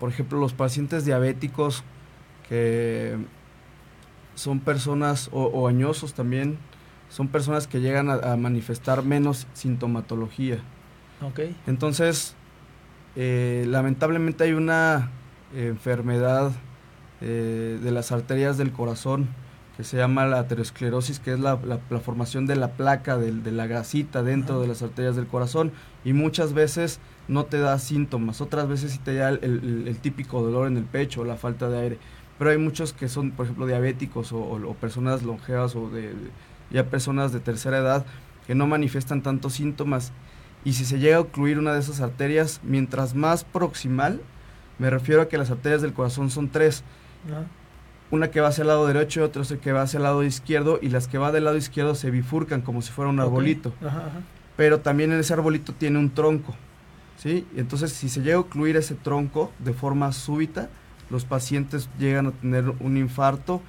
por 0.00 0.08
ejemplo, 0.08 0.38
los 0.38 0.54
pacientes 0.54 1.04
diabéticos 1.04 1.84
que 2.48 3.16
son 4.34 4.60
personas, 4.60 5.28
o, 5.32 5.68
añosos 5.68 6.14
también, 6.14 6.58
son 7.10 7.28
personas 7.28 7.66
que 7.66 7.80
llegan 7.80 8.08
a, 8.08 8.36
manifestar 8.36 9.02
menos 9.02 9.46
sintomatología. 9.52 10.58
Okay. 11.20 11.54
Entonces, 11.66 12.34
eh, 13.16 13.66
lamentablemente 13.68 14.44
hay 14.44 14.52
una 14.52 15.10
enfermedad 15.54 16.52
eh, 17.20 17.78
de 17.80 17.90
las 17.92 18.10
arterias 18.10 18.58
del 18.58 18.72
corazón, 18.72 19.28
que 19.76 19.84
se 19.84 19.96
llama 19.96 20.26
la 20.26 20.40
aterosclerosis, 20.40 21.20
que 21.20 21.32
es 21.32 21.40
la, 21.40 21.56
formación 22.04 22.46
de 22.46 22.56
la 22.56 22.72
placa, 22.72 23.16
de, 23.16 23.52
la 23.52 23.66
grasita 23.66 24.22
dentro 24.22 24.60
de 24.60 24.66
las 24.66 24.82
arterias 24.82 25.16
del 25.16 25.26
corazón, 25.26 25.72
y 26.04 26.12
muchas 26.12 26.52
veces 26.52 26.98
no 27.28 27.44
te 27.44 27.58
da 27.58 27.78
síntomas, 27.78 28.40
otras 28.40 28.68
veces 28.68 28.92
sí 28.92 28.98
te 28.98 29.14
da 29.14 29.28
el, 29.30 29.96
típico 30.02 30.42
dolor 30.42 30.66
en 30.66 30.76
el 30.76 30.84
pecho 30.84 31.22
o 31.22 31.24
la 31.24 31.36
falta 31.36 31.68
de 31.68 31.78
aire, 31.78 31.98
pero 32.38 32.50
hay 32.50 32.58
muchos 32.58 32.92
que 32.92 33.08
son, 33.08 33.30
por 33.30 33.46
ejemplo, 33.46 33.66
diabéticos 33.66 34.32
o, 34.32 34.76
personas 34.80 35.22
longevas 35.22 35.76
o 35.76 35.88
de, 35.88 36.12
ya 36.70 36.90
personas 36.90 37.32
de 37.32 37.40
tercera 37.40 37.78
edad 37.78 38.04
que 38.46 38.54
no 38.54 38.66
manifiestan 38.66 39.22
tantos 39.22 39.54
síntomas, 39.54 40.12
y 40.64 40.74
si 40.74 40.84
se 40.84 40.98
llega 40.98 41.16
a 41.16 41.20
ocluir 41.20 41.58
una 41.58 41.72
de 41.72 41.80
esas 41.80 42.00
arterias, 42.00 42.60
mientras 42.62 43.14
más 43.14 43.44
proximal, 43.44 44.20
Me 44.82 44.90
refiero 44.90 45.22
a 45.22 45.28
que 45.28 45.38
las 45.38 45.48
arterias 45.48 45.80
del 45.80 45.92
corazón 45.92 46.28
son 46.28 46.48
tres. 46.48 46.82
Una 48.10 48.32
que 48.32 48.40
va 48.40 48.48
hacia 48.48 48.62
el 48.62 48.66
lado 48.66 48.84
derecho 48.84 49.22
otra 49.22 49.44
que 49.62 49.70
va 49.70 49.82
hacia 49.82 49.98
el 49.98 50.02
lado 50.02 50.24
izquierdo 50.24 50.80
y 50.82 50.88
las 50.88 51.06
que 51.06 51.18
va 51.18 51.30
del 51.30 51.44
lado 51.44 51.56
izquierdo 51.56 51.94
se 51.94 52.10
bifurcan 52.10 52.62
como 52.62 52.82
si 52.82 52.90
fuera 52.90 53.08
un 53.08 53.20
arbolito. 53.20 53.72
Pero 54.56 54.80
también 54.80 55.12
en 55.12 55.20
ese 55.20 55.34
arbolito 55.34 55.72
tiene 55.72 56.00
un 56.00 56.10
tronco. 56.10 56.56
¿sí? 57.16 57.46
Entonces 57.54 57.92
si 57.92 58.08
se 58.08 58.22
llega 58.22 58.38
a 58.38 58.40
ocluir 58.40 58.76
ese 58.76 58.96
tronco 58.96 59.52
de 59.60 59.72
forma 59.72 60.10
súbita, 60.10 60.68
los 61.10 61.24
pacientes 61.26 61.88
llegan 61.96 62.26
a 62.26 62.32
tener 62.32 62.68
un 62.80 62.96
infarto 62.96 63.62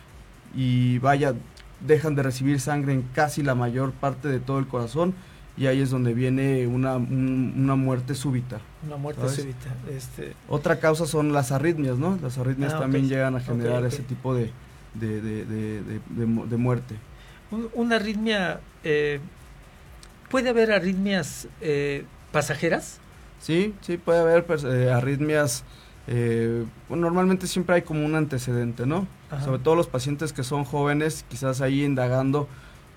y 0.55 0.97
vaya, 0.97 1.35
dejan 1.79 2.15
de 2.15 2.23
recibir 2.23 2.59
sangre 2.59 2.93
en 2.93 3.03
casi 3.13 3.43
la 3.43 3.53
mayor 3.53 3.91
parte 3.91 4.29
de 4.29 4.39
todo 4.39 4.57
el 4.57 4.65
corazón 4.65 5.13
y 5.55 5.67
ahí 5.67 5.81
es 5.81 5.91
donde 5.91 6.13
viene 6.13 6.65
una, 6.65 6.95
una 6.95 7.75
muerte 7.75 8.15
súbita. 8.15 8.59
Una 8.85 8.97
muerte 8.97 9.29
súbita. 9.29 9.75
Este... 9.89 10.33
Otra 10.49 10.79
causa 10.79 11.05
son 11.05 11.31
las 11.31 11.51
arritmias, 11.51 11.97
¿no? 11.97 12.17
Las 12.21 12.37
arritmias 12.37 12.73
ah, 12.73 12.79
también 12.79 13.07
llegan 13.07 13.35
a 13.35 13.39
generar 13.39 13.85
ese 13.85 14.01
tipo 14.01 14.33
de, 14.33 14.51
de, 14.95 15.21
de, 15.21 16.57
muerte. 16.57 16.95
¿Una 17.73 17.97
arritmia, 17.97 18.61
eh, 18.83 19.19
puede 20.29 20.49
haber 20.49 20.71
arritmias 20.71 21.47
eh, 21.61 22.05
pasajeras? 22.31 22.99
Sí, 23.39 23.75
sí, 23.81 23.97
puede 23.97 24.21
haber 24.21 24.45
pues, 24.45 24.63
eh, 24.63 24.91
arritmias, 24.91 25.63
normalmente 26.89 27.45
siempre 27.45 27.75
hay 27.75 27.81
como 27.83 28.03
un 28.05 28.15
antecedente, 28.15 28.85
¿no? 28.85 29.07
Sobre 29.43 29.59
todo 29.59 29.75
los 29.75 29.87
pacientes 29.87 30.33
que 30.33 30.43
son 30.43 30.63
jóvenes, 30.63 31.25
quizás 31.29 31.61
ahí 31.61 31.83
indagando 31.83 32.47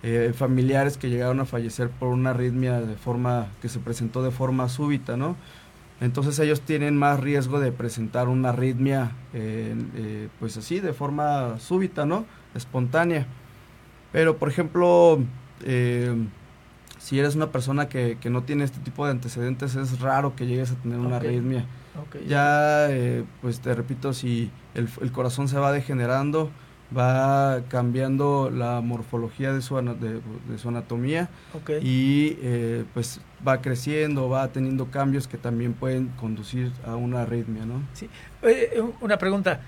eh, 0.09 0.33
familiares 0.33 0.99
que 0.99 1.11
llegaron 1.11 1.41
a 1.41 1.47
fallecer 1.47 1.91
por 1.91 2.11
una 2.11 2.31
arritmia 2.31 2.81
de 2.81 2.95
forma 2.95 3.49
que 3.61 3.69
se 3.69 3.81
presentó 3.81 4.23
de 4.23 4.31
forma 4.31 4.69
súbita, 4.69 5.17
¿no? 5.17 5.35
Entonces 6.01 6.39
ellos 6.39 6.61
tienen 6.61 6.97
más 6.97 7.19
riesgo 7.19 7.59
de 7.59 7.73
presentar 7.73 8.29
una 8.29 8.51
arritmia, 8.51 9.11
eh, 9.35 10.29
pues 10.39 10.57
así, 10.59 10.79
de 10.79 10.93
forma 10.93 11.59
súbita, 11.59 12.07
¿no? 12.07 12.25
Espontánea. 12.55 13.27
Pero, 14.13 14.37
por 14.37 14.49
ejemplo, 14.49 15.19
eh, 15.65 16.15
si 16.99 17.19
eres 17.19 17.35
una 17.35 17.51
persona 17.51 17.89
que, 17.89 18.17
que, 18.21 18.31
no 18.31 18.45
tiene 18.45 18.63
este 18.63 18.79
tipo 18.79 19.07
de 19.07 19.11
antecedentes, 19.11 19.75
es 19.75 19.99
raro 19.99 20.37
que 20.37 20.47
llegues 20.47 20.71
a 20.71 20.77
tener 20.77 21.01
una 21.01 21.17
arritmia. 21.17 21.67
Ya, 22.29 22.89
pues 23.43 23.59
te 23.59 23.75
repito, 23.75 24.13
si 24.13 24.53
el, 24.75 24.89
el 25.01 25.11
corazón 25.11 25.49
se 25.49 25.59
va 25.59 25.73
degenerando, 25.73 26.53
va 26.97 27.63
cambiando 27.69 28.51
la 28.51 28.81
morfología 28.81 29.53
de 29.53 29.63
su, 29.63 29.77
de, 29.77 30.59
su 30.59 30.69
anatomía 30.69 31.29
y 31.83 32.39
eh, 32.41 32.85
pues 32.95 33.21
va 33.47 33.61
creciendo, 33.61 34.29
va 34.29 34.49
teniendo 34.49 34.91
cambios 34.91 35.27
que 35.27 35.39
también 35.39 35.73
pueden 35.73 36.09
conducir 36.09 36.73
a 36.85 36.97
una 36.97 37.23
arritmia, 37.23 37.67
¿no? 37.67 37.83
Sí. 37.93 38.09
Eh, 38.43 38.83
una 39.01 39.19
pregunta, 39.19 39.61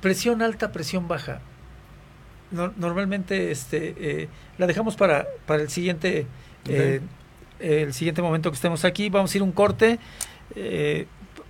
presión 0.00 0.42
alta, 0.42 0.72
presión 0.72 1.06
baja. 1.06 1.40
normalmente 2.50 3.50
este, 3.52 3.94
eh, 3.98 4.28
la 4.58 4.66
dejamos 4.66 4.96
para, 4.96 5.26
para 5.46 5.62
el 5.62 5.68
siguiente 5.70 6.26
el 7.60 7.92
siguiente 7.92 8.22
momento 8.22 8.50
que 8.50 8.54
estemos 8.54 8.84
aquí. 8.86 9.10
Vamos 9.10 9.34
a 9.34 9.36
ir 9.36 9.42
un 9.42 9.52
corte. 9.52 9.98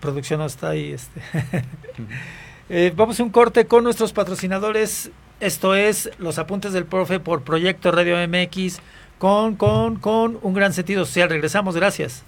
producción 0.00 0.40
no 0.40 0.46
está 0.46 0.70
ahí. 0.70 0.92
Este. 0.92 1.20
Eh, 2.72 2.92
vamos 2.94 3.18
a 3.18 3.24
un 3.24 3.30
corte 3.30 3.66
con 3.66 3.82
nuestros 3.82 4.12
patrocinadores. 4.12 5.10
Esto 5.40 5.74
es 5.74 6.08
Los 6.18 6.38
Apuntes 6.38 6.72
del 6.72 6.84
Profe 6.84 7.18
por 7.18 7.42
Proyecto 7.42 7.90
Radio 7.90 8.16
MX 8.28 8.78
con, 9.18 9.56
con, 9.56 9.96
con 9.96 10.38
un 10.42 10.54
gran 10.54 10.72
sentido 10.72 11.04
social. 11.04 11.28
Regresamos, 11.28 11.74
gracias. 11.74 12.22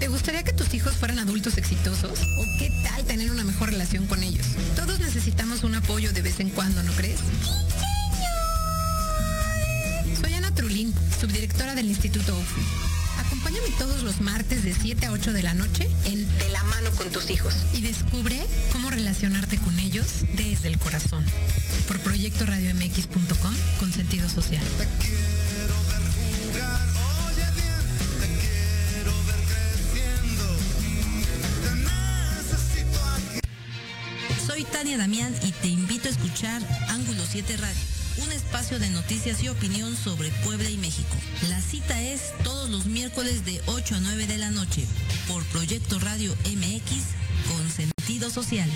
¿Te 0.00 0.08
gustaría 0.08 0.42
que 0.42 0.52
tus 0.52 0.74
hijos 0.74 0.96
fueran 0.96 1.20
adultos 1.20 1.56
exitosos? 1.56 2.10
¿O 2.10 2.58
qué 2.58 2.72
tal 2.82 3.04
tener 3.04 3.30
una 3.30 3.44
mejor 3.44 3.70
relación 3.70 4.06
con 4.08 4.20
ellos? 4.24 4.48
Todos 4.74 4.98
necesitamos 4.98 5.62
un 5.62 5.76
apoyo 5.76 6.12
de 6.12 6.22
vez 6.22 6.40
en 6.40 6.50
cuando, 6.50 6.82
¿no 6.82 6.90
crees? 6.94 7.20
Subdirectora 10.74 11.76
del 11.76 11.86
Instituto 11.86 12.36
UFI. 12.36 12.62
Acompáñame 13.24 13.68
todos 13.78 14.02
los 14.02 14.20
martes 14.20 14.64
de 14.64 14.74
7 14.74 15.06
a 15.06 15.12
8 15.12 15.32
de 15.32 15.44
la 15.44 15.54
noche 15.54 15.88
en 16.04 16.26
De 16.38 16.48
la 16.48 16.64
mano 16.64 16.90
con 16.98 17.08
tus 17.12 17.30
hijos 17.30 17.54
y 17.72 17.80
descubre 17.80 18.44
cómo 18.72 18.90
relacionarte 18.90 19.56
con 19.58 19.78
ellos 19.78 20.24
desde 20.34 20.66
el 20.66 20.78
corazón. 20.80 21.24
Por 21.86 22.00
proyectoradiomx.com 22.00 23.54
con 23.78 23.92
sentido 23.92 24.28
social. 24.28 24.64
Soy 34.44 34.64
Tania 34.64 34.98
Damián 34.98 35.32
y 35.44 35.52
te 35.52 35.68
invito 35.68 36.08
a 36.08 36.10
escuchar 36.10 36.60
Ángulo 36.88 37.22
7 37.30 37.58
Radio 37.58 38.03
un 38.22 38.32
espacio 38.32 38.78
de 38.78 38.90
noticias 38.90 39.42
y 39.42 39.48
opinión 39.48 39.96
sobre 39.96 40.30
Puebla 40.44 40.70
y 40.70 40.76
México. 40.76 41.16
La 41.48 41.60
cita 41.60 42.00
es 42.00 42.32
todos 42.42 42.68
los 42.70 42.86
miércoles 42.86 43.44
de 43.44 43.60
8 43.66 43.96
a 43.96 44.00
9 44.00 44.26
de 44.26 44.38
la 44.38 44.50
noche 44.50 44.86
por 45.28 45.42
Proyecto 45.44 45.98
Radio 45.98 46.34
MX 46.44 47.48
con 47.48 47.70
sentido 47.70 48.30
social. 48.30 48.70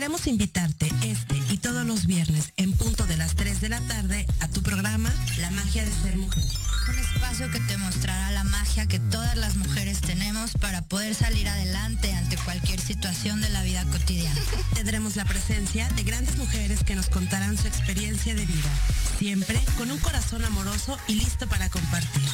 Queremos 0.00 0.26
invitarte 0.28 0.90
este 1.02 1.36
y 1.50 1.58
todos 1.58 1.84
los 1.84 2.06
viernes 2.06 2.54
en 2.56 2.72
punto 2.72 3.04
de 3.04 3.18
las 3.18 3.34
3 3.34 3.60
de 3.60 3.68
la 3.68 3.82
tarde 3.82 4.26
a 4.40 4.48
tu 4.48 4.62
programa 4.62 5.12
La 5.36 5.50
magia 5.50 5.84
de 5.84 5.92
ser 5.92 6.16
mujer 6.16 6.42
un 6.88 6.98
espacio 6.98 7.50
que 7.50 7.60
te 7.60 7.76
mostrará 7.76 8.30
la 8.32 8.42
magia 8.44 8.86
que 8.86 8.98
todas 8.98 9.36
las 9.36 9.56
mujeres 9.56 10.00
tenemos 10.00 10.52
para 10.52 10.82
poder 10.82 11.14
salir 11.14 11.48
adelante 11.48 12.12
ante 12.14 12.36
cualquier 12.38 12.80
situación 12.80 13.40
de 13.40 13.50
la 13.50 13.62
vida 13.62 13.84
cotidiana. 13.92 14.40
Tendremos 14.74 15.16
la 15.16 15.24
presencia 15.24 15.88
de 15.90 16.02
grandes 16.02 16.36
mujeres 16.38 16.82
que 16.82 16.96
nos 16.96 17.08
contarán 17.08 17.58
su 17.58 17.68
experiencia 17.68 18.34
de 18.34 18.46
vida, 18.46 18.70
siempre 19.18 19.60
con 19.76 19.90
un 19.90 19.98
corazón 19.98 20.44
amoroso 20.44 20.98
y 21.06 21.14
listo 21.14 21.46
para 21.46 21.68
compartir. 21.68 22.28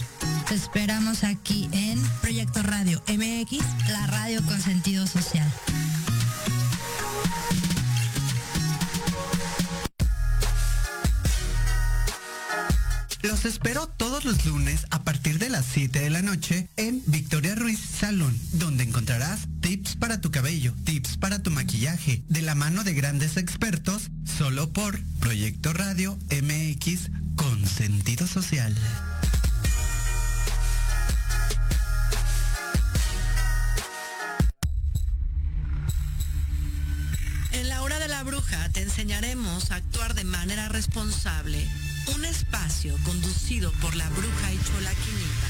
Te 0.49 0.55
esperamos 0.55 1.25
aquí 1.25 1.69
en 1.73 2.01
Proyecto 2.23 2.62
Radio 2.62 3.03
MX, 3.09 3.59
la 3.89 4.07
radio 4.07 4.43
con 4.45 4.62
sentido 4.62 5.07
social. 5.07 5.53
Espero 13.47 13.86
todos 13.86 14.24
los 14.24 14.44
lunes 14.44 14.86
a 14.90 15.05
partir 15.05 15.38
de 15.38 15.49
las 15.49 15.64
7 15.66 16.01
de 16.01 16.11
la 16.11 16.22
noche 16.22 16.68
en 16.76 17.03
Victoria 17.07 17.55
Ruiz 17.55 17.78
Salón, 17.78 18.36
donde 18.53 18.84
encontrarás 18.84 19.47
tips 19.61 19.97
para 19.97 20.20
tu 20.20 20.30
cabello, 20.30 20.72
tips 20.84 21.16
para 21.16 21.42
tu 21.42 21.51
maquillaje, 21.51 22.22
de 22.28 22.42
la 22.42 22.55
mano 22.55 22.82
de 22.82 22.94
grandes 22.94 23.36
expertos, 23.36 24.11
solo 24.24 24.72
por 24.72 24.99
Proyecto 25.20 25.72
Radio 25.72 26.18
MX 26.30 27.11
con 27.36 27.64
sentido 27.66 28.26
social. 28.26 28.74
En 37.53 37.68
la 37.68 37.82
hora 37.82 37.99
de 37.99 38.09
la 38.09 38.22
bruja 38.24 38.68
te 38.70 38.82
enseñaremos 38.82 39.70
a 39.70 39.76
actuar 39.76 40.14
de 40.14 40.24
manera 40.24 40.68
responsable 40.68 41.68
un 42.14 42.24
espacio 42.24 42.96
conducido 43.04 43.72
por 43.80 43.94
la 43.96 44.09
bruja 44.11 44.52
y 44.52 44.59
cholaquinita 44.64 45.46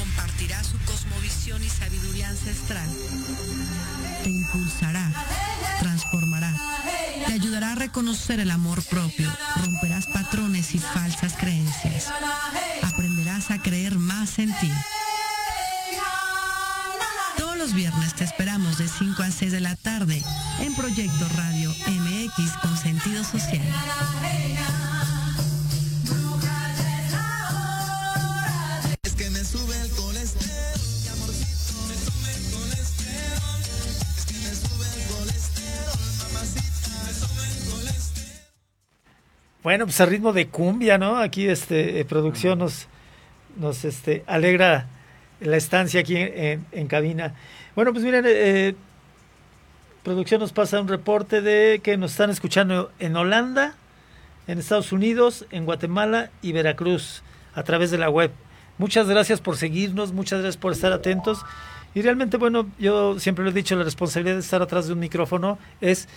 compartirá 0.00 0.62
su 0.64 0.78
cosmovisión 0.78 1.62
y 1.62 1.68
sabiduría 1.68 2.28
ancestral. 2.28 2.88
Te 4.22 4.30
impulsará, 4.30 5.12
transformará, 5.80 6.54
te 7.26 7.32
ayudará 7.32 7.72
a 7.72 7.74
reconocer 7.74 8.40
el 8.40 8.50
amor 8.50 8.82
propio, 8.84 9.30
romperás 9.56 10.06
patrones 10.06 10.74
y 10.74 10.78
falsas 10.78 11.34
creencias, 11.34 12.06
aprenderás 12.82 13.50
a 13.50 13.60
creer 13.60 13.98
más 13.98 14.38
en 14.38 14.56
ti. 14.58 14.70
Todos 17.36 17.56
los 17.56 17.74
viernes 17.74 18.14
te 18.14 18.24
esperamos 18.24 18.78
de 18.78 18.88
5 18.88 19.22
a 19.22 19.30
6 19.30 19.52
de 19.52 19.60
la 19.60 19.76
tarde 19.76 20.22
en 20.60 20.74
Proyecto 20.74 21.28
Radio 21.36 21.74
MX 21.88 22.52
con 22.62 22.76
sentido 22.76 23.22
social. 23.24 23.66
Bueno, 39.62 39.84
pues 39.84 40.00
a 40.00 40.06
ritmo 40.06 40.32
de 40.32 40.46
cumbia, 40.46 40.96
¿no? 40.96 41.18
Aquí 41.18 41.46
este 41.46 42.00
eh, 42.00 42.04
producción 42.06 42.60
nos, 42.60 42.86
nos 43.56 43.84
este, 43.84 44.24
alegra 44.26 44.86
la 45.40 45.56
estancia 45.58 46.00
aquí 46.00 46.16
en, 46.16 46.86
cabina. 46.86 47.34
Bueno, 47.74 47.92
pues 47.92 48.02
miren, 48.02 48.24
eh, 48.26 48.74
producción 50.02 50.40
nos 50.40 50.52
pasa 50.52 50.80
un 50.80 50.88
reporte 50.88 51.42
de 51.42 51.80
que 51.82 51.98
nos 51.98 52.12
están 52.12 52.30
escuchando 52.30 52.90
en 53.00 53.16
Holanda, 53.16 53.74
en 54.46 54.58
Estados 54.58 54.92
Unidos, 54.92 55.44
en 55.50 55.66
Guatemala 55.66 56.30
y 56.40 56.52
Veracruz 56.52 57.22
a 57.54 57.62
través 57.62 57.90
de 57.90 57.98
la 57.98 58.08
web. 58.08 58.30
Muchas 58.78 59.08
gracias 59.08 59.42
por 59.42 59.58
seguirnos, 59.58 60.12
muchas 60.12 60.40
gracias 60.40 60.56
por 60.56 60.72
estar 60.72 60.92
atentos. 60.92 61.44
Y 61.94 62.00
realmente, 62.00 62.38
bueno, 62.38 62.66
yo 62.78 63.20
siempre 63.20 63.44
lo 63.44 63.50
he 63.50 63.54
dicho, 63.54 63.76
la 63.76 63.84
responsabilidad 63.84 64.36
de 64.36 64.40
estar 64.40 64.62
atrás 64.62 64.86
de 64.86 64.94
un 64.94 65.00
micrófono 65.00 65.58
es 65.82 66.08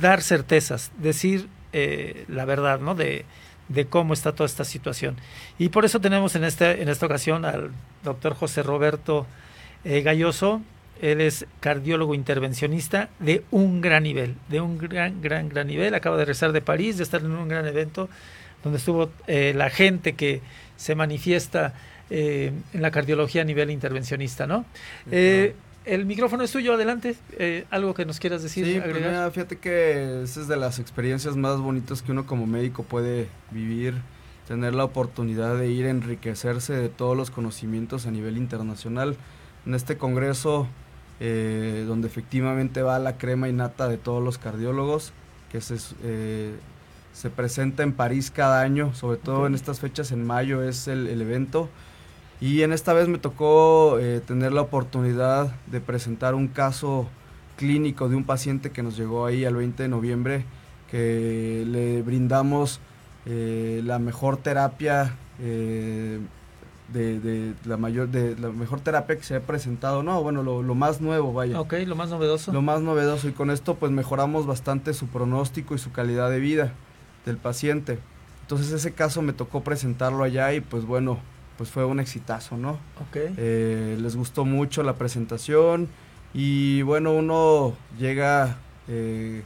dar 0.00 0.20
certezas, 0.20 0.90
decir 0.98 1.48
eh, 1.72 2.24
la 2.28 2.44
verdad, 2.44 2.80
¿no? 2.80 2.94
De, 2.94 3.24
de, 3.68 3.86
cómo 3.86 4.14
está 4.14 4.32
toda 4.32 4.46
esta 4.46 4.64
situación. 4.64 5.16
Y 5.58 5.68
por 5.68 5.84
eso 5.84 6.00
tenemos 6.00 6.34
en, 6.36 6.44
este, 6.44 6.82
en 6.82 6.88
esta 6.88 7.06
ocasión 7.06 7.44
al 7.44 7.70
doctor 8.04 8.34
José 8.34 8.62
Roberto 8.62 9.26
eh, 9.84 10.02
Galloso. 10.02 10.62
Él 11.00 11.20
es 11.22 11.46
cardiólogo 11.60 12.14
intervencionista 12.14 13.08
de 13.20 13.42
un 13.50 13.80
gran 13.80 14.02
nivel, 14.02 14.34
de 14.48 14.60
un 14.60 14.76
gran, 14.76 15.22
gran, 15.22 15.48
gran 15.48 15.66
nivel. 15.66 15.94
Acaba 15.94 16.16
de 16.16 16.24
regresar 16.24 16.52
de 16.52 16.60
París, 16.60 16.98
de 16.98 17.04
estar 17.04 17.22
en 17.22 17.30
un 17.30 17.48
gran 17.48 17.66
evento 17.66 18.10
donde 18.62 18.78
estuvo 18.78 19.10
eh, 19.26 19.52
la 19.56 19.70
gente 19.70 20.14
que 20.14 20.40
se 20.76 20.94
manifiesta 20.94 21.74
eh, 22.10 22.52
en 22.74 22.82
la 22.82 22.90
cardiología 22.90 23.42
a 23.42 23.44
nivel 23.44 23.70
intervencionista, 23.70 24.46
¿no? 24.46 24.64
Eh, 25.10 25.54
el 25.84 26.06
micrófono 26.06 26.44
es 26.44 26.52
tuyo, 26.52 26.74
adelante. 26.74 27.16
Eh, 27.38 27.64
algo 27.70 27.94
que 27.94 28.04
nos 28.04 28.18
quieras 28.18 28.42
decir. 28.42 28.64
Sí, 28.66 28.80
fíjate 29.32 29.58
que 29.58 30.22
esa 30.22 30.40
es 30.40 30.48
de 30.48 30.56
las 30.56 30.78
experiencias 30.78 31.36
más 31.36 31.58
bonitas 31.58 32.02
que 32.02 32.12
uno 32.12 32.26
como 32.26 32.46
médico 32.46 32.82
puede 32.82 33.28
vivir, 33.50 33.94
tener 34.46 34.74
la 34.74 34.84
oportunidad 34.84 35.56
de 35.56 35.70
ir 35.70 35.86
a 35.86 35.90
enriquecerse 35.90 36.74
de 36.74 36.88
todos 36.88 37.16
los 37.16 37.30
conocimientos 37.30 38.06
a 38.06 38.10
nivel 38.10 38.36
internacional. 38.36 39.16
En 39.66 39.74
este 39.74 39.96
congreso, 39.96 40.66
donde 41.18 42.08
efectivamente 42.08 42.82
va 42.82 42.98
la 42.98 43.18
crema 43.18 43.48
innata 43.48 43.88
de 43.88 43.98
todos 43.98 44.22
los 44.22 44.38
cardiólogos, 44.38 45.12
que 45.52 45.60
se, 45.60 45.76
se 47.12 47.30
presenta 47.30 47.82
en 47.82 47.92
París 47.92 48.30
cada 48.30 48.60
año, 48.60 48.94
sobre 48.94 49.18
todo 49.18 49.46
en 49.46 49.54
estas 49.54 49.80
fechas, 49.80 50.12
en 50.12 50.26
mayo 50.26 50.62
es 50.62 50.88
el, 50.88 51.06
el 51.08 51.20
evento. 51.20 51.68
Y 52.40 52.62
en 52.62 52.72
esta 52.72 52.94
vez 52.94 53.06
me 53.06 53.18
tocó 53.18 53.98
eh, 53.98 54.20
tener 54.26 54.52
la 54.52 54.62
oportunidad 54.62 55.54
de 55.66 55.80
presentar 55.80 56.34
un 56.34 56.48
caso 56.48 57.06
clínico 57.56 58.08
de 58.08 58.16
un 58.16 58.24
paciente 58.24 58.70
que 58.70 58.82
nos 58.82 58.96
llegó 58.96 59.26
ahí 59.26 59.44
al 59.44 59.54
20 59.54 59.82
de 59.82 59.88
noviembre, 59.90 60.44
que 60.90 61.64
le 61.66 62.00
brindamos 62.00 62.80
eh, 63.26 63.82
la 63.84 63.98
mejor 63.98 64.38
terapia 64.38 65.14
eh, 65.38 66.18
de, 66.90 67.52
la 67.66 67.76
mayor 67.76 68.08
de 68.08 68.34
la 68.38 68.48
mejor 68.48 68.80
terapia 68.80 69.16
que 69.16 69.22
se 69.22 69.36
ha 69.36 69.40
presentado 69.40 70.02
no 70.02 70.20
bueno 70.22 70.42
lo, 70.42 70.62
lo, 70.62 70.74
más 70.74 71.02
nuevo 71.02 71.32
vaya. 71.32 71.60
Ok 71.60 71.74
lo 71.86 71.94
más 71.94 72.08
novedoso. 72.08 72.52
Lo 72.52 72.62
más 72.62 72.80
novedoso. 72.80 73.28
Y 73.28 73.32
con 73.32 73.50
esto 73.50 73.74
pues 73.74 73.92
mejoramos 73.92 74.46
bastante 74.46 74.94
su 74.94 75.06
pronóstico 75.06 75.74
y 75.74 75.78
su 75.78 75.92
calidad 75.92 76.30
de 76.30 76.40
vida 76.40 76.72
del 77.26 77.36
paciente. 77.36 77.98
Entonces 78.40 78.72
ese 78.72 78.92
caso 78.92 79.20
me 79.20 79.34
tocó 79.34 79.62
presentarlo 79.62 80.24
allá 80.24 80.54
y 80.54 80.60
pues 80.60 80.86
bueno 80.86 81.18
pues 81.60 81.68
fue 81.68 81.84
un 81.84 82.00
exitazo, 82.00 82.56
¿no? 82.56 82.78
Ok. 83.02 83.16
Eh, 83.36 83.98
les 84.00 84.16
gustó 84.16 84.46
mucho 84.46 84.82
la 84.82 84.94
presentación 84.94 85.90
y 86.32 86.80
bueno, 86.80 87.12
uno 87.12 87.74
llega 87.98 88.56
eh, 88.88 89.42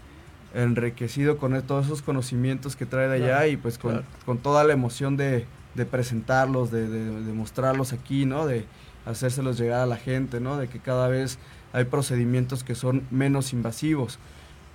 enriquecido 0.54 1.38
con 1.38 1.60
todos 1.62 1.86
esos 1.86 2.02
conocimientos 2.02 2.76
que 2.76 2.86
trae 2.86 3.08
de 3.08 3.16
allá 3.16 3.48
y 3.48 3.56
pues 3.56 3.78
con, 3.78 4.04
toda 4.44 4.62
la 4.62 4.72
emoción 4.72 5.16
de, 5.16 5.48
presentarlos, 5.90 6.70
de, 6.70 6.86
mostrarlos 7.34 7.92
aquí, 7.92 8.26
¿no? 8.26 8.46
De 8.46 8.64
hacérselos 9.06 9.58
llegar 9.58 9.80
a 9.80 9.86
la 9.86 9.96
gente, 9.96 10.38
¿no? 10.38 10.56
De 10.56 10.68
que 10.68 10.78
cada 10.78 11.08
vez 11.08 11.40
hay 11.72 11.86
procedimientos 11.86 12.62
que 12.62 12.76
son 12.76 13.02
menos 13.10 13.52
invasivos. 13.52 14.20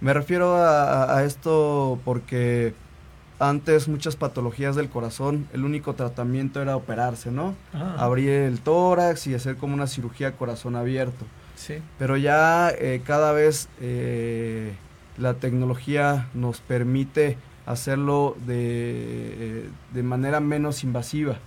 Me 0.01 0.13
refiero 0.13 0.57
a 0.57 1.23
esto 1.23 2.01
porque 2.03 2.73
antes 3.39 3.87
muchas 3.87 4.17
patologías 4.17 4.75
del 4.75 4.89
corazón, 4.89 5.47
el 5.53 5.63
único 5.63 5.95
tratamiento 5.95 6.61
era 6.61 6.75
operarse, 6.75 7.31
¿no? 7.31 7.55
Ah. 7.73 7.95
Abrir 7.97 8.29
el 8.29 8.59
tórax 8.59 9.27
y 9.27 9.33
hacer 9.33 9.55
como 9.55 9.73
una 9.73 9.87
cirugía 9.87 10.33
corazón 10.33 10.75
abierto. 10.75 11.25
Sí. 11.55 11.75
Pero 11.97 12.17
ya 12.17 12.69
eh, 12.69 13.01
cada 13.05 13.31
vez 13.31 13.69
eh, 13.81 14.73
la 15.17 15.35
tecnología 15.35 16.27
nos 16.33 16.59
permite 16.59 17.37
hacerlo 17.65 18.35
de, 18.45 18.55
eh, 18.57 19.69
de 19.93 20.03
manera 20.03 20.39
menos 20.39 20.83
invasiva. 20.83 21.37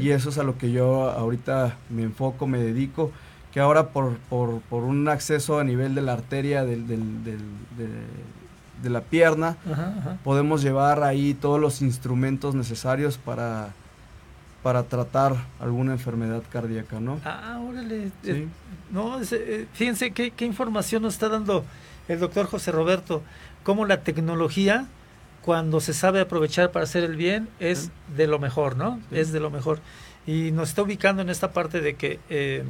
Y 0.00 0.10
eso 0.10 0.28
es 0.28 0.38
a 0.38 0.44
lo 0.44 0.56
que 0.56 0.70
yo 0.70 1.10
ahorita 1.10 1.76
me 1.90 2.04
enfoco, 2.04 2.46
me 2.46 2.58
dedico, 2.58 3.10
que 3.52 3.58
ahora 3.58 3.88
por, 3.88 4.18
por, 4.30 4.60
por 4.60 4.84
un 4.84 5.08
acceso 5.08 5.58
a 5.58 5.64
nivel 5.64 5.96
de 5.96 6.02
la 6.02 6.12
arteria 6.12 6.64
del, 6.64 6.86
del, 6.86 7.24
del 7.24 7.40
de 8.82 8.90
la 8.90 9.00
pierna, 9.00 9.56
podemos 10.22 10.62
llevar 10.62 11.02
ahí 11.02 11.34
todos 11.34 11.60
los 11.60 11.82
instrumentos 11.82 12.54
necesarios 12.54 13.18
para, 13.18 13.72
para 14.64 14.84
tratar 14.84 15.36
alguna 15.60 15.92
enfermedad 15.92 16.42
cardíaca, 16.50 16.98
¿no? 16.98 17.20
Ah, 17.22 17.60
órale. 17.62 18.10
Eh, 18.24 18.48
no, 18.90 19.20
eh, 19.20 19.66
fíjense 19.74 20.12
qué, 20.12 20.32
información 20.46 21.02
nos 21.02 21.12
está 21.12 21.28
dando 21.28 21.66
el 22.08 22.18
doctor 22.18 22.46
José 22.46 22.72
Roberto, 22.72 23.22
cómo 23.62 23.84
la 23.84 24.00
tecnología, 24.00 24.86
cuando 25.42 25.80
se 25.80 25.92
sabe 25.92 26.20
aprovechar 26.20 26.72
para 26.72 26.84
hacer 26.84 27.04
el 27.04 27.14
bien, 27.14 27.46
es 27.60 27.90
de 28.16 28.26
lo 28.26 28.38
mejor, 28.38 28.76
¿no? 28.76 29.00
Es 29.10 29.32
de 29.32 29.40
lo 29.40 29.50
mejor. 29.50 29.80
Y 30.26 30.50
nos 30.52 30.70
está 30.70 30.80
ubicando 30.80 31.20
en 31.20 31.28
esta 31.28 31.52
parte 31.52 31.82
de 31.82 31.96
que, 31.96 32.18
eh, 32.30 32.64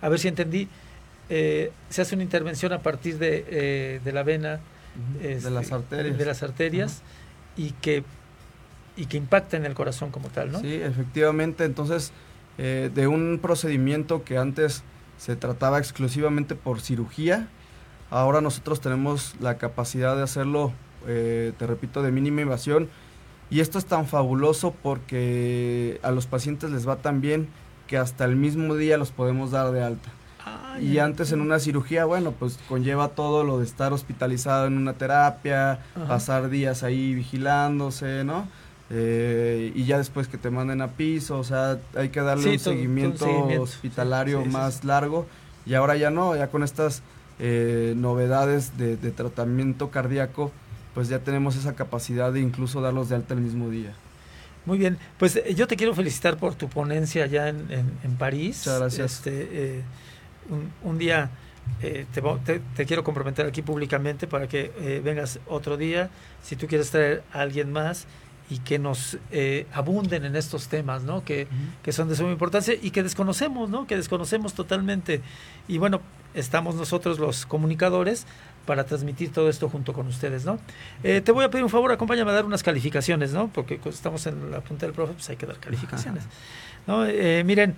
a 0.00 0.08
ver 0.08 0.18
si 0.18 0.28
entendí, 0.28 0.68
se 1.28 2.00
hace 2.00 2.14
una 2.14 2.24
intervención 2.24 2.72
a 2.72 2.78
partir 2.78 3.18
de, 3.18 4.00
de 4.02 4.12
la 4.12 4.22
vena, 4.22 4.60
de 5.20 5.50
las 5.50 5.72
arterias, 5.72 6.18
de 6.18 6.24
las 6.24 6.42
arterias 6.42 7.02
y 7.56 7.70
que 7.72 8.04
y 8.96 9.06
que 9.06 9.18
impacta 9.18 9.56
en 9.56 9.66
el 9.66 9.74
corazón 9.74 10.10
como 10.10 10.28
tal, 10.28 10.52
¿no? 10.52 10.60
Sí, 10.60 10.72
efectivamente. 10.72 11.64
Entonces, 11.64 12.12
eh, 12.56 12.90
de 12.94 13.06
un 13.06 13.38
procedimiento 13.42 14.24
que 14.24 14.38
antes 14.38 14.82
se 15.18 15.36
trataba 15.36 15.78
exclusivamente 15.78 16.54
por 16.54 16.80
cirugía, 16.80 17.48
ahora 18.10 18.40
nosotros 18.40 18.80
tenemos 18.80 19.36
la 19.40 19.58
capacidad 19.58 20.16
de 20.16 20.22
hacerlo, 20.22 20.72
eh, 21.06 21.52
te 21.58 21.66
repito, 21.66 22.02
de 22.02 22.10
mínima 22.10 22.40
invasión. 22.40 22.88
Y 23.50 23.60
esto 23.60 23.78
es 23.78 23.84
tan 23.84 24.06
fabuloso 24.06 24.74
porque 24.82 26.00
a 26.02 26.10
los 26.10 26.26
pacientes 26.26 26.70
les 26.70 26.88
va 26.88 26.96
tan 26.96 27.20
bien 27.20 27.48
que 27.86 27.98
hasta 27.98 28.24
el 28.24 28.34
mismo 28.34 28.74
día 28.74 28.96
los 28.96 29.12
podemos 29.12 29.50
dar 29.50 29.70
de 29.72 29.82
alta 29.82 30.10
y 30.80 30.98
antes 30.98 31.32
en 31.32 31.40
una 31.40 31.58
cirugía, 31.58 32.04
bueno, 32.04 32.32
pues 32.32 32.58
conlleva 32.68 33.08
todo 33.08 33.44
lo 33.44 33.58
de 33.58 33.64
estar 33.64 33.92
hospitalizado 33.92 34.66
en 34.66 34.76
una 34.76 34.94
terapia, 34.94 35.80
pasar 36.08 36.48
días 36.50 36.82
ahí 36.82 37.14
vigilándose, 37.14 38.24
¿no? 38.24 38.46
Eh, 38.88 39.72
y 39.74 39.84
ya 39.84 39.98
después 39.98 40.28
que 40.28 40.38
te 40.38 40.50
manden 40.50 40.80
a 40.80 40.88
piso, 40.88 41.38
o 41.38 41.44
sea, 41.44 41.78
hay 41.96 42.10
que 42.10 42.20
darle 42.20 42.52
un, 42.52 42.58
seguimiento 42.58 43.26
hospitalario 43.60 44.44
más 44.44 44.84
largo. 44.84 45.26
Y 45.64 45.74
ahora 45.74 45.96
ya 45.96 46.10
no, 46.10 46.36
ya 46.36 46.48
con 46.48 46.62
estas 46.62 47.02
eh, 47.40 47.94
novedades 47.96 48.78
de, 48.78 48.96
tratamiento 49.10 49.90
cardíaco, 49.90 50.52
pues 50.94 51.08
ya 51.08 51.18
tenemos 51.18 51.56
esa 51.56 51.74
capacidad 51.74 52.32
de 52.32 52.40
incluso 52.40 52.80
darlos 52.80 53.08
de 53.08 53.16
alta 53.16 53.34
el 53.34 53.40
mismo 53.40 53.68
día. 53.70 53.92
Muy 54.64 54.78
bien, 54.78 54.98
pues 55.18 55.36
eh, 55.36 55.54
yo 55.54 55.66
te 55.66 55.76
quiero 55.76 55.94
felicitar 55.94 56.36
por 56.38 56.54
tu 56.54 56.68
ponencia 56.68 57.24
allá 57.24 57.48
en, 57.48 57.68
en, 57.70 58.16
París. 58.16 58.58
Muchas 58.58 58.80
gracias. 58.80 59.12
Este, 59.14 59.82
un, 60.82 60.98
día 60.98 61.30
eh, 61.82 62.06
te, 62.74 62.86
quiero 62.86 63.04
comprometer 63.04 63.46
aquí 63.46 63.62
públicamente 63.62 64.26
para 64.26 64.48
que 64.48 64.72
eh, 64.78 65.00
vengas 65.04 65.40
otro 65.46 65.76
día, 65.76 66.10
si 66.42 66.56
tú 66.56 66.66
quieres 66.66 66.90
traer 66.90 67.22
a 67.32 67.40
alguien 67.40 67.72
más 67.72 68.06
y 68.48 68.58
que 68.58 68.78
nos 68.78 69.18
eh, 69.32 69.66
abunden 69.72 70.24
en 70.24 70.36
estos 70.36 70.68
temas, 70.68 71.02
¿no? 71.02 71.24
Que, 71.24 71.48
que, 71.82 71.92
son 71.92 72.08
de 72.08 72.14
suma 72.14 72.30
importancia 72.30 72.74
y 72.80 72.92
que 72.92 73.02
desconocemos, 73.02 73.68
¿no? 73.68 73.86
Que 73.86 73.96
desconocemos 73.96 74.54
totalmente. 74.54 75.20
Y 75.66 75.78
bueno, 75.78 76.00
estamos 76.32 76.76
nosotros 76.76 77.18
los 77.18 77.44
comunicadores 77.44 78.26
para 78.64 78.84
transmitir 78.84 79.32
todo 79.32 79.48
esto 79.48 79.68
junto 79.68 79.92
con 79.92 80.06
ustedes, 80.08 80.44
¿no? 80.44 80.58
te 81.00 81.30
voy 81.30 81.44
a 81.44 81.50
pedir 81.50 81.62
un 81.62 81.70
favor, 81.70 81.92
acompáñame 81.92 82.32
a 82.32 82.34
dar 82.34 82.44
unas 82.44 82.64
calificaciones, 82.64 83.32
¿no? 83.32 83.46
Porque 83.46 83.80
estamos 83.84 84.26
en 84.26 84.50
la 84.50 84.60
punta 84.60 84.86
del 84.86 84.92
profe, 84.92 85.12
pues 85.12 85.30
hay 85.30 85.36
que 85.36 85.46
dar 85.46 85.58
calificaciones. 85.58 86.24
¿no? 86.84 87.04
miren, 87.44 87.76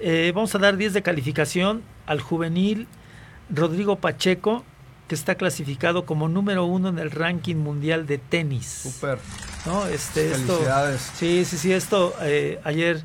eh, 0.00 0.32
vamos 0.34 0.54
a 0.54 0.58
dar 0.58 0.76
10 0.76 0.92
de 0.92 1.02
calificación 1.02 1.82
al 2.06 2.20
juvenil 2.20 2.86
Rodrigo 3.48 3.96
Pacheco, 3.96 4.64
que 5.08 5.14
está 5.14 5.34
clasificado 5.34 6.06
como 6.06 6.28
número 6.28 6.64
uno 6.64 6.88
en 6.88 6.98
el 6.98 7.10
ranking 7.10 7.56
mundial 7.56 8.06
de 8.06 8.18
tenis. 8.18 8.66
Super. 8.66 9.18
¿No? 9.66 9.86
Este, 9.86 10.30
Felicidades. 10.30 11.12
sí, 11.14 11.44
sí, 11.44 11.58
sí, 11.58 11.72
esto 11.72 12.14
eh, 12.22 12.60
ayer 12.64 13.02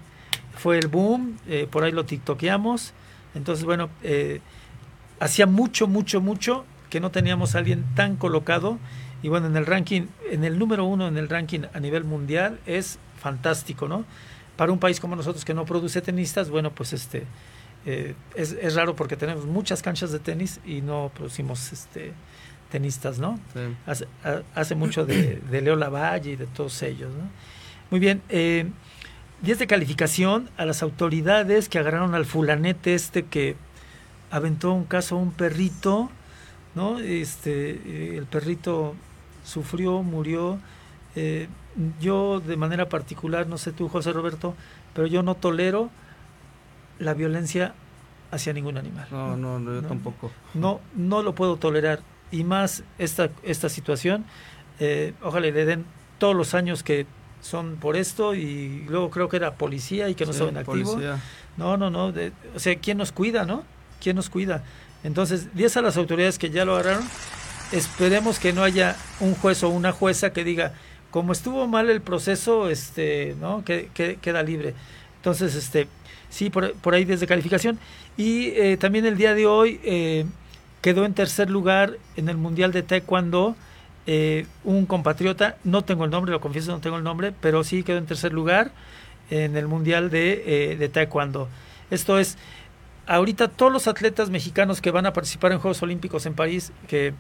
fue 0.58 0.78
el 0.78 0.88
boom, 0.88 1.38
eh, 1.48 1.68
por 1.70 1.84
ahí 1.84 1.92
lo 1.92 2.06
tiktokeamos. 2.06 2.94
Entonces, 3.34 3.66
bueno, 3.66 3.90
hacía 5.20 5.46
mucho, 5.46 5.88
mucho, 5.88 6.22
mucho 6.22 6.66
que 6.90 7.02
no 7.02 7.12
teníamos 7.12 7.56
a 7.56 7.58
alguien 7.58 7.84
tan 7.96 8.16
colocado. 8.16 8.80
Y 9.22 9.28
bueno, 9.28 9.48
en 9.48 9.58
el 9.58 9.66
ranking, 9.66 10.04
en 10.32 10.46
el 10.46 10.58
número 10.58 10.86
uno 10.86 11.08
en 11.08 11.18
el 11.18 11.28
ranking 11.28 11.62
a 11.74 11.80
nivel 11.80 12.06
mundial 12.06 12.60
es 12.66 13.00
fantástico, 13.20 13.88
¿no? 13.88 14.06
Para 14.56 14.72
un 14.72 14.80
país 14.80 15.00
como 15.00 15.16
nosotros 15.16 15.46
que 15.46 15.54
no 15.54 15.66
produce 15.66 16.02
tenistas, 16.02 16.50
bueno, 16.50 16.72
pues 16.72 16.94
este 16.94 17.24
eh, 17.86 18.16
es, 18.36 18.54
es, 18.54 18.76
raro 18.76 18.96
porque 18.96 19.16
tenemos 19.16 19.46
muchas 19.46 19.82
canchas 19.82 20.12
de 20.12 20.20
tenis 20.20 20.60
y 20.66 20.82
no 20.82 21.12
producimos 21.14 21.72
este 21.72 22.14
tenistas, 22.72 23.20
¿no? 23.20 23.40
Hace, 23.86 24.08
hace, 24.56 24.76
mucho 24.76 25.06
de, 25.06 25.40
de, 25.52 25.62
Leo 25.62 25.76
Lavalle 25.76 26.32
y 26.32 26.36
de 26.36 26.48
todos 26.48 26.82
ellos, 26.82 27.14
¿no? 27.14 27.30
Muy 27.92 28.00
bien, 28.00 28.22
eh, 28.30 28.70
10 29.44 29.60
de 29.60 29.68
calificación 29.68 30.50
a 30.58 30.66
las 30.66 30.82
autoridades 30.82 31.70
que 31.70 31.78
agarraron 31.78 32.16
al 32.16 32.26
fulanete 32.26 32.96
este 32.96 33.24
que 33.24 33.56
aventó 34.32 34.74
un 34.74 34.86
caso 34.86 35.16
a 35.16 35.20
un 35.20 35.32
perrito, 35.32 36.10
¿no? 36.74 37.00
Este, 37.00 37.72
eh, 37.86 38.18
el 38.18 38.26
perrito 38.26 38.96
sufrió, 39.44 40.02
murió. 40.04 40.60
Eh, 41.16 41.48
yo 42.00 42.40
de 42.40 42.58
manera 42.58 42.90
particular, 42.90 43.48
no 43.48 43.58
sé 43.58 43.72
tú, 43.72 43.90
José 43.90 44.14
Roberto, 44.14 44.56
pero 44.94 45.08
yo 45.08 45.24
no 45.24 45.36
tolero 45.36 45.90
la 47.00 47.14
violencia 47.14 47.74
hacia 48.32 48.54
ningún 48.54 48.78
animal. 48.78 49.08
No, 49.12 49.36
no, 49.36 49.60
yo 49.60 49.88
tampoco. 49.88 50.32
No, 50.54 50.80
no 50.96 51.22
lo 51.22 51.36
puedo 51.36 51.58
tolerar. 51.58 52.00
Y 52.32 52.44
más 52.44 52.84
esta, 52.98 53.30
esta 53.44 53.70
situación, 53.70 54.26
eh, 54.80 55.14
ojalá 55.22 55.48
le 55.48 55.66
den 55.66 55.86
todos 56.18 56.36
los 56.36 56.54
años 56.54 56.84
que 56.84 57.06
son 57.42 57.76
por 57.76 57.96
esto 57.96 58.34
y 58.34 58.86
luego 58.90 59.10
creo 59.12 59.30
que 59.30 59.38
era 59.38 59.56
policía 59.56 60.10
y 60.10 60.16
que 60.16 60.26
no 60.26 60.34
sí, 60.34 60.44
en 60.44 60.58
activo. 60.58 61.00
No, 61.58 61.78
no, 61.78 61.90
no. 61.90 62.14
o 62.56 62.60
sea, 62.60 62.76
¿quién 62.78 62.98
nos 62.98 63.12
cuida, 63.12 63.46
no? 63.46 63.64
¿Quién 64.02 64.16
nos 64.16 64.30
cuida? 64.30 64.64
Entonces, 65.04 65.54
10 65.54 65.78
a 65.78 65.82
las 65.84 65.98
autoridades 65.98 66.40
que 66.40 66.50
ya 66.50 66.66
lo 66.66 66.74
agarraron. 66.74 67.08
Esperemos 67.72 68.40
que 68.40 68.54
no 68.54 68.64
haya 68.64 68.96
un 69.20 69.36
juez 69.36 69.64
o 69.64 69.70
una 69.70 69.92
jueza 69.92 70.34
que 70.34 70.44
diga, 70.44 70.74
como 71.16 71.32
estuvo 71.32 71.66
mal 71.66 71.90
el 71.90 72.02
proceso, 72.02 72.70
este, 72.70 73.38
¿no? 73.40 73.64
Que, 73.64 73.90
que 73.94 74.18
queda 74.18 74.44
libre. 74.44 74.74
Entonces, 75.16 75.56
este, 75.56 75.88
sí, 76.30 76.50
por, 76.50 76.94
ahí 76.94 77.06
desde 77.06 77.26
calificación. 77.26 77.80
Y 78.18 78.48
eh, 78.48 78.76
también 78.76 79.06
el 79.06 79.16
día 79.16 79.34
de 79.34 79.48
hoy 79.48 79.80
eh, 79.86 80.26
quedó 80.82 81.06
en 81.06 81.14
tercer 81.14 81.50
lugar 81.50 81.94
en 82.18 82.28
el 82.28 82.36
Mundial 82.36 82.74
de 82.74 82.84
Taekwondo 82.84 83.56
eh, 84.08 84.46
un 84.66 84.86
compatriota, 84.86 85.56
no 85.64 85.86
tengo 85.86 86.04
el 86.04 86.12
nombre, 86.12 86.34
lo 86.34 86.42
confieso, 86.42 86.74
no 86.74 86.82
tengo 86.82 86.98
el 86.98 87.06
nombre, 87.06 87.32
pero 87.40 87.64
sí 87.64 87.84
quedó 87.84 87.98
en 87.98 88.08
tercer 88.08 88.34
lugar 88.34 88.72
en 89.30 89.56
el 89.56 89.70
Mundial 89.70 90.10
de, 90.10 90.74
eh, 90.74 90.76
de 90.76 90.90
Taekwondo. 90.90 91.48
Esto 91.92 92.20
es, 92.20 92.38
ahorita 93.08 93.48
todos 93.48 93.72
los 93.72 93.88
atletas 93.88 94.30
mexicanos 94.30 94.82
que 94.82 94.92
van 94.92 95.06
a 95.06 95.14
participar 95.14 95.54
en 95.54 95.60
Juegos 95.60 95.82
Olímpicos 95.82 96.26
en 96.26 96.34
París, 96.34 96.74
que 96.90 97.14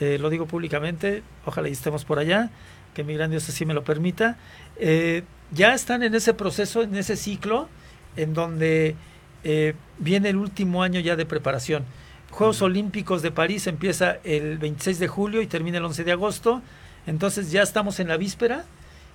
lo 0.00 0.30
digo 0.30 0.46
públicamente, 0.46 1.24
ojalá 1.44 1.68
y 1.68 1.72
estemos 1.72 2.04
por 2.04 2.20
allá, 2.20 2.50
que 2.94 3.04
mi 3.04 3.14
gran 3.14 3.30
Dios 3.30 3.48
así 3.48 3.64
me 3.64 3.74
lo 3.74 3.84
permita, 3.84 4.36
eh, 4.78 5.22
ya 5.50 5.74
están 5.74 6.02
en 6.02 6.14
ese 6.14 6.34
proceso, 6.34 6.82
en 6.82 6.94
ese 6.96 7.16
ciclo, 7.16 7.68
en 8.16 8.34
donde 8.34 8.96
eh, 9.44 9.74
viene 9.98 10.30
el 10.30 10.36
último 10.36 10.82
año 10.82 11.00
ya 11.00 11.16
de 11.16 11.26
preparación. 11.26 11.84
Juegos 12.30 12.60
Olímpicos 12.62 13.22
de 13.22 13.30
París 13.30 13.66
empieza 13.66 14.18
el 14.24 14.58
26 14.58 14.98
de 14.98 15.08
julio 15.08 15.42
y 15.42 15.46
termina 15.46 15.78
el 15.78 15.84
11 15.84 16.04
de 16.04 16.12
agosto. 16.12 16.62
Entonces 17.06 17.50
ya 17.50 17.62
estamos 17.62 18.00
en 18.00 18.08
la 18.08 18.16
víspera 18.16 18.64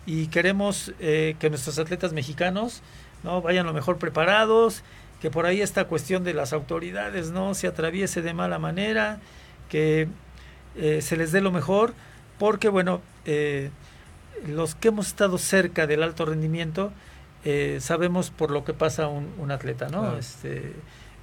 y 0.05 0.27
queremos 0.27 0.93
eh, 0.99 1.35
que 1.39 1.49
nuestros 1.49 1.77
atletas 1.79 2.13
mexicanos 2.13 2.81
no 3.23 3.41
vayan 3.41 3.65
lo 3.65 3.73
mejor 3.73 3.97
preparados, 3.97 4.83
que 5.21 5.29
por 5.29 5.45
ahí 5.45 5.61
esta 5.61 5.85
cuestión 5.85 6.23
de 6.23 6.33
las 6.33 6.51
autoridades 6.51 7.31
no 7.31 7.53
se 7.53 7.67
atraviese 7.67 8.21
de 8.21 8.33
mala 8.33 8.59
manera, 8.59 9.19
que 9.69 10.07
eh, 10.75 11.01
se 11.01 11.15
les 11.15 11.31
dé 11.31 11.39
lo 11.39 11.51
mejor, 11.51 11.93
porque 12.39 12.67
bueno, 12.67 13.01
eh, 13.25 13.69
los 14.47 14.75
que 14.75 14.89
hemos 14.89 15.07
estado 15.07 15.37
cerca 15.37 15.87
del 15.87 16.03
alto 16.03 16.25
rendimiento 16.25 16.91
eh, 17.45 17.77
sabemos 17.81 18.29
por 18.31 18.51
lo 18.51 18.63
que 18.63 18.73
pasa 18.73 19.07
un, 19.07 19.27
un 19.37 19.51
atleta, 19.51 19.87
¿no? 19.89 20.01
Claro. 20.01 20.17
Este, 20.17 20.73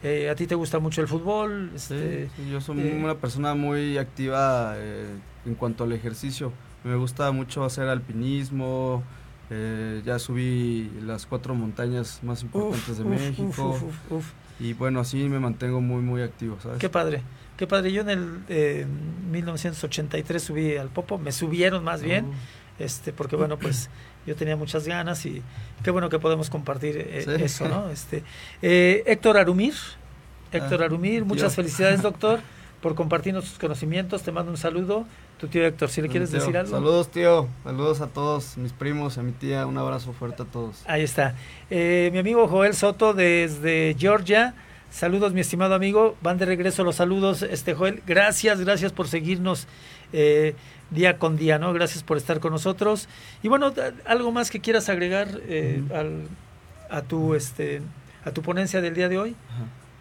eh, 0.03 0.29
a 0.31 0.35
ti 0.35 0.47
te 0.47 0.55
gusta 0.55 0.79
mucho 0.79 1.01
el 1.01 1.09
fútbol. 1.09 1.71
Este, 1.75 2.27
Sí, 2.29 2.33
sí, 2.45 2.51
yo 2.51 2.61
soy 2.61 2.81
eh, 2.81 3.01
una 3.03 3.15
persona 3.17 3.55
muy 3.55 3.99
activa 3.99 4.75
eh, 4.77 5.07
en 5.47 5.55
cuanto 5.55 5.85
al 5.85 5.93
ejercicio. 5.93 6.53
Me 6.85 6.95
gusta 6.97 7.31
mucho 7.33 7.65
hacer 7.65 7.89
alpinismo. 7.89 9.03
eh, 9.51 10.01
ya 10.05 10.19
subí 10.19 10.91
las 11.03 11.27
cuatro 11.27 11.55
montañas 11.55 12.21
más 12.23 12.43
importantes 12.43 12.99
de 12.99 13.05
uf, 13.05 13.11
México. 13.11 13.79
uf. 14.11 14.31
Y 14.61 14.75
bueno, 14.75 15.01
así 15.01 15.29
me 15.29 15.39
mantengo 15.41 15.81
muy, 15.81 16.03
muy 16.03 16.23
activo, 16.23 16.59
¿sabes? 16.63 16.79
Qué 16.79 16.89
padre, 16.89 17.23
qué 17.61 17.67
padre. 17.69 17.93
Yo 17.93 18.01
en 18.03 18.11
el 18.11 18.39
eh, 18.49 18.87
1983 19.31 20.43
subí 20.43 20.77
al 20.77 20.89
Popo, 20.89 21.19
me 21.19 21.31
subieron 21.31 21.85
más 21.85 22.03
bien, 22.03 22.25
Oh. 22.27 22.83
este, 22.83 23.13
porque 23.13 23.37
bueno, 23.37 23.59
pues 23.59 23.91
yo 24.27 24.35
tenía 24.35 24.57
muchas 24.57 24.87
ganas 24.89 25.25
y 25.27 25.43
qué 25.85 25.91
bueno 25.91 26.09
que 26.09 26.19
podemos 26.19 26.51
compartir 26.51 26.97
eh, 26.99 27.23
Sí. 27.25 27.43
eso, 27.45 27.69
¿no? 27.69 27.91
Este, 27.93 28.25
eh, 28.63 29.05
Héctor 29.07 29.37
Arumir, 29.39 29.75
Héctor 30.51 30.83
Ah, 30.83 30.87
Arumir, 30.87 31.23
mi 31.23 31.29
muchas 31.29 31.55
felicidades, 31.55 32.03
doctor, 32.11 32.41
por 32.83 32.95
compartirnos 32.95 33.45
sus 33.45 33.59
conocimientos. 33.59 34.23
Te 34.23 34.33
mando 34.33 34.51
un 34.51 34.57
saludo. 34.57 35.05
Tu 35.39 35.49
tío 35.49 35.65
Héctor, 35.67 35.89
si 35.91 36.03
le 36.03 36.09
quieres 36.09 36.31
Tío, 36.31 36.41
decir 36.41 36.57
algo. 36.57 36.71
Saludos, 36.71 37.11
tío. 37.11 37.47
Saludos 37.63 38.01
a 38.01 38.07
todos 38.09 38.57
mis 38.59 38.73
primos, 38.73 39.17
a 39.19 39.23
mi 39.23 39.33
tía. 39.33 39.67
Un 39.67 39.77
abrazo 39.79 40.13
fuerte 40.13 40.43
a 40.43 40.47
todos. 40.47 40.83
Ahí 40.87 41.03
está. 41.03 41.35
Eh, 41.71 42.11
mi 42.13 42.19
amigo 42.19 42.47
Joel 42.49 42.75
Soto 42.75 43.13
desde 43.15 43.95
Georgia. 43.99 44.55
Saludos, 44.91 45.33
mi 45.33 45.41
estimado 45.41 45.75
amigo. 45.75 46.17
Van 46.21 46.37
de 46.37 46.47
regreso 46.47 46.83
los 46.83 46.97
saludos, 46.97 47.43
este 47.43 47.75
Joel. 47.75 48.03
Gracias, 48.07 48.61
gracias 48.61 48.93
por 48.93 49.07
seguirnos 49.07 49.69
eh, 50.13 50.57
día 50.91 51.17
con 51.17 51.37
día, 51.37 51.61
¿no? 51.61 51.73
Gracias 51.73 52.03
por 52.03 52.17
estar 52.17 52.41
con 52.41 52.53
nosotros. 52.53 53.09
Y 53.43 53.49
bueno, 53.49 53.73
algo 54.05 54.33
más 54.33 54.51
que 54.51 54.61
quieras 54.61 54.89
agregar 54.89 55.29
eh, 55.47 55.83
al, 55.95 56.27
a 56.91 57.03
tu 57.03 57.35
este 57.37 57.83
a 58.25 58.33
tu 58.33 58.43
ponencia 58.43 58.81
del 58.81 58.95
día 58.95 59.09
de 59.09 59.19
hoy. 59.19 59.37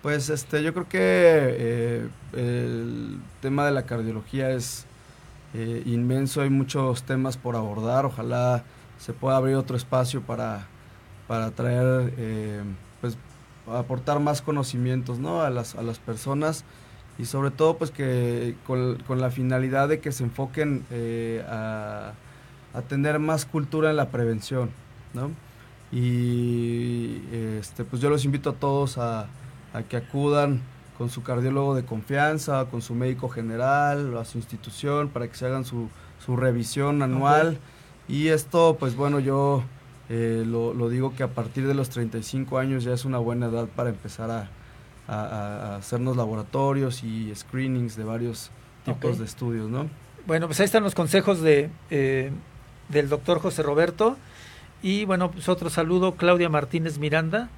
Pues 0.01 0.29
este, 0.29 0.63
yo 0.63 0.73
creo 0.73 0.89
que 0.89 0.99
eh, 0.99 2.07
el 2.33 3.19
tema 3.41 3.65
de 3.65 3.71
la 3.71 3.85
cardiología 3.85 4.49
es 4.49 4.85
inmenso, 5.85 6.41
hay 6.41 6.49
muchos 6.49 7.03
temas 7.03 7.37
por 7.37 7.55
abordar, 7.55 8.05
ojalá 8.05 8.63
se 8.99 9.13
pueda 9.13 9.37
abrir 9.37 9.55
otro 9.55 9.75
espacio 9.77 10.21
para, 10.21 10.67
para 11.27 11.49
traer, 11.51 12.13
pues 13.01 13.17
aportar 13.67 14.19
más 14.19 14.41
conocimientos 14.41 15.19
¿no? 15.19 15.41
a, 15.41 15.49
las, 15.49 15.75
a 15.75 15.81
las 15.81 15.99
personas 15.99 16.63
y 17.17 17.25
sobre 17.25 17.51
todo 17.51 17.77
pues 17.77 17.91
que 17.91 18.55
con, 18.65 18.97
con 19.05 19.19
la 19.19 19.29
finalidad 19.29 19.89
de 19.89 19.99
que 19.99 20.11
se 20.11 20.23
enfoquen 20.23 20.85
eh, 20.89 21.43
a, 21.47 22.13
a 22.73 22.81
tener 22.83 23.19
más 23.19 23.45
cultura 23.45 23.89
en 23.89 23.97
la 23.97 24.09
prevención, 24.09 24.69
¿no? 25.13 25.31
Y 25.91 27.21
este, 27.33 27.83
pues 27.83 28.01
yo 28.01 28.09
los 28.09 28.23
invito 28.23 28.51
a 28.51 28.53
todos 28.53 28.97
a, 28.97 29.27
a 29.73 29.83
que 29.83 29.97
acudan 29.97 30.61
con 30.97 31.09
su 31.09 31.23
cardiólogo 31.23 31.75
de 31.75 31.83
confianza, 31.83 32.65
con 32.65 32.81
su 32.81 32.93
médico 32.93 33.29
general, 33.29 34.13
o 34.13 34.19
a 34.19 34.25
su 34.25 34.37
institución, 34.37 35.09
para 35.09 35.27
que 35.27 35.35
se 35.35 35.45
hagan 35.45 35.65
su, 35.65 35.89
su 36.23 36.35
revisión 36.35 37.01
anual. 37.01 37.57
Y 38.07 38.27
esto, 38.27 38.77
pues 38.79 38.95
bueno, 38.95 39.19
yo 39.19 39.63
eh, 40.09 40.43
lo, 40.45 40.73
lo 40.73 40.89
digo 40.89 41.13
que 41.15 41.23
a 41.23 41.27
partir 41.29 41.67
de 41.67 41.73
los 41.73 41.89
35 41.89 42.57
años 42.57 42.83
ya 42.83 42.93
es 42.93 43.05
una 43.05 43.19
buena 43.19 43.45
edad 43.47 43.67
para 43.75 43.89
empezar 43.89 44.31
a, 44.31 44.49
a- 45.07 45.13
a- 45.13 45.73
a 45.73 45.75
hacernos 45.77 46.17
laboratorios 46.17 47.03
y 47.03 47.31
screenings 47.35 47.95
de 47.95 48.03
varios 48.03 48.51
tipos 48.85 49.19
de 49.19 49.25
estudios, 49.25 49.69
¿no? 49.69 49.87
Bueno, 50.25 50.47
pues 50.47 50.59
ahí 50.59 50.65
están 50.65 50.83
los 50.83 50.95
consejos 50.95 51.41
de 51.41 51.69
eh, 51.89 52.31
del 52.89 53.07
doctor 53.09 53.39
José 53.39 53.61
Roberto. 53.63 54.17
Y 54.81 55.05
bueno, 55.05 55.29
pues 55.31 55.49
otro 55.49 55.69
saludo, 55.69 56.15
Claudia 56.15 56.49
Martínez 56.49 56.97
Miranda. 56.99 57.49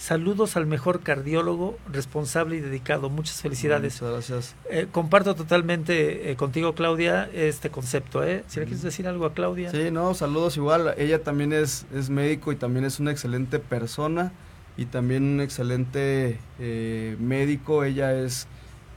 Saludos 0.00 0.56
al 0.56 0.64
mejor 0.64 1.02
cardiólogo 1.02 1.78
responsable 1.92 2.56
y 2.56 2.60
dedicado. 2.60 3.10
Muchas 3.10 3.42
felicidades. 3.42 4.00
Muchas 4.00 4.30
gracias. 4.30 4.56
Eh, 4.70 4.86
comparto 4.90 5.34
totalmente 5.34 6.30
eh, 6.30 6.36
contigo, 6.36 6.74
Claudia, 6.74 7.28
este 7.34 7.68
concepto. 7.68 8.24
¿eh? 8.24 8.42
Si 8.46 8.60
le 8.60 8.64
quieres 8.64 8.82
decir 8.82 9.06
algo 9.06 9.26
a 9.26 9.34
Claudia. 9.34 9.70
Sí, 9.70 9.90
no, 9.90 10.14
saludos 10.14 10.56
igual. 10.56 10.94
Ella 10.96 11.22
también 11.22 11.52
es, 11.52 11.84
es 11.94 12.08
médico 12.08 12.50
y 12.50 12.56
también 12.56 12.86
es 12.86 12.98
una 12.98 13.10
excelente 13.10 13.58
persona 13.58 14.32
y 14.78 14.86
también 14.86 15.22
un 15.34 15.42
excelente 15.42 16.38
eh, 16.58 17.14
médico. 17.20 17.84
Ella 17.84 18.14
es, 18.14 18.46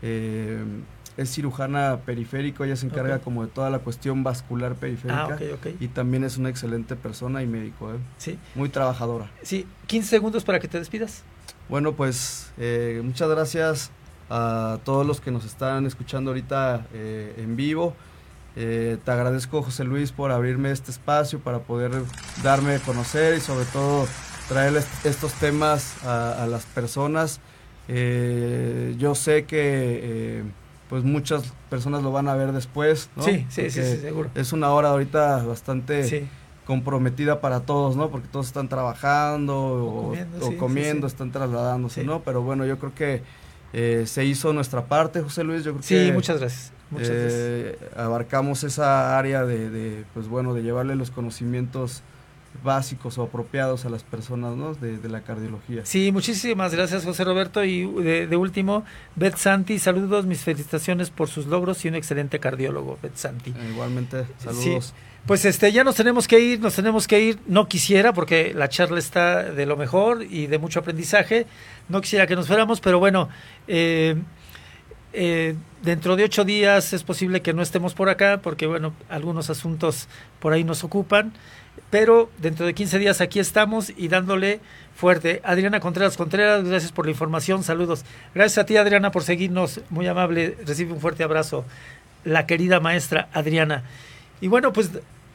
eh, 0.02 0.64
es 1.18 1.32
cirujana 1.32 2.00
periférico, 2.06 2.64
ella 2.64 2.76
se 2.76 2.86
encarga 2.86 3.20
como 3.20 3.46
de 3.46 3.52
toda 3.52 3.70
la 3.70 3.80
cuestión 3.80 4.24
vascular 4.24 4.74
ah, 4.76 4.80
periférica 4.80 5.26
ok, 5.36 5.42
ok. 5.54 5.68
y 5.80 5.88
también 5.88 6.24
es 6.24 6.38
una 6.38 6.50
excelente 6.50 6.96
persona 6.96 7.44
y 7.44 7.48
médico, 7.48 7.92
¿eh? 7.92 7.98
Sí, 8.18 8.40
muy 8.56 8.70
trabajadora. 8.70 9.30
sí, 9.42 9.68
15 9.88 10.10
segundos 10.10 10.44
para 10.44 10.60
que 10.60 10.68
te 10.68 10.80
despidas. 10.80 11.24
Bueno, 11.70 11.94
pues 11.94 12.52
eh, 12.58 13.02
muchas 13.04 13.30
gracias 13.30 13.92
a 14.30 14.80
todos 14.84 15.06
los 15.06 15.22
que 15.22 15.32
nos 15.32 15.46
están 15.46 15.86
escuchando 15.86 16.32
ahorita 16.32 16.88
eh, 16.94 17.36
en 17.38 17.56
vivo. 17.56 17.96
Te 18.56 19.00
agradezco, 19.08 19.64
José 19.64 19.84
Luis, 19.84 20.12
por 20.12 20.32
abrirme 20.32 20.70
este 20.70 20.92
espacio 20.92 21.40
para 21.40 21.60
poder 21.60 21.92
darme 22.44 22.76
a 22.76 22.80
conocer 22.80 23.36
y 23.36 23.42
sobre 23.42 23.66
todo 23.66 24.06
traerles 24.48 24.88
estos 25.04 25.34
temas 25.34 26.04
a, 26.04 26.44
a 26.44 26.46
las 26.46 26.64
personas. 26.68 27.40
Yo 27.88 29.16
sé 29.16 29.46
que 29.46 30.44
pues 30.94 31.04
muchas 31.04 31.52
personas 31.72 32.04
lo 32.04 32.12
van 32.12 32.28
a 32.28 32.36
ver 32.36 32.52
después, 32.52 33.10
¿no? 33.16 33.24
Sí, 33.24 33.48
sí, 33.50 33.72
sí, 33.72 33.82
sí, 33.82 33.98
seguro. 33.98 34.30
Es 34.36 34.54
una 34.54 34.70
hora 34.70 34.90
ahorita 34.90 35.44
bastante 35.44 36.04
Sí, 36.08 36.28
comprometida 36.68 37.42
para 37.42 37.62
todos, 37.62 37.96
¿no? 37.96 38.12
Porque 38.12 38.28
todos 38.28 38.46
están 38.46 38.70
trabajando 38.70 39.56
o 39.56 40.58
comiendo, 40.60 41.08
están 41.08 41.32
trasladándose, 41.32 42.04
¿no? 42.04 42.22
Pero 42.22 42.44
bueno, 42.44 42.64
yo 42.68 42.78
creo 42.78 42.94
que 42.94 43.24
eh, 43.74 44.04
se 44.06 44.24
hizo 44.24 44.54
nuestra 44.54 44.86
parte, 44.86 45.22
José 45.22 45.44
Luis. 45.44 45.64
Yo 45.64 45.72
creo 45.72 45.82
sí, 45.82 46.12
muchas 46.14 46.40
gracias. 46.40 46.72
Muchas 46.92 47.10
eh, 47.12 47.80
Abarcamos 47.96 48.64
esa 48.64 49.18
área 49.18 49.46
de, 49.46 49.72
de, 49.72 50.06
pues 50.14 50.28
bueno, 50.28 50.54
de 50.54 50.62
llevarle 50.62 50.96
los 50.96 51.10
conocimientos 51.10 52.04
básicos 52.64 53.18
o 53.18 53.24
apropiados 53.24 53.86
a 53.86 53.90
las 53.90 54.04
personas 54.04 54.56
¿no? 54.56 54.74
de, 54.76 55.10
la 55.10 55.22
cardiología. 55.22 55.86
Sí, 55.86 56.12
muchísimas 56.12 56.74
gracias 56.74 57.04
José 57.04 57.24
Roberto. 57.24 57.64
Y 57.64 57.86
de, 57.86 58.36
último, 58.36 58.84
Beth 59.16 59.38
Santi, 59.38 59.80
saludos, 59.80 60.26
mis 60.26 60.42
felicitaciones 60.42 61.10
por 61.10 61.30
sus 61.30 61.48
logros 61.48 61.84
y 61.86 61.88
un 61.88 61.96
excelente 61.96 62.40
cardiólogo, 62.40 62.98
Beth 63.02 63.16
Santi. 63.16 63.52
Eh, 63.52 63.70
igualmente, 63.72 64.26
saludos. 64.38 64.94
Pues 65.26 65.46
este, 65.46 65.72
ya 65.72 65.86
nos 65.86 65.96
tenemos 65.96 66.28
que 66.28 66.40
ir, 66.40 66.60
nos 66.60 66.76
tenemos 66.76 67.08
que 67.08 67.22
ir. 67.22 67.40
No 67.48 67.70
quisiera, 67.70 68.12
porque 68.12 68.54
la 68.54 68.68
charla 68.68 69.00
está 69.00 69.44
de 69.44 69.66
lo 69.66 69.78
mejor 69.78 70.24
y 70.24 70.48
de 70.48 70.60
mucho 70.60 70.82
aprendizaje. 70.82 71.48
No 71.88 72.02
quisiera 72.02 72.28
que 72.28 72.36
nos 72.36 72.48
fuéramos, 72.48 72.82
pero 72.82 73.00
bueno, 73.00 73.30
eh, 73.68 74.16
eh, 75.14 75.56
dentro 75.82 76.16
de 76.16 76.24
ocho 76.26 76.44
días 76.44 76.92
es 76.92 77.04
posible 77.04 77.42
que 77.42 77.54
no 77.54 77.62
estemos 77.62 77.94
por 77.94 78.10
acá, 78.10 78.42
porque 78.42 78.68
bueno, 78.68 78.94
algunos 79.10 79.50
asuntos 79.50 80.08
por 80.40 80.52
ahí 80.52 80.64
nos 80.64 80.84
ocupan. 80.84 81.34
Pero 81.94 82.32
dentro 82.40 82.66
de 82.66 82.74
15 82.74 82.98
días 82.98 83.22
aquí 83.22 83.38
estamos 83.38 83.94
y 83.96 84.08
dándole 84.08 84.62
fuerte. 84.96 85.42
Adriana 85.44 85.80
Contreras 85.80 86.18
Contreras, 86.18 86.64
gracias 86.64 86.92
por 86.92 87.06
la 87.06 87.12
información, 87.12 87.64
saludos. 87.64 88.04
Gracias 88.34 88.58
a 88.58 88.66
ti 88.66 88.78
Adriana 88.78 89.12
por 89.12 89.22
seguirnos, 89.22 89.80
muy 89.92 90.08
amable, 90.08 90.58
recibe 90.66 90.92
un 90.92 91.00
fuerte 91.00 91.24
abrazo. 91.24 91.66
La 92.26 92.48
querida 92.48 92.80
maestra 92.80 93.30
Adriana. 93.32 93.84
Y 94.42 94.48
bueno, 94.48 94.74
pues 94.74 94.90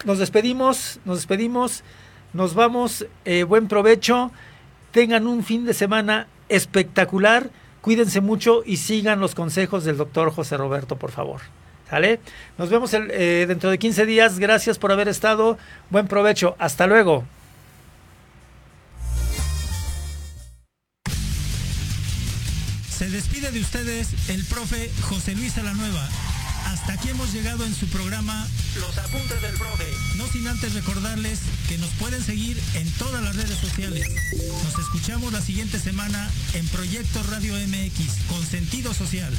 nos 0.04 0.18
despedimos, 0.18 0.98
nos 1.04 1.18
despedimos, 1.18 1.84
nos 2.32 2.54
vamos, 2.54 3.06
eh, 3.24 3.44
buen 3.44 3.68
provecho, 3.68 4.32
tengan 4.90 5.28
un 5.28 5.44
fin 5.44 5.64
de 5.64 5.74
semana 5.74 6.26
espectacular, 6.48 7.50
cuídense 7.82 8.20
mucho 8.20 8.62
y 8.66 8.78
sigan 8.78 9.20
los 9.20 9.36
consejos 9.36 9.84
del 9.84 9.96
doctor 9.96 10.32
José 10.32 10.56
Roberto, 10.56 10.96
por 10.96 11.12
favor. 11.12 11.40
¿Sale? 11.89 12.20
Nos 12.59 12.68
vemos 12.68 12.93
eh, 12.93 13.47
dentro 13.49 13.70
de 13.70 13.78
15 13.78 14.05
días, 14.05 14.39
gracias 14.39 14.78
por 14.78 14.93
haber 14.93 15.09
estado, 15.09 15.59
buen 15.91 16.07
provecho, 16.07 16.55
hasta 16.59 16.86
luego. 16.86 17.24
Se 22.91 23.09
despide 23.09 23.53
de 23.53 23.61
ustedes 23.61 24.28
el 24.28 24.45
profe 24.45 24.91
José 25.09 25.34
Luis 25.34 25.57
Alanueva 25.57 26.09
hasta 26.72 26.93
aquí 26.93 27.09
hemos 27.09 27.32
llegado 27.32 27.64
en 27.64 27.74
su 27.74 27.86
programa 27.89 28.47
Los 28.78 28.99
Apuntes 28.99 29.41
del 29.41 29.57
Profe. 29.57 29.86
No 30.16 30.26
sin 30.26 30.47
antes 30.47 30.74
recordarles 30.74 31.41
que 31.68 31.78
nos 31.78 31.91
pueden 31.93 32.22
seguir 32.22 32.61
en 32.74 32.91
todas 32.93 33.22
las 33.22 33.36
redes 33.36 33.59
sociales. 33.59 34.07
Nos 34.64 34.78
escuchamos 34.78 35.32
la 35.32 35.41
siguiente 35.41 35.78
semana 35.78 36.30
en 36.55 36.66
Proyecto 36.68 37.22
Radio 37.30 37.55
MX 37.55 38.24
con 38.28 38.45
sentido 38.45 38.93
social. 38.93 39.32